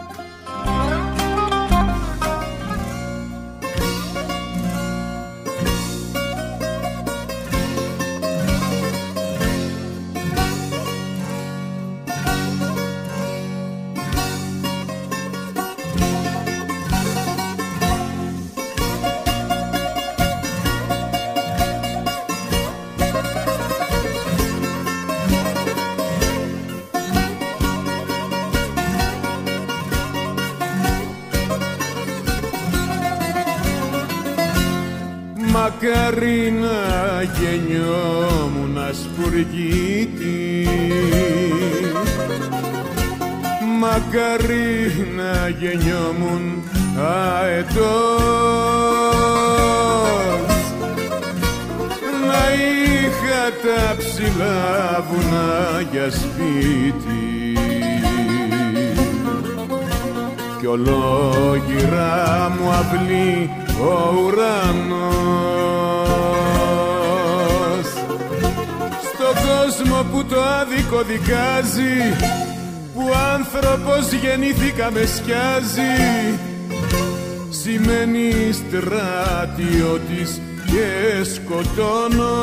Στρατιώτης 79.56 80.42
και 80.66 81.24
σκοτώνω. 81.24 82.36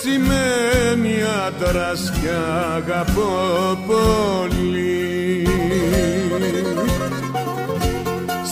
Σημαίνει 0.00 1.14
άντρας 1.46 2.12
και 2.20 2.30
αγαπώ 2.76 3.78
πολύ. 3.86 5.48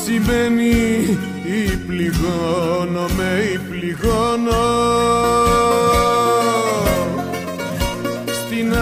Σημαίνει 0.05 1.19
η 1.45 1.77
πληγώνω 1.87 3.07
με 3.17 3.43
η 3.53 3.59
πληγώνω. 3.71 4.65
Στην 8.27 8.75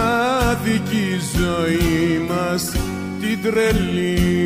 άδικη 0.49 1.19
ζωή 1.37 2.25
μας 2.27 2.71
την 3.19 3.41
τρελή 3.41 4.42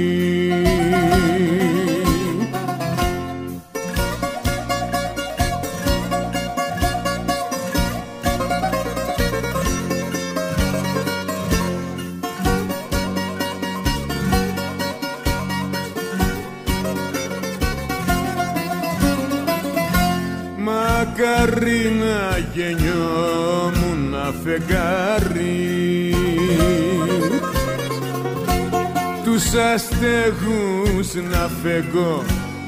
τους 29.58 29.66
αστεγούς 29.66 31.14
να 31.32 31.50
φεγγώ 31.62 32.24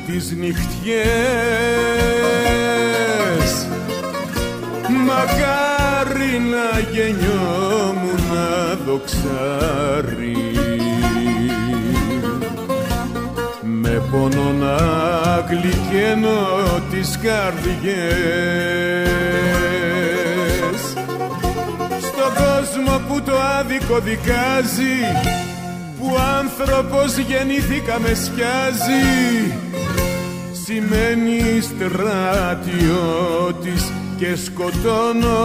τις 0.08 0.32
νυχτιές. 0.32 1.00
Μακάρι 5.06 6.40
να 6.40 6.80
γεννιόμουν 6.92 8.32
δοξάρι 8.86 10.38
Με 13.62 14.02
πόνο 14.12 14.52
να 14.52 14.78
γλυκένω 15.50 16.40
τις 16.92 17.20
καρδιές. 17.22 18.10
Στον 22.02 22.34
κόσμο 22.44 23.02
που 23.08 23.22
το 23.22 23.34
άδικο 23.60 24.00
δικάζει 24.00 24.98
που 26.10 26.18
άνθρωπος 26.40 27.18
γεννήθηκα 27.18 28.00
με 28.00 28.14
σκιάζει 28.14 29.06
σημαίνει 30.64 31.62
στρατιώτης 31.62 33.04
και 34.18 34.36
σκοτώνω. 34.36 35.38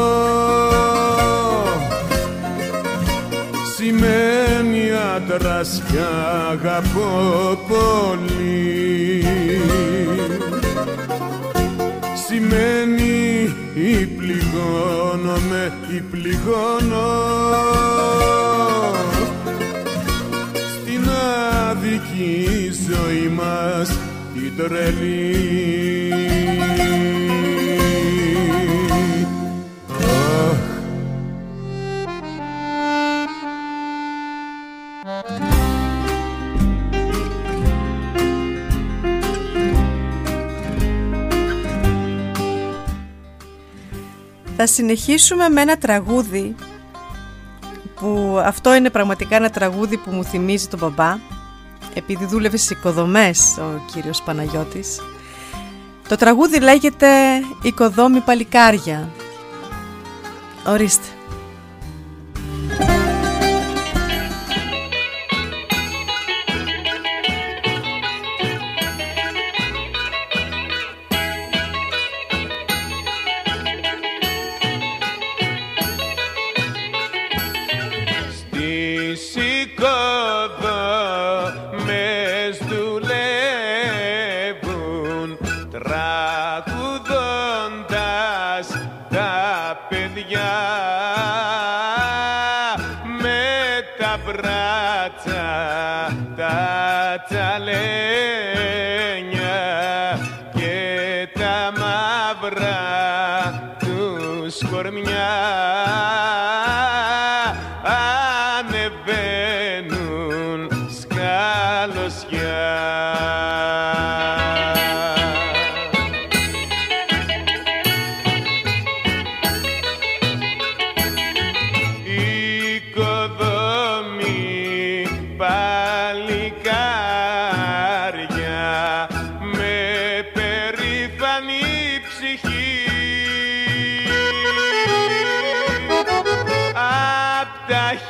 Σημαίνει 3.76 4.90
άντρας 5.16 5.82
κι 5.90 5.98
αγαπώ 6.50 7.58
πολύ. 7.68 9.24
Σημαίνει 12.26 13.54
ή 13.74 14.06
πληγώνομαι 14.06 15.72
ή 15.94 16.00
πληγώνω 16.00 17.34
στην 21.24 21.36
άδικη 21.70 22.70
ζωή 22.90 23.28
μας 23.28 23.88
την 24.34 24.56
τρελή. 24.56 26.12
Αχ, 29.88 30.58
Θα 44.56 44.66
συνεχίσουμε 44.66 45.48
με 45.48 45.60
ένα 45.60 45.76
τραγούδι 45.78 46.54
που 48.04 48.40
αυτό 48.44 48.74
είναι 48.74 48.90
πραγματικά 48.90 49.36
ένα 49.36 49.50
τραγούδι 49.50 49.96
που 49.96 50.10
μου 50.10 50.24
θυμίζει 50.24 50.68
τον 50.68 50.78
μπαμπά 50.78 51.16
επειδή 51.94 52.24
δούλευε 52.26 52.56
στις 52.56 52.70
οικοδομές 52.70 53.56
ο 53.58 53.84
κύριος 53.92 54.22
Παναγιώτης. 54.22 55.00
Το 56.08 56.16
τραγούδι 56.16 56.60
λέγεται 56.60 57.06
«Οικοδόμη 57.62 58.20
Παλικάρια» 58.20 59.08
Ορίστε 60.66 61.06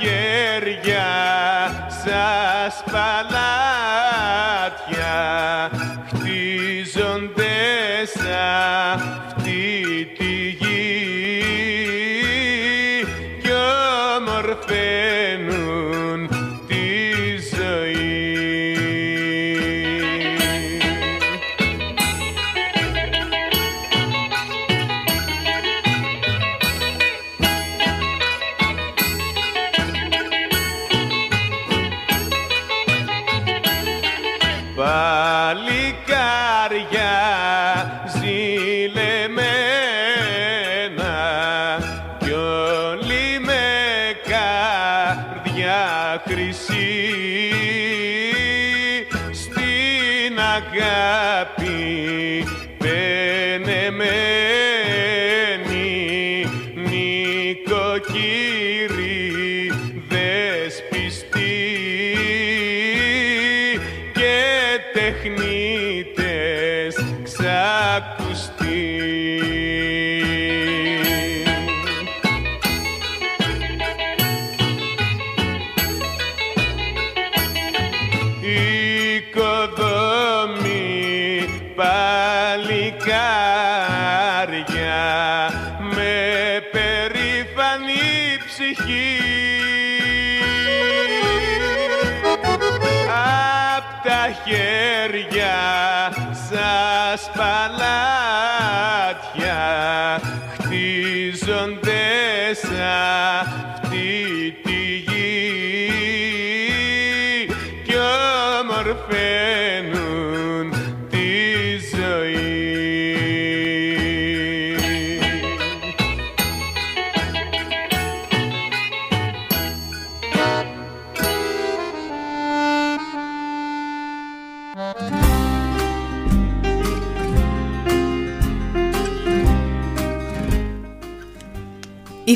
χέρια 0.05 1.07
σας 2.05 2.83
παλάτια 2.93 3.94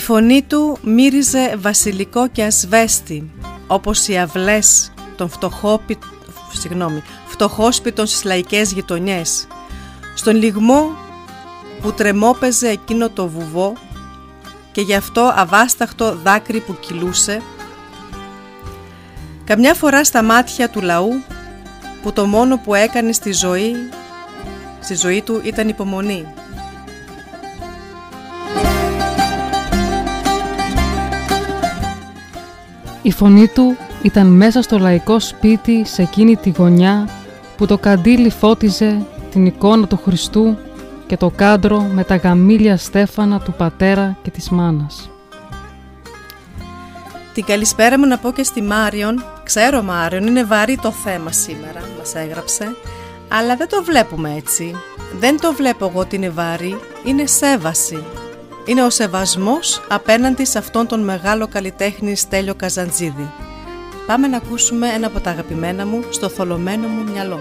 φωνή 0.09 0.43
του 0.43 0.79
μύριζε 0.83 1.57
βασιλικό 1.57 2.29
και 2.29 2.43
ασβέστη, 2.43 3.31
όπως 3.67 4.09
οι 4.09 4.19
αυλές 4.19 4.93
των 5.17 5.29
φτωχόπι... 5.29 5.99
Συγγνώμη, 6.53 7.03
φτωχόσπιτων 7.27 8.07
στις 8.07 8.25
λαϊκές 8.25 8.73
γειτονιές. 8.73 9.47
Στον 10.15 10.37
λιγμό 10.37 10.91
που 11.81 11.93
τρεμόπαιζε 11.93 12.69
εκείνο 12.69 13.11
το 13.11 13.29
βουβό 13.29 13.73
και 14.73 14.81
γι' 14.81 14.95
αυτό 14.95 15.33
αβάσταχτο 15.37 16.17
δάκρυ 16.23 16.61
που 16.61 16.77
κυλούσε, 16.81 17.43
καμιά 19.45 19.75
φορά 19.75 20.05
στα 20.05 20.23
μάτια 20.23 20.69
του 20.69 20.81
λαού 20.81 21.23
που 22.03 22.13
το 22.13 22.27
μόνο 22.27 22.59
που 22.59 22.75
έκανε 22.75 23.13
στη 23.13 23.33
ζωή, 23.33 23.75
στη 24.81 24.95
ζωή 24.95 25.23
του 25.23 25.41
ήταν 25.45 25.69
υπομονή. 25.69 26.27
Η 33.09 33.13
φωνή 33.13 33.49
του 33.49 33.77
ήταν 34.03 34.27
μέσα 34.27 34.63
στο 34.63 34.79
λαϊκό 34.79 35.21
σπίτι 35.21 35.85
σε 35.85 36.03
εκείνη 36.03 36.37
τη 36.37 36.51
γωνιά 36.51 37.09
που 37.57 37.67
το 37.67 37.79
καντήλι 37.79 38.31
φώτιζε 38.31 39.07
την 39.31 39.47
εικόνα 39.47 39.87
του 39.87 40.01
Χριστού 40.05 40.57
και 41.07 41.17
το 41.17 41.31
κάντρο 41.37 41.81
με 41.81 42.05
τα 42.05 42.17
γαμήλια 42.17 42.77
στέφανα 42.77 43.41
του 43.41 43.53
πατέρα 43.53 44.17
και 44.23 44.31
της 44.31 44.49
μάνας. 44.51 45.11
Την 47.35 47.45
καλησπέρα 47.45 47.99
μου 47.99 48.07
να 48.07 48.19
πω 48.19 48.33
και 48.33 48.43
στη 48.43 48.63
Μάριον. 48.63 49.25
Ξέρω 49.43 49.83
Μάριον, 49.83 50.27
είναι 50.27 50.45
βαρύ 50.45 50.79
το 50.83 50.91
θέμα 50.91 51.33
σήμερα, 51.33 51.81
μας 51.99 52.15
έγραψε. 52.15 52.75
Αλλά 53.29 53.57
δεν 53.57 53.69
το 53.69 53.83
βλέπουμε 53.85 54.35
έτσι. 54.37 54.75
Δεν 55.19 55.41
το 55.41 55.53
βλέπω 55.53 55.87
εγώ 55.87 56.01
ότι 56.01 56.17
είναι 56.17 56.31
βαρύ, 56.31 56.79
είναι 57.05 57.27
σέβαση. 57.27 58.05
Είναι 58.69 58.83
ο 58.83 58.91
σεβασμός 58.91 59.83
απέναντι 59.89 60.45
σε 60.45 60.59
αυτόν 60.59 60.87
τον 60.87 61.05
μεγάλο 61.05 61.49
καλλιτέχνη 61.49 62.17
Στέλιο 62.17 62.55
Καζαντζίδη. 62.55 63.31
Πάμε 64.07 64.27
να 64.27 64.37
ακούσουμε 64.37 64.89
ένα 64.89 65.07
από 65.07 65.21
τα 65.21 65.31
αγαπημένα 65.31 65.87
μου 65.87 66.05
στο 66.11 66.29
θολωμένο 66.29 66.89
μου 66.89 67.13
μυαλό. 67.13 67.39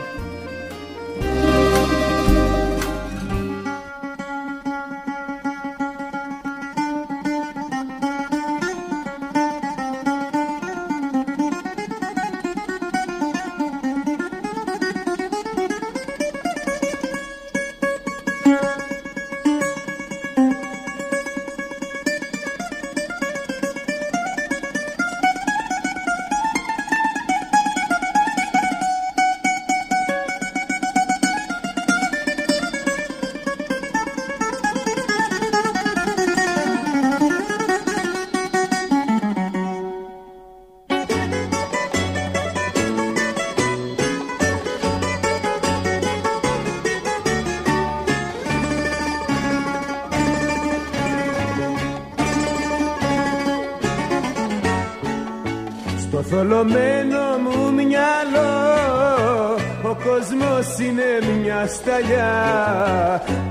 Είναι 60.80 61.38
μια 61.41 61.68
σταλιά 61.68 62.34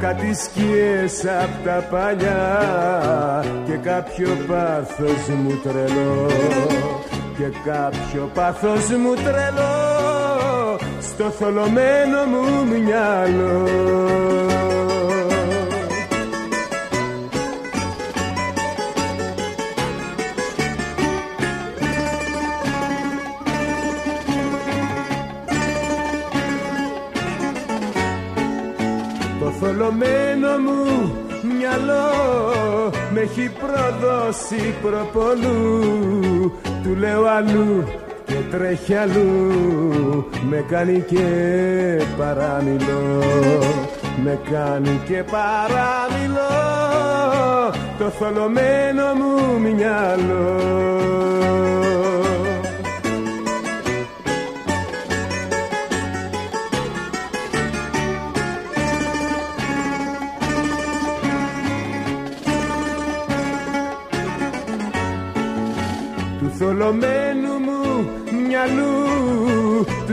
κάτι 0.01 0.35
σκιές 0.35 1.24
απ' 1.43 1.65
τα 1.65 1.86
παλιά 1.90 3.44
και 3.66 3.77
κάποιο 3.77 4.28
πάθος 4.47 5.28
μου 5.28 5.61
τρελό. 5.62 6.27
Και 7.36 7.70
κάποιο 7.70 8.31
πάθος 8.35 8.89
μου 8.89 9.15
τρελό 9.15 9.97
στο 11.01 11.31
θολωμένο 11.31 12.24
μου 12.24 12.66
μυαλό 12.66 14.45
έχει 33.38 33.50
προδώσει 33.50 34.74
προπολού. 34.82 36.52
Του 36.82 36.94
λέω 36.98 37.24
αλλού 37.24 37.84
και 38.24 38.34
τρέχει 38.50 38.94
αλλού. 38.94 40.28
Με 40.48 40.64
κάνει 40.68 41.04
και 41.08 41.24
παράμιλο 42.18 43.22
με 44.24 44.38
κάνει 44.50 45.00
και 45.08 45.24
παράμιλο 45.30 46.48
το 47.98 48.08
θολωμένο 48.08 49.04
μου 49.14 49.60
μυαλό 49.60 50.56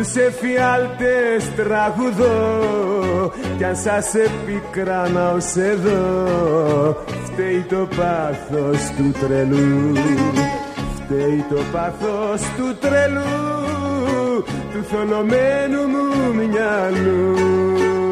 τους 0.03 0.15
εφιάλτες 0.15 1.55
τραγουδώ 1.55 3.31
κι 3.57 3.63
αν 3.63 3.75
σας 3.75 4.13
επικράνα 4.15 5.31
ως 5.31 5.55
εδώ 5.55 7.05
φταίει 7.25 7.65
το 7.69 7.87
πάθος 7.95 8.91
του 8.97 9.11
τρελού. 9.19 9.91
Φταίει 10.95 11.45
το 11.49 11.61
πάθος 11.71 12.41
του 12.57 12.75
τρελού 12.79 14.43
του 14.73 14.83
θολωμένου 14.89 15.81
μου 15.87 16.33
μυαλού 16.33 18.02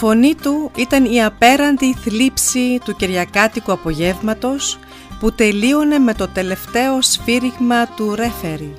φωνή 0.00 0.34
του 0.34 0.70
ήταν 0.76 1.04
η 1.04 1.24
απέραντη 1.24 1.94
θλίψη 1.94 2.80
του 2.84 2.96
κυριακάτικου 2.96 3.72
απογεύματος 3.72 4.78
που 5.20 5.32
τελείωνε 5.32 5.98
με 5.98 6.14
το 6.14 6.28
τελευταίο 6.28 7.02
σφύριγμα 7.02 7.86
του 7.86 8.14
ρέφερη. 8.14 8.74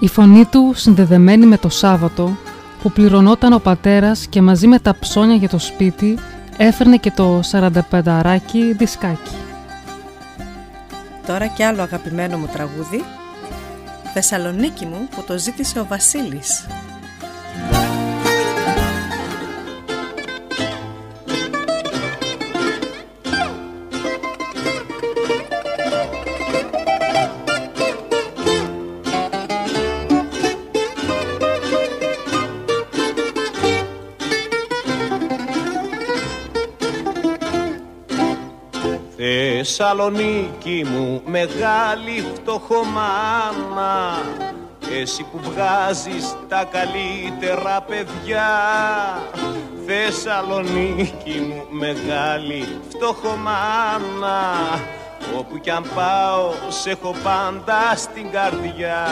Η 0.00 0.08
φωνή 0.08 0.44
του 0.44 0.72
συνδεδεμένη 0.74 1.46
με 1.46 1.56
το 1.56 1.68
Σάββατο 1.68 2.36
που 2.82 2.92
πληρωνόταν 2.92 3.52
ο 3.52 3.58
πατέρας 3.58 4.26
και 4.26 4.42
μαζί 4.42 4.66
με 4.66 4.78
τα 4.78 4.96
ψώνια 4.98 5.34
για 5.34 5.48
το 5.48 5.58
σπίτι 5.58 6.18
έφερνε 6.56 6.96
και 6.96 7.10
το 7.10 7.40
45 7.90 8.36
δισκάκι. 8.76 9.36
Τώρα 11.26 11.46
κι 11.46 11.62
άλλο 11.62 11.82
αγαπημένο 11.82 12.38
μου 12.38 12.48
τραγούδι 12.52 13.04
Θεσσαλονίκη 14.14 14.86
μου 14.86 15.08
που 15.10 15.22
το 15.26 15.38
ζήτησε 15.38 15.80
ο 15.80 15.86
Βασίλης 15.88 16.66
Θεσσαλονίκη 39.64 40.84
μου 40.86 41.22
μεγάλη 41.24 42.24
φτωχομάνα 42.34 44.22
Εσύ 45.00 45.22
που 45.22 45.38
βγάζεις 45.42 46.36
τα 46.48 46.68
καλύτερα 46.70 47.84
παιδιά. 47.88 48.50
Θεσσαλονίκη 49.86 51.40
μου 51.48 51.66
μεγάλη 51.70 52.68
φτωχομάνα 52.88 54.40
Όπου 55.38 55.58
κι 55.58 55.70
αν 55.70 55.84
πάω 55.94 56.52
σε 56.68 56.90
έχω 56.90 57.14
πάντα 57.22 57.96
στην 57.96 58.30
καρδιά. 58.30 59.06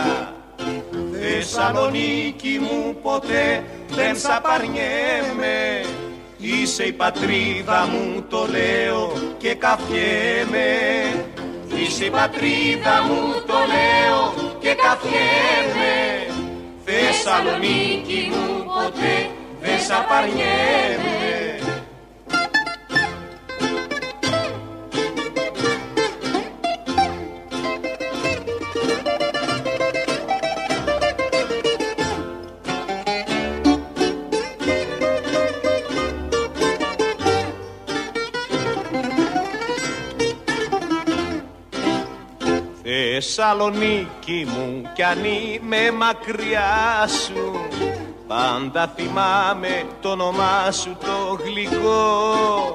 Θεσσαλονίκη 1.13 2.59
μου 2.61 2.97
ποτέ 3.03 3.65
δεν 3.89 4.17
σ' 4.17 4.29
απαρνιέμαι 4.29 5.81
Είσαι 6.43 6.85
η 6.85 6.93
πατρίδα 6.93 7.87
μου 7.87 8.25
το 8.29 8.47
λέω 8.51 9.13
και 9.39 9.55
καφιέμαι 9.55 10.69
Είσαι 11.77 12.05
η 12.05 12.11
πατρίδα 12.11 13.03
μου 13.07 13.21
το 13.47 13.59
λέω 13.73 14.55
και 14.61 14.75
καφιέμαι 14.75 15.97
Θεσσαλονίκη 16.85 18.31
μου 18.31 18.65
ποτέ 18.65 19.31
δεν 19.61 19.79
σ' 19.79 19.91
απαρνιέμαι 19.91 21.40
Θεσσαλονίκη 42.93 44.47
μου 44.49 44.83
κι 44.95 45.03
αν 45.03 45.25
είμαι 45.25 45.91
μακριά 45.91 47.07
σου 47.25 47.69
Πάντα 48.27 48.93
θυμάμαι 48.97 49.83
το 50.01 50.09
όνομά 50.09 50.71
σου 50.71 50.97
το 51.01 51.43
γλυκό. 51.45 52.75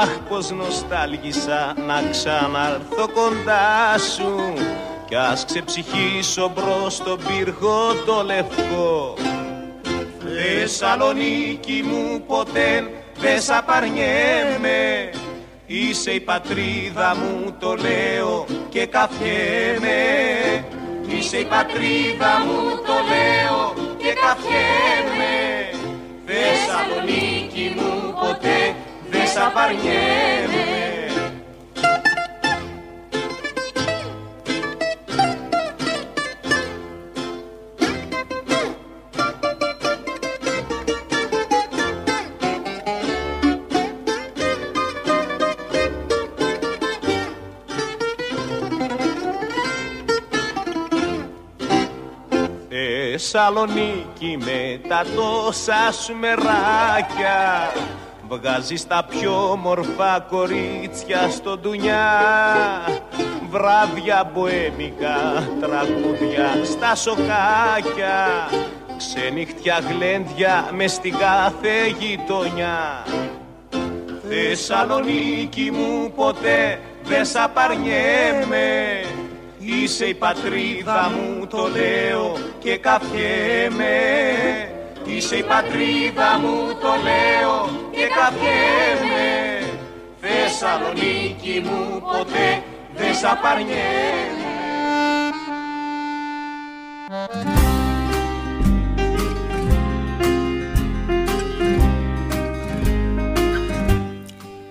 Αχ 0.00 0.18
πως 0.28 0.50
νοστάλγησα 0.50 1.74
να 1.86 2.10
ξαναρθώ 2.10 3.08
κοντά 3.14 3.98
σου 4.14 4.52
Κι 5.08 5.14
ας 5.14 5.44
ξεψυχήσω 5.44 6.52
μπρος 6.54 7.02
τον 7.02 7.18
πύργο 7.26 7.94
το 8.06 8.22
λευκό. 8.24 9.14
Θεσσαλονίκη 10.18 11.82
μου 11.84 12.22
ποτέ 12.26 12.90
δεν 13.18 13.40
σ' 13.40 13.50
απαρνιέμαι 13.50 15.10
Είσαι 15.70 16.10
η 16.10 16.20
πατρίδα 16.20 17.16
μου 17.16 17.54
το 17.58 17.74
λέω 17.74 18.46
και 18.68 18.86
καφιέμαι 18.86 19.98
Είσαι 21.08 21.36
η 21.36 21.44
πατρίδα 21.44 22.32
μου 22.44 22.76
το 22.86 22.96
λέω 23.10 23.74
και 23.96 24.12
καφιέμαι 24.24 25.36
Θεσσαλονίκη 26.26 27.74
μου 27.76 28.14
ποτέ 28.20 28.74
δεν 29.10 29.26
σ' 29.26 29.36
απαρνιέμαι 29.36 31.07
Θεσσαλονίκη 53.30 54.38
με 54.44 54.80
τα 54.88 55.04
τόσα 55.16 55.92
σου 55.92 56.14
μεράκια. 56.14 57.72
Βγάζεις 58.28 58.86
τα 58.86 59.06
πιο 59.08 59.58
μορφά 59.62 60.26
κορίτσια 60.30 61.28
στο 61.30 61.58
ντουνιά. 61.58 62.20
Βράδια 63.50 64.30
μποέμικα, 64.34 65.48
τραγούδια 65.60 66.64
στα 66.64 66.94
σοκάκια. 66.94 68.48
Ξενύχτια 68.96 69.78
γλέντια 69.88 70.70
μες 70.72 70.92
στην 70.92 71.18
κάθε 71.18 71.86
γειτονιά. 71.98 73.04
Θεσσαλονίκη 74.28 75.70
μου 75.70 76.12
ποτέ 76.16 76.80
δεν 77.02 77.24
σ' 77.24 77.36
απαρνιέμαι 77.36 79.00
Είσαι 79.70 80.04
η 80.04 80.14
πατρίδα 80.14 81.12
μου 81.14 81.46
το 81.46 81.68
λέω 81.68 82.36
και 82.58 82.76
καφιέμαι 82.76 83.96
Είσαι 85.04 85.36
η 85.36 85.42
πατρίδα 85.42 86.38
μου 86.38 86.78
το 86.80 86.88
λέω 87.02 87.86
και 87.90 88.06
καφιέμαι 88.18 89.28
Θεσσαλονίκη 90.20 91.62
μου 91.64 92.00
ποτέ 92.00 92.62
δεν 92.96 93.14
σ' 93.14 93.24
απαρνιέμαι. 93.24 94.48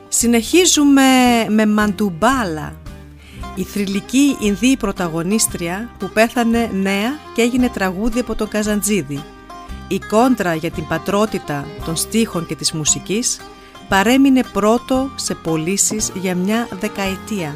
Συνεχίζουμε 0.07 1.03
με 1.49 1.65
Μαντουμπάλα 1.65 2.87
η 3.58 3.64
θρηλυκή 3.64 4.38
Ινδή 4.40 4.78
πρωταγωνίστρια 4.78 5.90
που 5.98 6.10
πέθανε 6.14 6.70
νέα 6.74 7.20
και 7.34 7.42
έγινε 7.42 7.70
τραγούδι 7.70 8.20
από 8.20 8.36
τον 8.36 8.48
Καζαντζίδη. 8.48 9.24
Η 9.88 10.00
κόντρα 10.00 10.56
για 10.56 10.72
την 10.72 10.88
πατρότητα 10.88 11.68
των 11.86 11.96
στίχων 11.96 12.46
και 12.46 12.56
της 12.56 12.72
μουσικής 12.72 13.40
παρέμεινε 13.88 14.44
πρώτο 14.54 15.10
σε 15.16 15.36
πωλήσεις 15.36 16.12
για 16.16 16.36
μια 16.36 16.68
δεκαετία. 16.80 17.56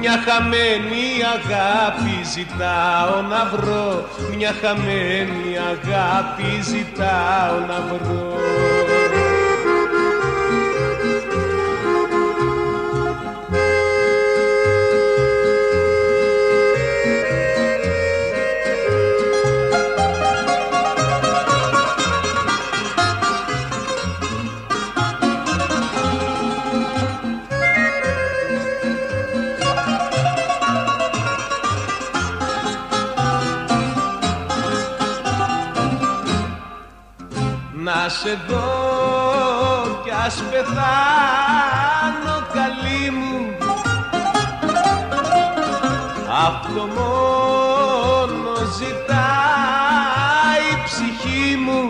Μια 0.00 0.22
χαμένη 0.24 1.06
αγάπη 1.34 2.24
ζητάω 2.34 3.22
να 3.22 3.44
βρω. 3.44 4.08
Μια 4.36 4.52
χαμένη 4.60 5.58
αγάπη 5.58 6.60
ζητάω 6.62 7.58
να 7.68 7.80
βρω 7.80 8.79
να 38.30 38.36
σε 38.36 38.42
δω 38.48 40.00
κι 40.04 40.10
ας 40.26 40.42
πεθάνω 40.50 42.36
καλή 42.52 43.10
μου. 43.10 43.38
Αυτό 46.46 46.82
μόνο 46.96 48.52
ζητάει 48.78 50.64
η 50.72 50.82
ψυχή 50.84 51.56
μου. 51.56 51.82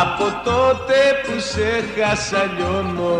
Από 0.00 0.26
τότε 0.44 0.98
που 1.24 1.34
σε 1.40 1.68
χάσα 1.94 2.42
λιώνω 2.56 3.18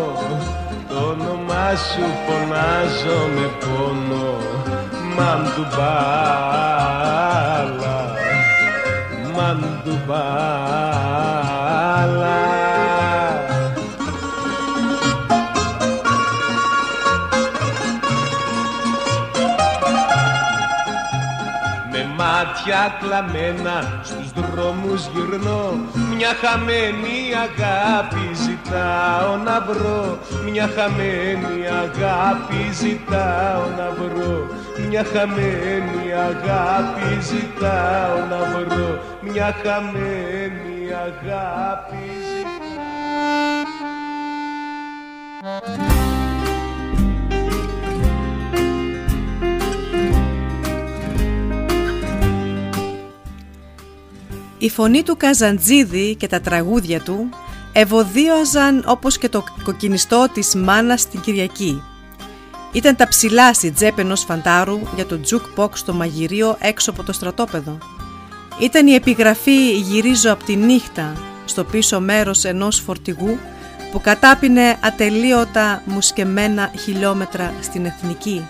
το 0.89 0.97
όνομά 0.97 1.69
σου 1.75 2.05
φωνάζω 2.25 3.19
με 3.35 3.47
πόνο. 3.59 4.29
Μαντουμπάλα 5.15 6.70
Μαντουμπάλα 9.91 11.51
μάτια 22.17 22.97
κλαμμένα 22.99 24.01
στους 24.03 24.31
δρόμους 24.31 25.07
γυρνώ 25.13 25.73
Μια 26.15 26.33
χαμένη 26.41 27.19
αγάπη 27.45 28.30
ζητάω 28.71 29.37
να 29.37 29.61
βρω 29.61 30.19
Μια 30.51 30.67
χαμένη 30.75 31.67
αγάπη 31.67 32.73
ζητάω 32.73 33.63
να 33.77 33.91
βρω 33.91 34.47
Μια 34.89 35.03
χαμένη 35.03 36.13
αγάπη 36.13 37.21
ζητάω 37.21 38.17
να 38.29 38.65
βρω 38.65 38.99
Μια 39.21 39.55
χαμένη 39.63 40.93
αγάπη 40.93 42.05
ζητάω 42.29 42.49
Η 54.57 54.69
φωνή 54.69 55.03
του 55.03 55.17
Καζαντζίδη 55.17 56.15
και 56.15 56.27
τα 56.27 56.41
τραγούδια 56.41 56.99
του 56.99 57.29
ευωδίωζαν 57.71 58.83
όπως 58.87 59.17
και 59.17 59.29
το 59.29 59.43
κοκκινιστό 59.63 60.27
της 60.33 60.55
μάνας 60.55 61.01
στην 61.01 61.19
Κυριακή. 61.19 61.83
Ήταν 62.71 62.95
τα 62.95 63.07
ψηλά 63.07 63.53
στη 63.53 63.71
τσέπη 63.71 64.01
ενός 64.01 64.23
φαντάρου 64.23 64.79
για 64.95 65.05
το 65.05 65.19
τζουκ 65.19 65.43
στο 65.73 65.93
μαγειρίο 65.93 66.57
έξω 66.59 66.91
από 66.91 67.03
το 67.03 67.13
στρατόπεδο. 67.13 67.77
Ήταν 68.59 68.87
η 68.87 68.93
επιγραφή 68.93 69.71
«Γυρίζω 69.71 70.31
από 70.31 70.43
τη 70.43 70.55
νύχτα» 70.55 71.13
στο 71.45 71.63
πίσω 71.63 71.99
μέρος 71.99 72.43
ενός 72.43 72.79
φορτηγού 72.79 73.37
που 73.91 74.01
κατάπινε 74.01 74.77
ατελείωτα 74.81 75.81
μουσκεμένα 75.85 76.71
χιλιόμετρα 76.79 77.53
στην 77.61 77.85
Εθνική. 77.85 78.47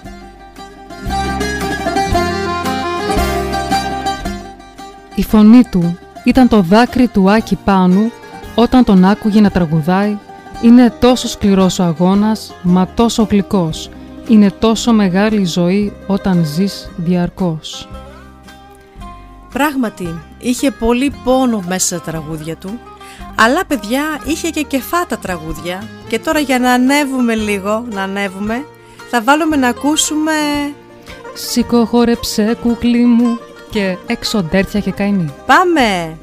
Η 5.15 5.23
φωνή 5.23 5.64
του 5.64 5.98
ήταν 6.23 6.48
το 6.48 6.61
δάκρυ 6.61 7.07
του 7.07 7.31
Άκη 7.31 7.56
Πάνου 7.56 8.11
όταν 8.56 8.84
τον 8.84 9.06
άκουγε 9.06 9.41
να 9.41 9.49
τραγουδάει 9.49 10.18
«Είναι 10.61 10.94
τόσο 10.99 11.28
σκληρός 11.28 11.80
ο 11.80 11.84
αγώνας, 11.84 12.53
μα 12.61 12.88
τόσο 12.88 13.28
γλυκός. 13.30 13.90
Είναι 14.28 14.52
τόσο 14.52 14.94
μεγάλη 14.94 15.41
η 15.41 15.45
ζωή 15.45 15.94
όταν 16.07 16.45
ζεις 16.45 16.90
διαρκώς». 16.95 17.90
Πράγματι, 19.53 20.19
είχε 20.40 20.72
πολύ 20.72 21.14
πόνο 21.23 21.64
μέσα 21.68 21.86
στα 21.86 22.02
τραγούδια 22.11 22.56
του, 22.56 22.80
αλλά 23.36 23.65
παιδιά 23.65 24.03
είχε 24.26 24.49
και 24.49 24.61
κεφάτα 24.61 25.18
τραγούδια 25.18 25.84
και 26.07 26.19
τώρα 26.19 26.40
για 26.40 26.60
να 26.60 26.72
ανέβουμε 26.72 27.36
λίγο, 27.36 27.86
να 27.91 28.03
ανέβουμε, 28.03 28.65
θα 29.10 29.22
βάλουμε 29.22 29.56
να 29.56 29.68
ακούσουμε... 29.68 30.32
Σηκώ 31.34 31.86
χόρεψε 31.86 32.57
κουκλί 32.61 33.06
μου 33.06 33.40
και 33.69 33.98
έξω 34.07 34.44
ντέρτια 34.44 34.80
και 34.80 34.91
καημή. 34.91 35.34
Πάμε! 35.45 36.18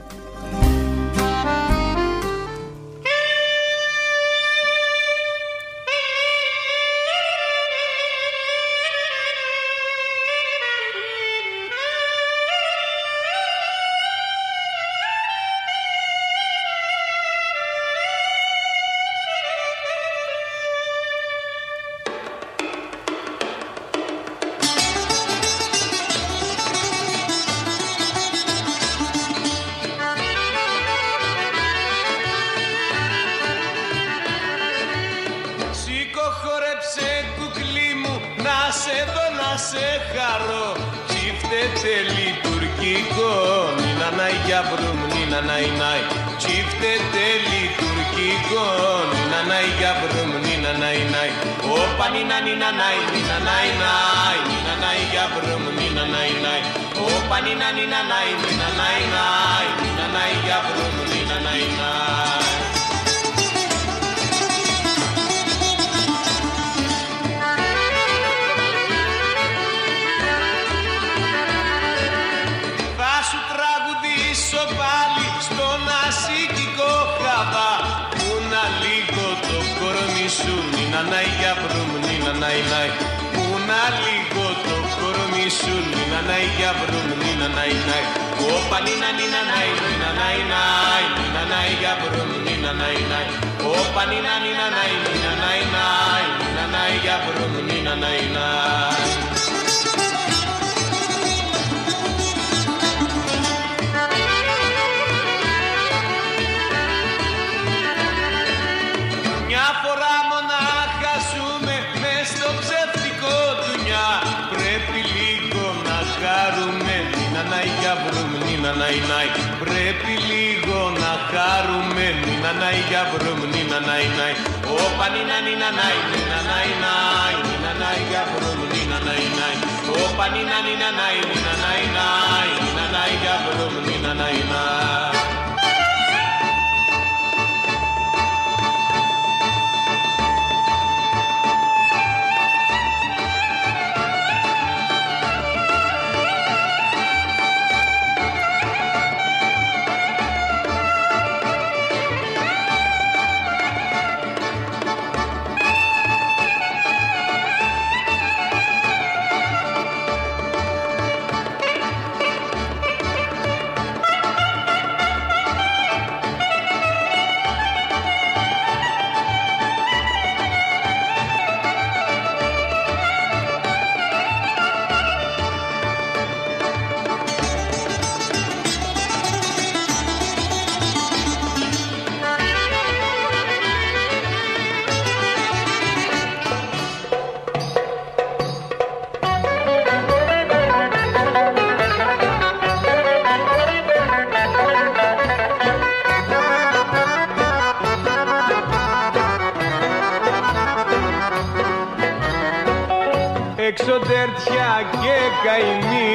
Εξωτέρτια 203.80 204.70
και 205.02 205.16
καημή. 205.44 206.14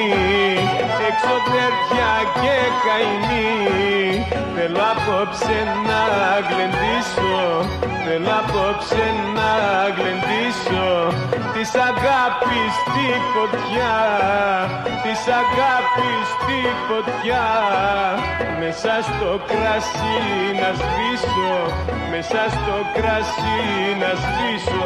Εξωτέρτια 1.09 2.11
και 2.41 2.57
καημή. 2.85 3.53
Θέλω 4.55 4.83
απόψε 4.93 5.59
να 5.87 6.01
γλεντήσω. 6.47 7.37
Θέλω 8.05 8.33
απόψε 8.41 9.05
να 9.37 9.51
γλεντήσω. 9.95 10.89
Της 11.53 11.71
αγάπης 11.89 12.73
τη 12.93 13.07
φωτιά. 13.33 13.95
Της 15.03 15.21
αγάπης 15.41 16.27
τη 16.45 16.59
φωτιά. 16.87 17.47
Μέσα 18.59 18.93
στο 19.07 19.29
κρασί 19.49 20.19
να 20.61 20.69
σβήσω. 20.79 21.53
Μέσα 22.11 22.41
στο 22.55 22.75
κρασί 22.95 23.59
να 24.01 24.11
σβήσω 24.21 24.83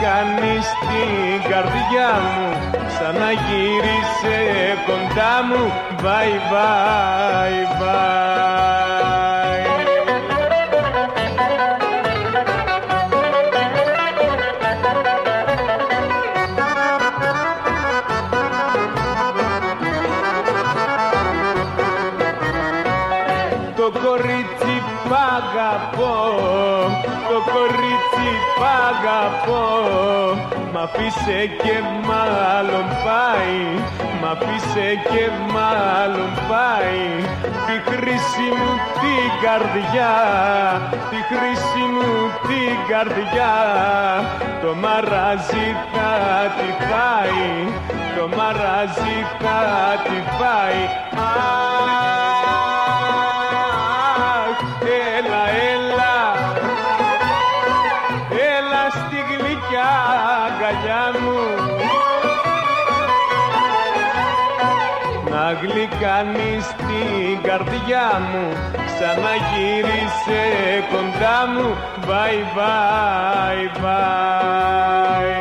γλυκάνεις 0.00 0.66
την 0.80 1.50
καρδιά 1.50 2.10
μου 2.20 2.78
Σαν 2.98 3.14
να 3.14 3.30
γύρισε 3.30 4.38
κοντά 4.86 5.44
μου. 5.44 5.72
Bye, 6.02 6.38
bye, 6.50 7.64
bye 7.80 8.89
Μ' 30.80 30.82
αφήσε 30.82 31.46
και 31.62 31.76
μάλλον 32.06 32.86
πάει. 33.04 33.60
Μ' 34.20 34.26
αφήσε 34.32 34.88
και 35.10 35.24
μάλλον 35.52 36.30
πάει. 36.50 37.04
Τη 37.66 37.90
χρήση 37.90 38.46
μου 38.58 38.72
την 39.00 39.30
καρδιά. 39.44 40.14
Τη 41.10 41.16
χρήση 41.30 41.84
μου 41.94 42.14
την 42.48 42.76
καρδιά. 42.90 43.54
Το 44.62 44.74
μαράζι 44.74 45.68
θα 45.92 46.12
τη 46.56 46.68
φάει. 46.88 47.48
Το 48.16 48.28
μαράζι 48.36 49.16
θα 49.40 49.60
τη 50.04 50.18
φάει 50.38 50.82
Να 65.50 65.56
γλυκάνεις 65.56 66.66
την 66.66 67.42
καρδιά 67.42 68.20
μου 68.32 68.52
Ξαναγύρισε 68.86 70.42
κοντά 70.90 71.46
μου. 71.46 71.76
Bye, 72.06 72.42
bye, 72.56 73.82
bye 73.82 75.39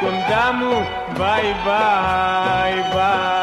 κοντά 0.00 0.52
μου 0.58 0.86
Bye, 1.18 1.52
bye, 1.66 2.80
bye 2.94 3.38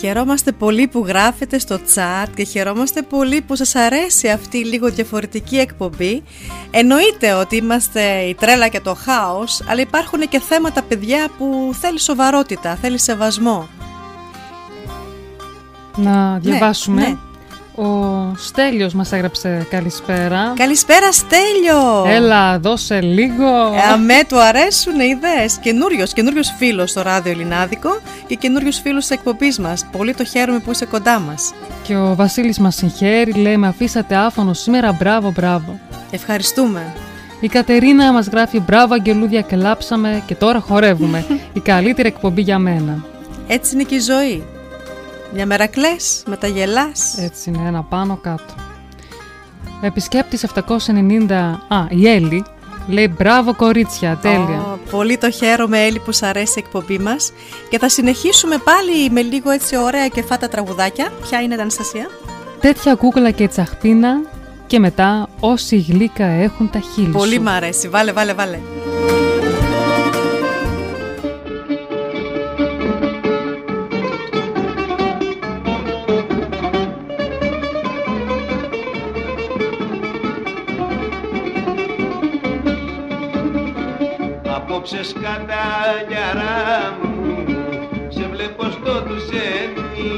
Χαιρόμαστε 0.00 0.52
πολύ 0.52 0.88
που 0.88 1.04
γράφετε 1.06 1.58
στο 1.58 1.78
chat 1.94 2.26
και 2.34 2.44
χαιρόμαστε 2.44 3.02
πολύ 3.02 3.40
που 3.40 3.56
σας 3.56 3.74
αρέσει 3.74 4.28
αυτή 4.28 4.58
η 4.58 4.64
λίγο 4.64 4.90
διαφορετική 4.90 5.58
εκπομπή. 5.58 6.22
Εννοείται 6.70 7.32
ότι 7.32 7.56
είμαστε 7.56 8.20
η 8.20 8.34
τρέλα 8.34 8.68
και 8.68 8.80
το 8.80 8.94
χάος, 8.94 9.62
αλλά 9.68 9.80
υπάρχουν 9.80 10.20
και 10.28 10.40
θέματα 10.40 10.82
παιδιά 10.82 11.28
που 11.38 11.74
θέλει 11.80 12.00
σοβαρότητα, 12.00 12.74
θέλει 12.74 12.98
σεβασμό. 12.98 13.68
Να 15.96 16.38
διαβάσουμε. 16.38 17.00
ναι. 17.00 17.16
Ο 17.74 18.32
Στέλιος 18.36 18.94
μας 18.94 19.12
έγραψε 19.12 19.66
καλησπέρα. 19.70 20.52
Καλησπέρα 20.56 21.12
Στέλιο! 21.12 22.04
Έλα, 22.14 22.58
δώσε 22.58 23.00
λίγο. 23.00 23.44
Ε, 23.74 23.92
αμέ, 23.92 24.14
του 24.28 24.40
αρέσουν 24.40 25.00
οι 25.00 25.16
ιδέες. 25.18 25.58
Καινούριος, 25.58 26.12
καινούριος 26.12 26.54
φίλος 26.58 26.90
στο 26.90 27.02
ράδιο 27.02 27.32
Ελληνάδικο 27.32 28.00
και 28.26 28.34
καινούριος 28.34 28.80
φίλος 28.80 29.06
της 29.06 29.10
εκπομπής 29.16 29.58
μας. 29.58 29.86
Πολύ 29.96 30.14
το 30.14 30.24
χαίρομαι 30.24 30.58
που 30.58 30.70
είσαι 30.70 30.84
κοντά 30.84 31.18
μας. 31.18 31.52
Και 31.82 31.96
ο 31.96 32.14
Βασίλης 32.14 32.58
μας 32.58 32.74
συγχαίρει, 32.74 33.32
λέει 33.32 33.56
με 33.56 33.66
αφήσατε 33.66 34.14
άφωνο 34.16 34.52
σήμερα, 34.52 34.92
μπράβο, 34.92 35.30
μπράβο. 35.30 35.78
Ευχαριστούμε. 36.10 36.94
Η 37.40 37.48
Κατερίνα 37.48 38.12
μας 38.12 38.26
γράφει 38.26 38.60
μπράβο 38.60 38.94
αγγελούδια 38.94 39.40
και 39.40 39.56
λάψαμε 39.56 40.22
και 40.26 40.34
τώρα 40.34 40.60
χορεύουμε. 40.60 41.24
η 41.52 41.60
καλύτερη 41.60 42.08
εκπομπή 42.08 42.42
για 42.42 42.58
μένα. 42.58 43.04
Έτσι 43.46 43.74
είναι 43.74 43.82
και 43.82 43.94
η 43.94 44.00
ζωή. 44.00 44.44
Μια 45.34 45.46
μέρα 45.46 45.66
κλαις, 45.66 46.22
μετά 46.26 46.46
γελάς. 46.46 47.14
Έτσι 47.18 47.50
είναι, 47.50 47.68
ένα 47.68 47.82
πάνω 47.82 48.16
κάτω. 48.22 48.54
Επισκέπτης 49.80 50.42
790, 50.44 51.32
α, 51.68 51.84
η 51.88 52.08
Έλλη, 52.08 52.44
λέει 52.88 53.14
μπράβο 53.18 53.54
κορίτσια, 53.54 54.18
τέλεια. 54.22 54.66
Ω, 54.72 54.78
πολύ 54.90 55.18
το 55.18 55.30
χαίρομαι 55.30 55.84
Έλλη 55.84 55.98
που 55.98 56.12
σ' 56.12 56.22
αρέσει 56.22 56.58
η 56.58 56.62
εκπομπή 56.66 56.98
μας 56.98 57.32
και 57.70 57.78
θα 57.78 57.88
συνεχίσουμε 57.88 58.56
πάλι 58.64 59.10
με 59.10 59.22
λίγο 59.22 59.50
έτσι 59.50 59.76
ωραία 59.76 60.08
και 60.08 60.22
φάτα 60.22 60.48
τραγουδάκια. 60.48 61.12
Ποια 61.28 61.40
είναι 61.40 61.54
η 61.54 61.58
Αναστασία; 61.60 62.06
Τέτοια 62.60 62.94
κούκλα 62.94 63.30
και 63.30 63.48
τσαχπίνα 63.48 64.20
και 64.66 64.78
μετά 64.78 65.28
όσοι 65.40 65.76
γλύκα 65.88 66.24
έχουν 66.26 66.70
τα 66.70 66.80
χείλη 66.94 67.06
Πολύ 67.12 67.34
σου. 67.34 67.42
μ' 67.42 67.48
αρέσει. 67.48 67.88
Βάλε, 67.88 68.12
βάλε, 68.12 68.32
βάλε. 68.34 68.58
Απόψες 84.82 85.08
σκαταλιαρά 85.08 86.98
μου. 87.02 87.44
Σε 88.08 88.28
βλέπω 88.32 88.64
στο 88.70 89.02
τουζένι 89.02 90.12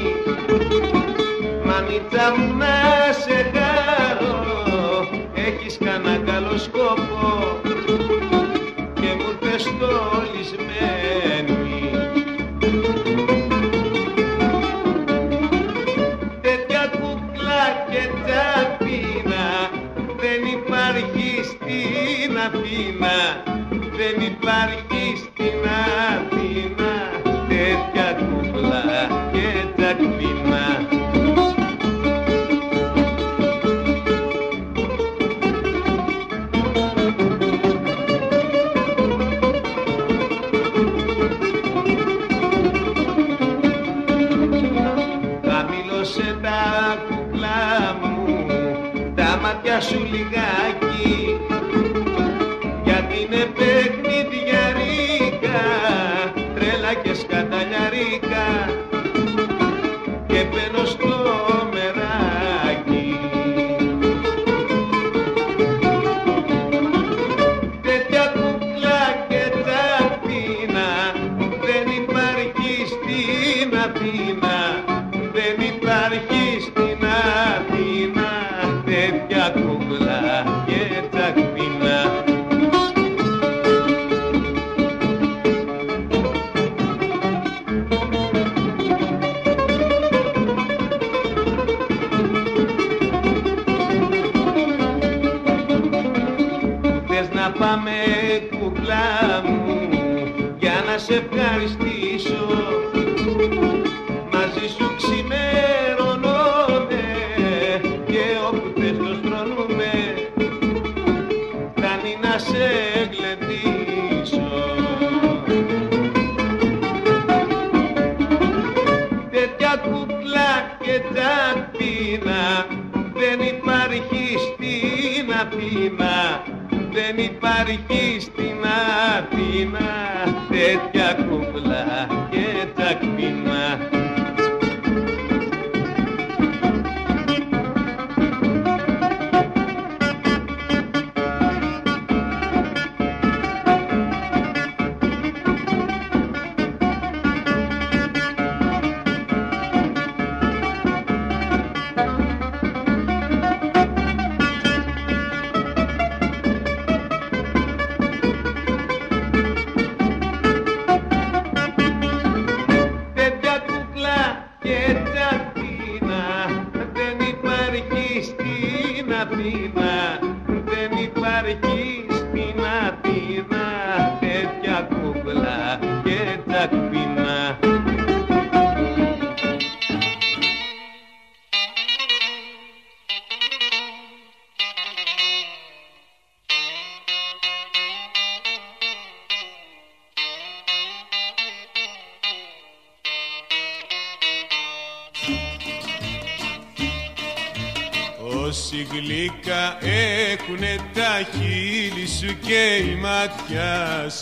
Μανίτσα 1.65 2.35
μου 2.37 2.57
να 2.57 2.75
σε 3.13 3.51
χαρώ. 3.53 5.07
Έχεις 5.33 5.77
κανένα 5.77 6.31
καλό 6.31 6.57
σκόπο 6.57 7.32
δεν 24.17 24.21
υπάρχει 24.21 24.82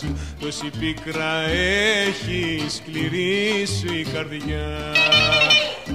ματιά 0.02 0.20
σου 0.20 0.36
Τόση 0.40 0.70
πίκρα 0.78 1.40
έχει 2.06 2.64
σκληρή 2.68 3.66
σου 3.66 3.94
η 3.94 4.06
καρδιά. 4.12 4.94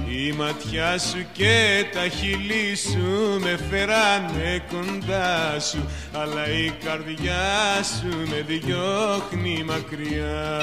Η 0.08 0.32
ματιά 0.32 0.98
σου 0.98 1.26
και 1.32 1.84
τα 1.92 2.08
χείλη 2.08 2.76
σου 2.76 3.38
με 3.40 3.58
φέρανε 3.70 4.62
κοντά 4.70 5.60
σου. 5.60 5.88
Αλλά 6.12 6.48
η 6.48 6.72
καρδιά 6.84 7.82
σου 7.82 8.16
με 8.28 8.44
διώχνει 8.46 9.64
μακριά. 9.64 10.60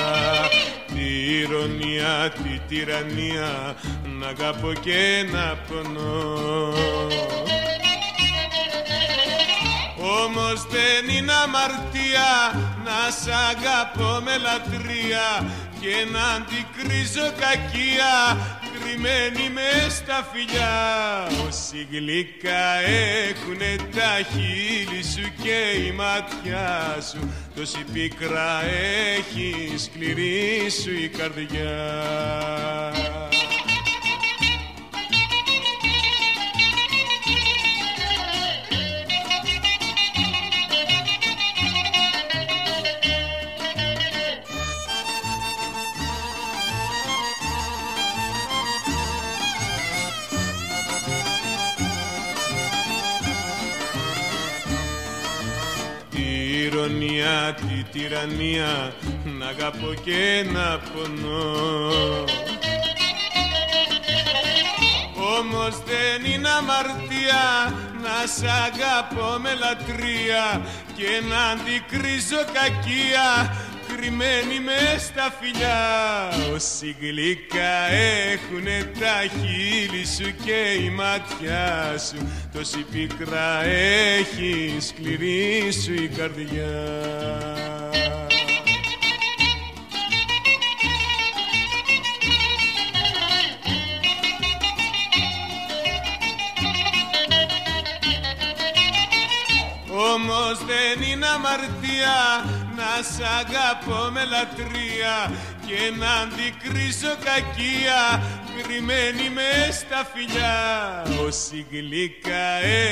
Τη 0.87 1.37
ηρωνία, 1.39 2.33
τη 2.43 2.59
τυραννία 2.67 3.75
να 4.19 4.27
αγαπώ 4.27 4.73
και 4.81 5.25
να 5.31 5.57
πονώ 5.67 6.73
όμως 10.23 10.67
δεν 10.67 11.15
είναι 11.15 11.33
αμαρτία 11.33 12.31
να 12.85 13.11
σ' 13.21 13.33
αγαπώ 13.49 14.21
με 14.25 14.37
λατρεία 14.37 15.27
και 15.79 15.95
να 16.11 16.23
αντικρίζω 16.35 17.27
κακία 17.43 18.37
κρυμμένη 18.73 19.49
με 19.53 19.89
στα 19.89 20.29
φιλιά. 20.31 20.77
Όσοι 21.47 21.87
γλυκά 21.91 22.79
έχουνε 23.29 23.75
τα 23.95 24.13
χείλη 24.31 25.03
σου 25.03 25.31
και 25.43 25.85
η 25.87 25.91
ματιά 25.91 26.97
σου 27.11 27.33
τόση 27.55 27.83
πίκρα 27.93 28.61
έχει 29.17 29.73
σκληρή 29.77 30.69
σου 30.81 30.91
η 30.91 31.07
καρδιά 31.07 31.73
τυραννία 57.95 58.93
να 59.39 59.45
αγαπώ 59.45 59.93
και 60.03 60.45
να 60.53 60.79
πονώ. 60.79 62.23
Όμως 65.39 65.83
δεν 65.85 66.33
είναι 66.33 66.49
αμαρτία 66.49 67.73
να 68.03 68.27
σ' 68.35 68.51
αγαπώ 68.65 69.39
με 69.39 69.53
λατρεία 69.53 70.65
και 70.95 71.21
να 71.29 71.41
αντικρίζω 71.51 72.41
κακία 72.53 73.55
κρυμμένη 73.87 74.59
μες 74.59 75.01
στα 75.01 75.33
φιλιά. 75.39 75.83
Όσοι 76.53 76.95
γλυκά 76.99 77.89
έχουνε 78.31 78.91
τα 78.99 79.21
χείλη 79.21 80.05
σου 80.05 80.35
και 80.45 80.83
η 80.83 80.89
ματιά 80.89 81.95
σου 82.09 82.27
τόση 82.53 82.85
πίκρα 82.91 83.63
έχει 83.63 84.77
σκληρή 84.79 85.71
σου 85.83 85.93
η 85.93 86.07
καρδιά 86.07 87.74
Όμως 100.13 100.57
δεν 100.65 100.85
δεν 100.95 101.09
είναι 101.09 101.27
αμαρτία 101.27 102.17
να 102.75 102.91
σ' 103.11 103.21
αγαπώ 103.39 104.11
με 104.11 104.23
λατρεία 104.25 105.17
και 105.67 105.81
να 105.99 106.11
αντικρίσω 106.23 107.13
κακία 107.29 108.03
κρυμμένη 108.63 109.29
με 109.33 109.71
στα 109.71 110.09
φιλιά. 110.13 111.03
Όσοι 111.25 111.65
γλυκά 111.71 112.47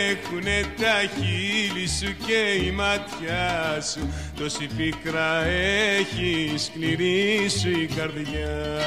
έχουνε 0.09 0.61
τα 0.77 0.95
χείλη 1.15 1.87
σου 1.87 2.15
και 2.25 2.65
η 2.65 2.71
ματιά 2.71 3.81
σου 3.81 4.13
τόση 4.39 4.67
πίκρα 4.77 5.43
έχει 5.43 6.53
σκληρή 6.57 7.49
σου 7.59 7.69
η 7.69 7.89
καρδιά. 7.95 8.81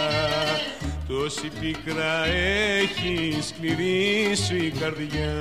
Τόση 1.09 1.51
πίκρα 1.61 2.24
έχει 2.24 3.39
σκληρή 3.40 4.36
σου 4.47 4.57
η 4.57 4.73
καρδιά. 4.81 5.35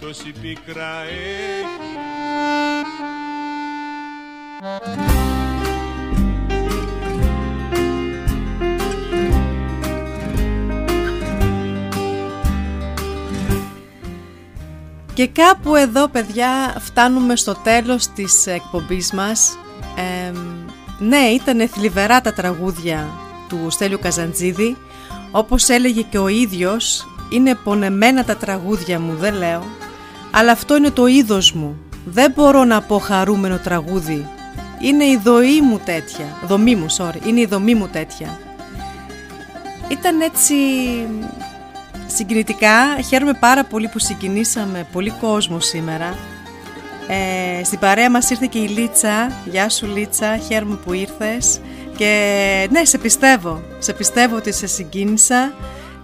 Τόση 0.00 0.32
πίκρα 0.40 1.02
έχει 1.02 2.65
Και 15.26 15.42
κάπου 15.42 15.76
εδώ 15.76 16.08
παιδιά 16.08 16.76
φτάνουμε 16.80 17.36
στο 17.36 17.54
τέλος 17.54 18.06
της 18.06 18.46
εκπομπής 18.46 19.12
μας. 19.12 19.58
Ναι 20.98 21.16
ήταν 21.16 21.68
θλιβερά 21.68 22.20
τα 22.20 22.32
τραγούδια 22.32 23.08
του 23.48 23.70
Στέλιου 23.70 23.98
Καζαντζίδη. 23.98 24.76
Όπως 25.30 25.68
έλεγε 25.68 26.02
και 26.02 26.18
ο 26.18 26.28
ίδιος 26.28 27.06
είναι 27.30 27.54
πονεμένα 27.54 28.24
τα 28.24 28.36
τραγούδια 28.36 29.00
μου 29.00 29.14
δεν 29.16 29.34
λέω 29.34 29.62
Αλλά 30.30 30.52
αυτό 30.52 30.76
είναι 30.76 30.90
το 30.90 31.06
είδος 31.06 31.52
μου. 31.52 31.78
Δεν 32.04 32.32
μπορώ 32.34 32.64
να 32.64 32.82
πω 32.82 32.98
χαρούμενο 32.98 33.58
τραγούδι. 33.58 34.28
Είναι 34.80 35.04
η 35.04 35.20
δοή 35.24 35.60
μου 35.60 35.80
τέτοια 35.84 36.26
Δομή 36.46 36.74
μου 36.76 36.86
sorry 36.98 37.26
Είναι 37.26 37.40
η 37.40 37.46
δομή 37.46 37.74
μου 37.74 37.88
τέτοια. 37.88 38.40
Ήταν 39.88 40.20
έτσι 40.20 40.54
συγκινητικά 42.06 43.00
χαίρομαι 43.08 43.32
πάρα 43.32 43.64
πολύ 43.64 43.88
που 43.88 43.98
συγκινήσαμε 43.98 44.86
πολύ 44.92 45.10
κόσμο 45.10 45.60
σήμερα. 45.60 46.16
Ε, 47.08 47.64
στην 47.64 47.78
παρέα 47.78 48.10
μας 48.10 48.30
ήρθε 48.30 48.46
και 48.50 48.58
η 48.58 48.68
Λίτσα. 48.68 49.32
Γεια 49.44 49.68
σου 49.68 49.86
Λίτσα, 49.86 50.36
χαίρομαι 50.36 50.76
που 50.84 50.92
ήρθες. 50.92 51.60
Και 51.96 52.68
ναι, 52.70 52.84
σε 52.84 52.98
πιστεύω. 52.98 53.62
Σε 53.78 53.92
πιστεύω 53.92 54.36
ότι 54.36 54.52
σε 54.52 54.66
συγκίνησα. 54.66 55.52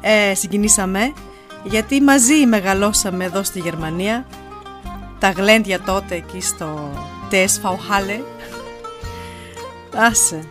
Ε, 0.01 0.35
συγκινήσαμε. 0.35 1.13
Γιατί 1.65 2.01
μαζί 2.01 2.47
μεγαλώσαμε 2.47 3.25
εδώ 3.25 3.43
στη 3.43 3.59
Γερμανία. 3.61 4.27
Τα 5.19 5.31
γλέντια 5.31 5.81
τότε 5.81 6.15
εκεί 6.15 6.41
στο 6.41 6.91
TSV 7.31 7.69
Halle. 7.71 8.21
Άσε. 9.97 10.45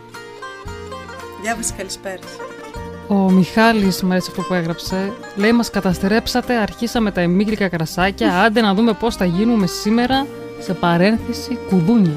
Διάβασε 1.42 1.72
καλησπέρα. 1.76 2.51
Ο 3.12 3.30
Μιχάλης, 3.30 4.02
μου 4.02 4.10
αρέσει 4.10 4.26
αυτό 4.30 4.42
που 4.42 4.54
έγραψε, 4.54 5.12
λέει 5.36 5.52
μας 5.52 5.70
καταστρέψατε, 5.70 6.56
αρχίσαμε 6.56 7.10
τα 7.10 7.20
εμίγρικα 7.20 7.68
κρασάκια, 7.68 8.40
άντε 8.40 8.60
να 8.60 8.74
δούμε 8.74 8.92
πώς 8.92 9.16
θα 9.16 9.24
γίνουμε 9.24 9.66
σήμερα, 9.66 10.26
σε 10.58 10.72
παρένθεση 10.72 11.58
κουδούνια. 11.68 12.16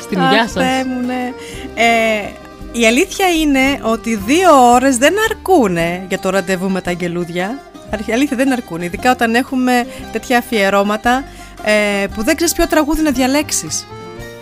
Στην 0.00 0.20
υγειά 0.20 0.48
σας. 0.48 0.64
Μου, 0.86 1.06
ναι. 1.06 1.32
ε, 1.74 2.30
η 2.72 2.86
αλήθεια 2.86 3.28
είναι 3.28 3.80
ότι 3.82 4.16
δύο 4.16 4.72
ώρες 4.72 4.96
δεν 4.96 5.14
αρκούνε 5.30 6.04
για 6.08 6.18
το 6.18 6.30
ραντεβού 6.30 6.70
με 6.70 6.80
τα 6.80 6.90
αγγελούδια. 6.90 7.58
Η 8.06 8.12
αλήθεια 8.12 8.36
δεν 8.36 8.52
αρκούν, 8.52 8.80
ειδικά 8.80 9.10
όταν 9.10 9.34
έχουμε 9.34 9.86
τέτοια 10.12 10.38
αφιερώματα 10.38 11.24
ε, 11.64 12.06
που 12.14 12.22
δεν 12.22 12.36
ξέρεις 12.36 12.54
ποιο 12.54 12.66
τραγούδι 12.66 13.02
να 13.02 13.10
διαλέξεις. 13.10 13.86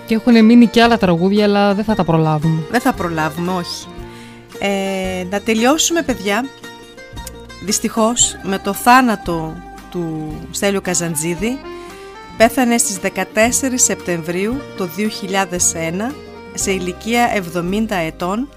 Και 0.07 0.15
έχουν 0.15 0.45
μείνει 0.45 0.67
και 0.67 0.83
άλλα 0.83 0.99
τραγούδια, 0.99 1.45
αλλά 1.45 1.75
δεν 1.75 1.85
θα 1.85 1.95
τα 1.95 2.05
προλάβουμε. 2.05 2.63
Δεν 2.71 2.81
θα 2.81 2.93
προλάβουμε, 2.93 3.53
όχι. 3.53 3.87
Ε, 4.59 5.25
να 5.31 5.41
τελειώσουμε 5.41 6.03
παιδιά 6.03 6.45
δυστυχώς 7.65 8.37
με 8.43 8.59
το 8.59 8.73
θάνατο 8.73 9.57
του 9.91 10.33
Στέλιου 10.51 10.81
Καζαντζίδη 10.81 11.59
πέθανε 12.37 12.79
στις 12.79 12.99
14 13.03 13.09
Σεπτεμβρίου 13.75 14.61
το 14.77 14.89
2001 14.97 16.15
σε 16.55 16.71
ηλικία 16.71 17.43
70 17.55 17.87
ετών 17.91 18.49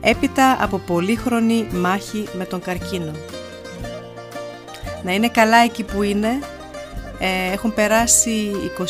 έπειτα 0.00 0.56
από 0.60 0.78
πολύχρονη 0.78 1.66
μάχη 1.72 2.28
με 2.38 2.44
τον 2.44 2.60
καρκίνο. 2.60 3.12
Να 5.02 5.12
είναι 5.12 5.28
καλά 5.28 5.56
εκεί 5.56 5.82
που 5.82 6.02
είναι. 6.02 6.38
Ε, 7.18 7.52
έχουν 7.52 7.74
περάσει 7.74 8.52
21, 8.78 8.82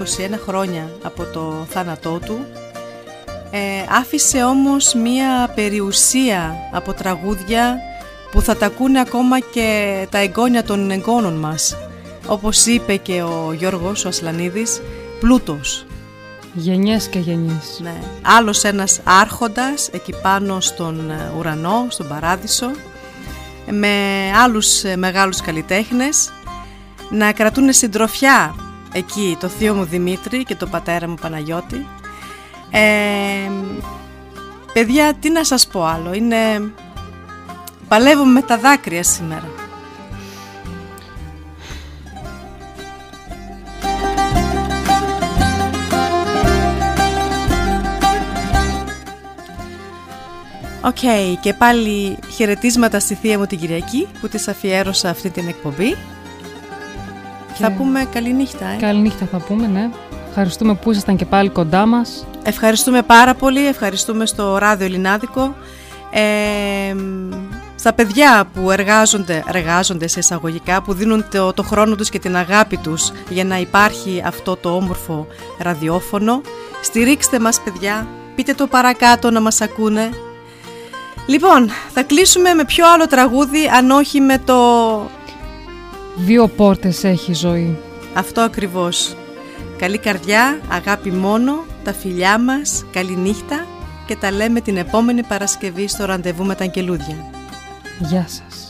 21 0.00 0.38
χρόνια 0.46 0.90
από 1.02 1.24
το 1.24 1.66
θάνατό 1.68 2.18
του 2.18 2.46
ε, 3.50 3.58
άφησε 3.88 4.42
όμως 4.42 4.94
μία 4.94 5.52
περιουσία 5.54 6.56
από 6.72 6.92
τραγούδια 6.92 7.78
που 8.30 8.40
θα 8.40 8.56
τα 8.56 8.66
ακούνε 8.66 9.00
ακόμα 9.00 9.38
και 9.38 10.06
τα 10.10 10.18
εγγόνια 10.18 10.64
των 10.64 10.90
εγγόνων 10.90 11.34
μας. 11.34 11.76
Όπως 12.26 12.66
είπε 12.66 12.96
και 12.96 13.22
ο 13.22 13.52
Γιώργος 13.58 14.04
ο 14.04 14.08
Ασλανίδης, 14.08 14.82
πλούτος. 15.20 15.86
Γενιές 16.54 17.08
και 17.08 17.18
γενιές. 17.18 17.80
Ναι. 17.82 17.94
Άλλος 18.22 18.64
ένας 18.64 19.00
άρχοντας 19.04 19.88
εκεί 19.92 20.14
πάνω 20.22 20.60
στον 20.60 21.10
ε, 21.10 21.32
ουρανό, 21.38 21.86
στον 21.88 22.08
παράδεισο, 22.08 22.70
με 23.70 23.88
άλλους 24.42 24.84
ε, 24.84 24.96
μεγάλους 24.96 25.40
καλλιτέχνες, 25.40 26.32
να 27.10 27.32
κρατούν 27.32 27.72
συντροφιά 27.72 28.54
εκεί 28.92 29.36
το 29.40 29.48
θείο 29.48 29.74
μου 29.74 29.84
Δημήτρη 29.84 30.44
και 30.44 30.54
το 30.54 30.66
πατέρα 30.66 31.08
μου 31.08 31.14
Παναγιώτη 31.20 31.86
ε, 32.70 33.50
παιδιά, 34.72 35.14
τι 35.20 35.30
να 35.30 35.44
σας 35.44 35.66
πω 35.66 35.84
άλλο. 35.84 36.14
Είναι... 36.14 36.36
Παλεύουμε 37.88 38.30
με 38.32 38.42
τα 38.42 38.58
δάκρυα 38.58 39.02
σήμερα. 39.02 39.48
OK, 50.82 50.96
okay, 51.02 51.36
και 51.40 51.54
πάλι 51.54 52.18
χαιρετίσματα 52.34 53.00
στη 53.00 53.14
θεία 53.14 53.38
μου 53.38 53.46
την 53.46 53.58
Κυριακή 53.58 54.08
που 54.20 54.28
της 54.28 54.48
αφιέρωσα 54.48 55.08
αυτή 55.10 55.30
την 55.30 55.48
εκπομπή. 55.48 55.96
Θα 57.54 57.72
πούμε 57.72 58.08
καληνύχτα, 58.12 58.66
ε. 58.66 58.76
Καληνύχτα 58.76 59.26
θα 59.26 59.38
πούμε, 59.38 59.66
ναι. 59.66 59.90
Ευχαριστούμε 60.30 60.74
που 60.74 60.90
ήσασταν 60.90 61.16
και 61.16 61.24
πάλι 61.24 61.48
κοντά 61.48 61.86
μας. 61.86 62.26
Ευχαριστούμε 62.42 63.02
πάρα 63.02 63.34
πολύ, 63.34 63.66
ευχαριστούμε 63.66 64.26
στο 64.26 64.56
Ράδιο 64.58 64.86
Ελληνάδικο. 64.86 65.54
Ε, 66.10 66.94
στα 67.74 67.92
παιδιά 67.92 68.48
που 68.54 68.70
εργάζονται, 68.70 69.44
εργάζονται 69.52 70.06
σε 70.06 70.18
εισαγωγικά, 70.18 70.82
που 70.82 70.92
δίνουν 70.92 71.24
το, 71.30 71.52
το 71.52 71.62
χρόνο 71.62 71.94
τους 71.94 72.08
και 72.08 72.18
την 72.18 72.36
αγάπη 72.36 72.76
τους 72.76 73.12
για 73.28 73.44
να 73.44 73.58
υπάρχει 73.58 74.22
αυτό 74.26 74.56
το 74.56 74.74
όμορφο 74.74 75.26
ραδιόφωνο. 75.58 76.40
Στηρίξτε 76.82 77.38
μας 77.38 77.60
παιδιά, 77.60 78.06
πείτε 78.34 78.54
το 78.54 78.66
παρακάτω 78.66 79.30
να 79.30 79.40
μας 79.40 79.60
ακούνε. 79.60 80.10
Λοιπόν, 81.26 81.70
θα 81.92 82.02
κλείσουμε 82.02 82.54
με 82.54 82.64
πιο 82.64 82.92
άλλο 82.92 83.06
τραγούδι, 83.06 83.66
αν 83.66 83.90
όχι 83.90 84.20
με 84.20 84.38
το... 84.44 84.56
Δύο 86.16 86.48
πόρτες 86.48 87.04
έχει 87.04 87.34
ζωή. 87.34 87.78
Αυτό 88.14 88.40
ακριβώς. 88.40 89.14
Καλή 89.80 89.98
καρδιά, 89.98 90.60
αγάπη 90.68 91.10
μόνο, 91.10 91.64
τα 91.84 91.92
φιλιά 91.92 92.38
μας, 92.38 92.84
καλή 92.92 93.16
νύχτα 93.16 93.66
και 94.06 94.16
τα 94.16 94.30
λέμε 94.30 94.60
την 94.60 94.76
επόμενη 94.76 95.22
Παρασκευή 95.22 95.88
στο 95.88 96.04
ραντεβού 96.04 96.44
με 96.44 96.54
τα 96.54 96.64
αγγελούδια. 96.64 97.30
Γεια 97.98 98.26
σας. 98.28 98.69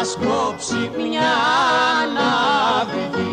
Μας 0.00 0.16
κόψει 0.16 0.90
μια 0.96 1.32
ναυγή 2.14 3.29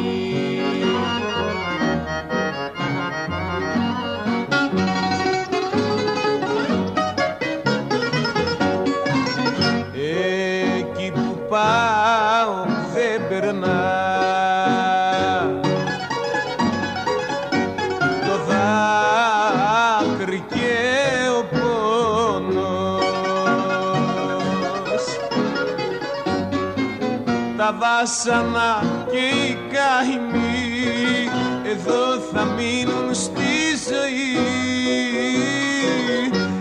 βάσανα 28.07 28.83
και 29.11 29.17
οι 29.17 29.57
καημοί 29.71 31.29
εδώ 31.63 32.19
θα 32.33 32.43
μείνουν 32.43 33.13
στη 33.13 33.75
ζωή. 33.89 34.35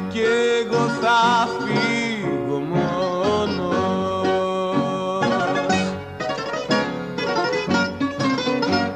Και 0.08 0.26
εγώ 0.64 0.88
θα 1.00 1.48
φύγω 1.58 2.58
μόνος. 2.58 3.74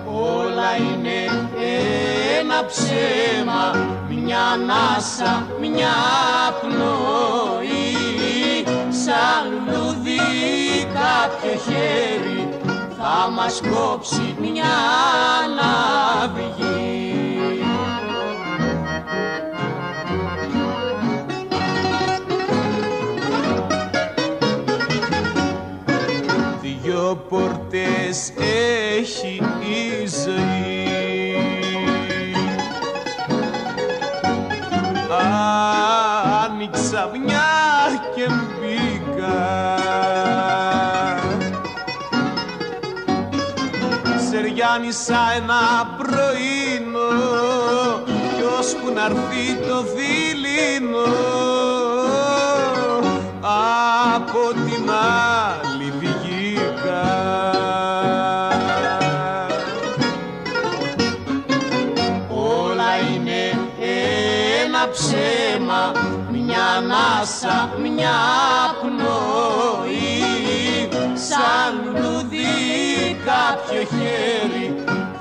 Όλα 0.05 0.77
είναι 0.77 1.19
ένα 2.41 2.65
ψέμα 2.67 3.75
μια 4.09 4.41
ανάσα, 4.41 5.47
μια 5.61 5.95
μας 13.43 13.61
κόψει 13.71 14.37
μια 14.41 14.75
ναυγή 15.57 17.10
sai 45.01 45.41
a 45.49 45.85
bruna. 45.97 46.30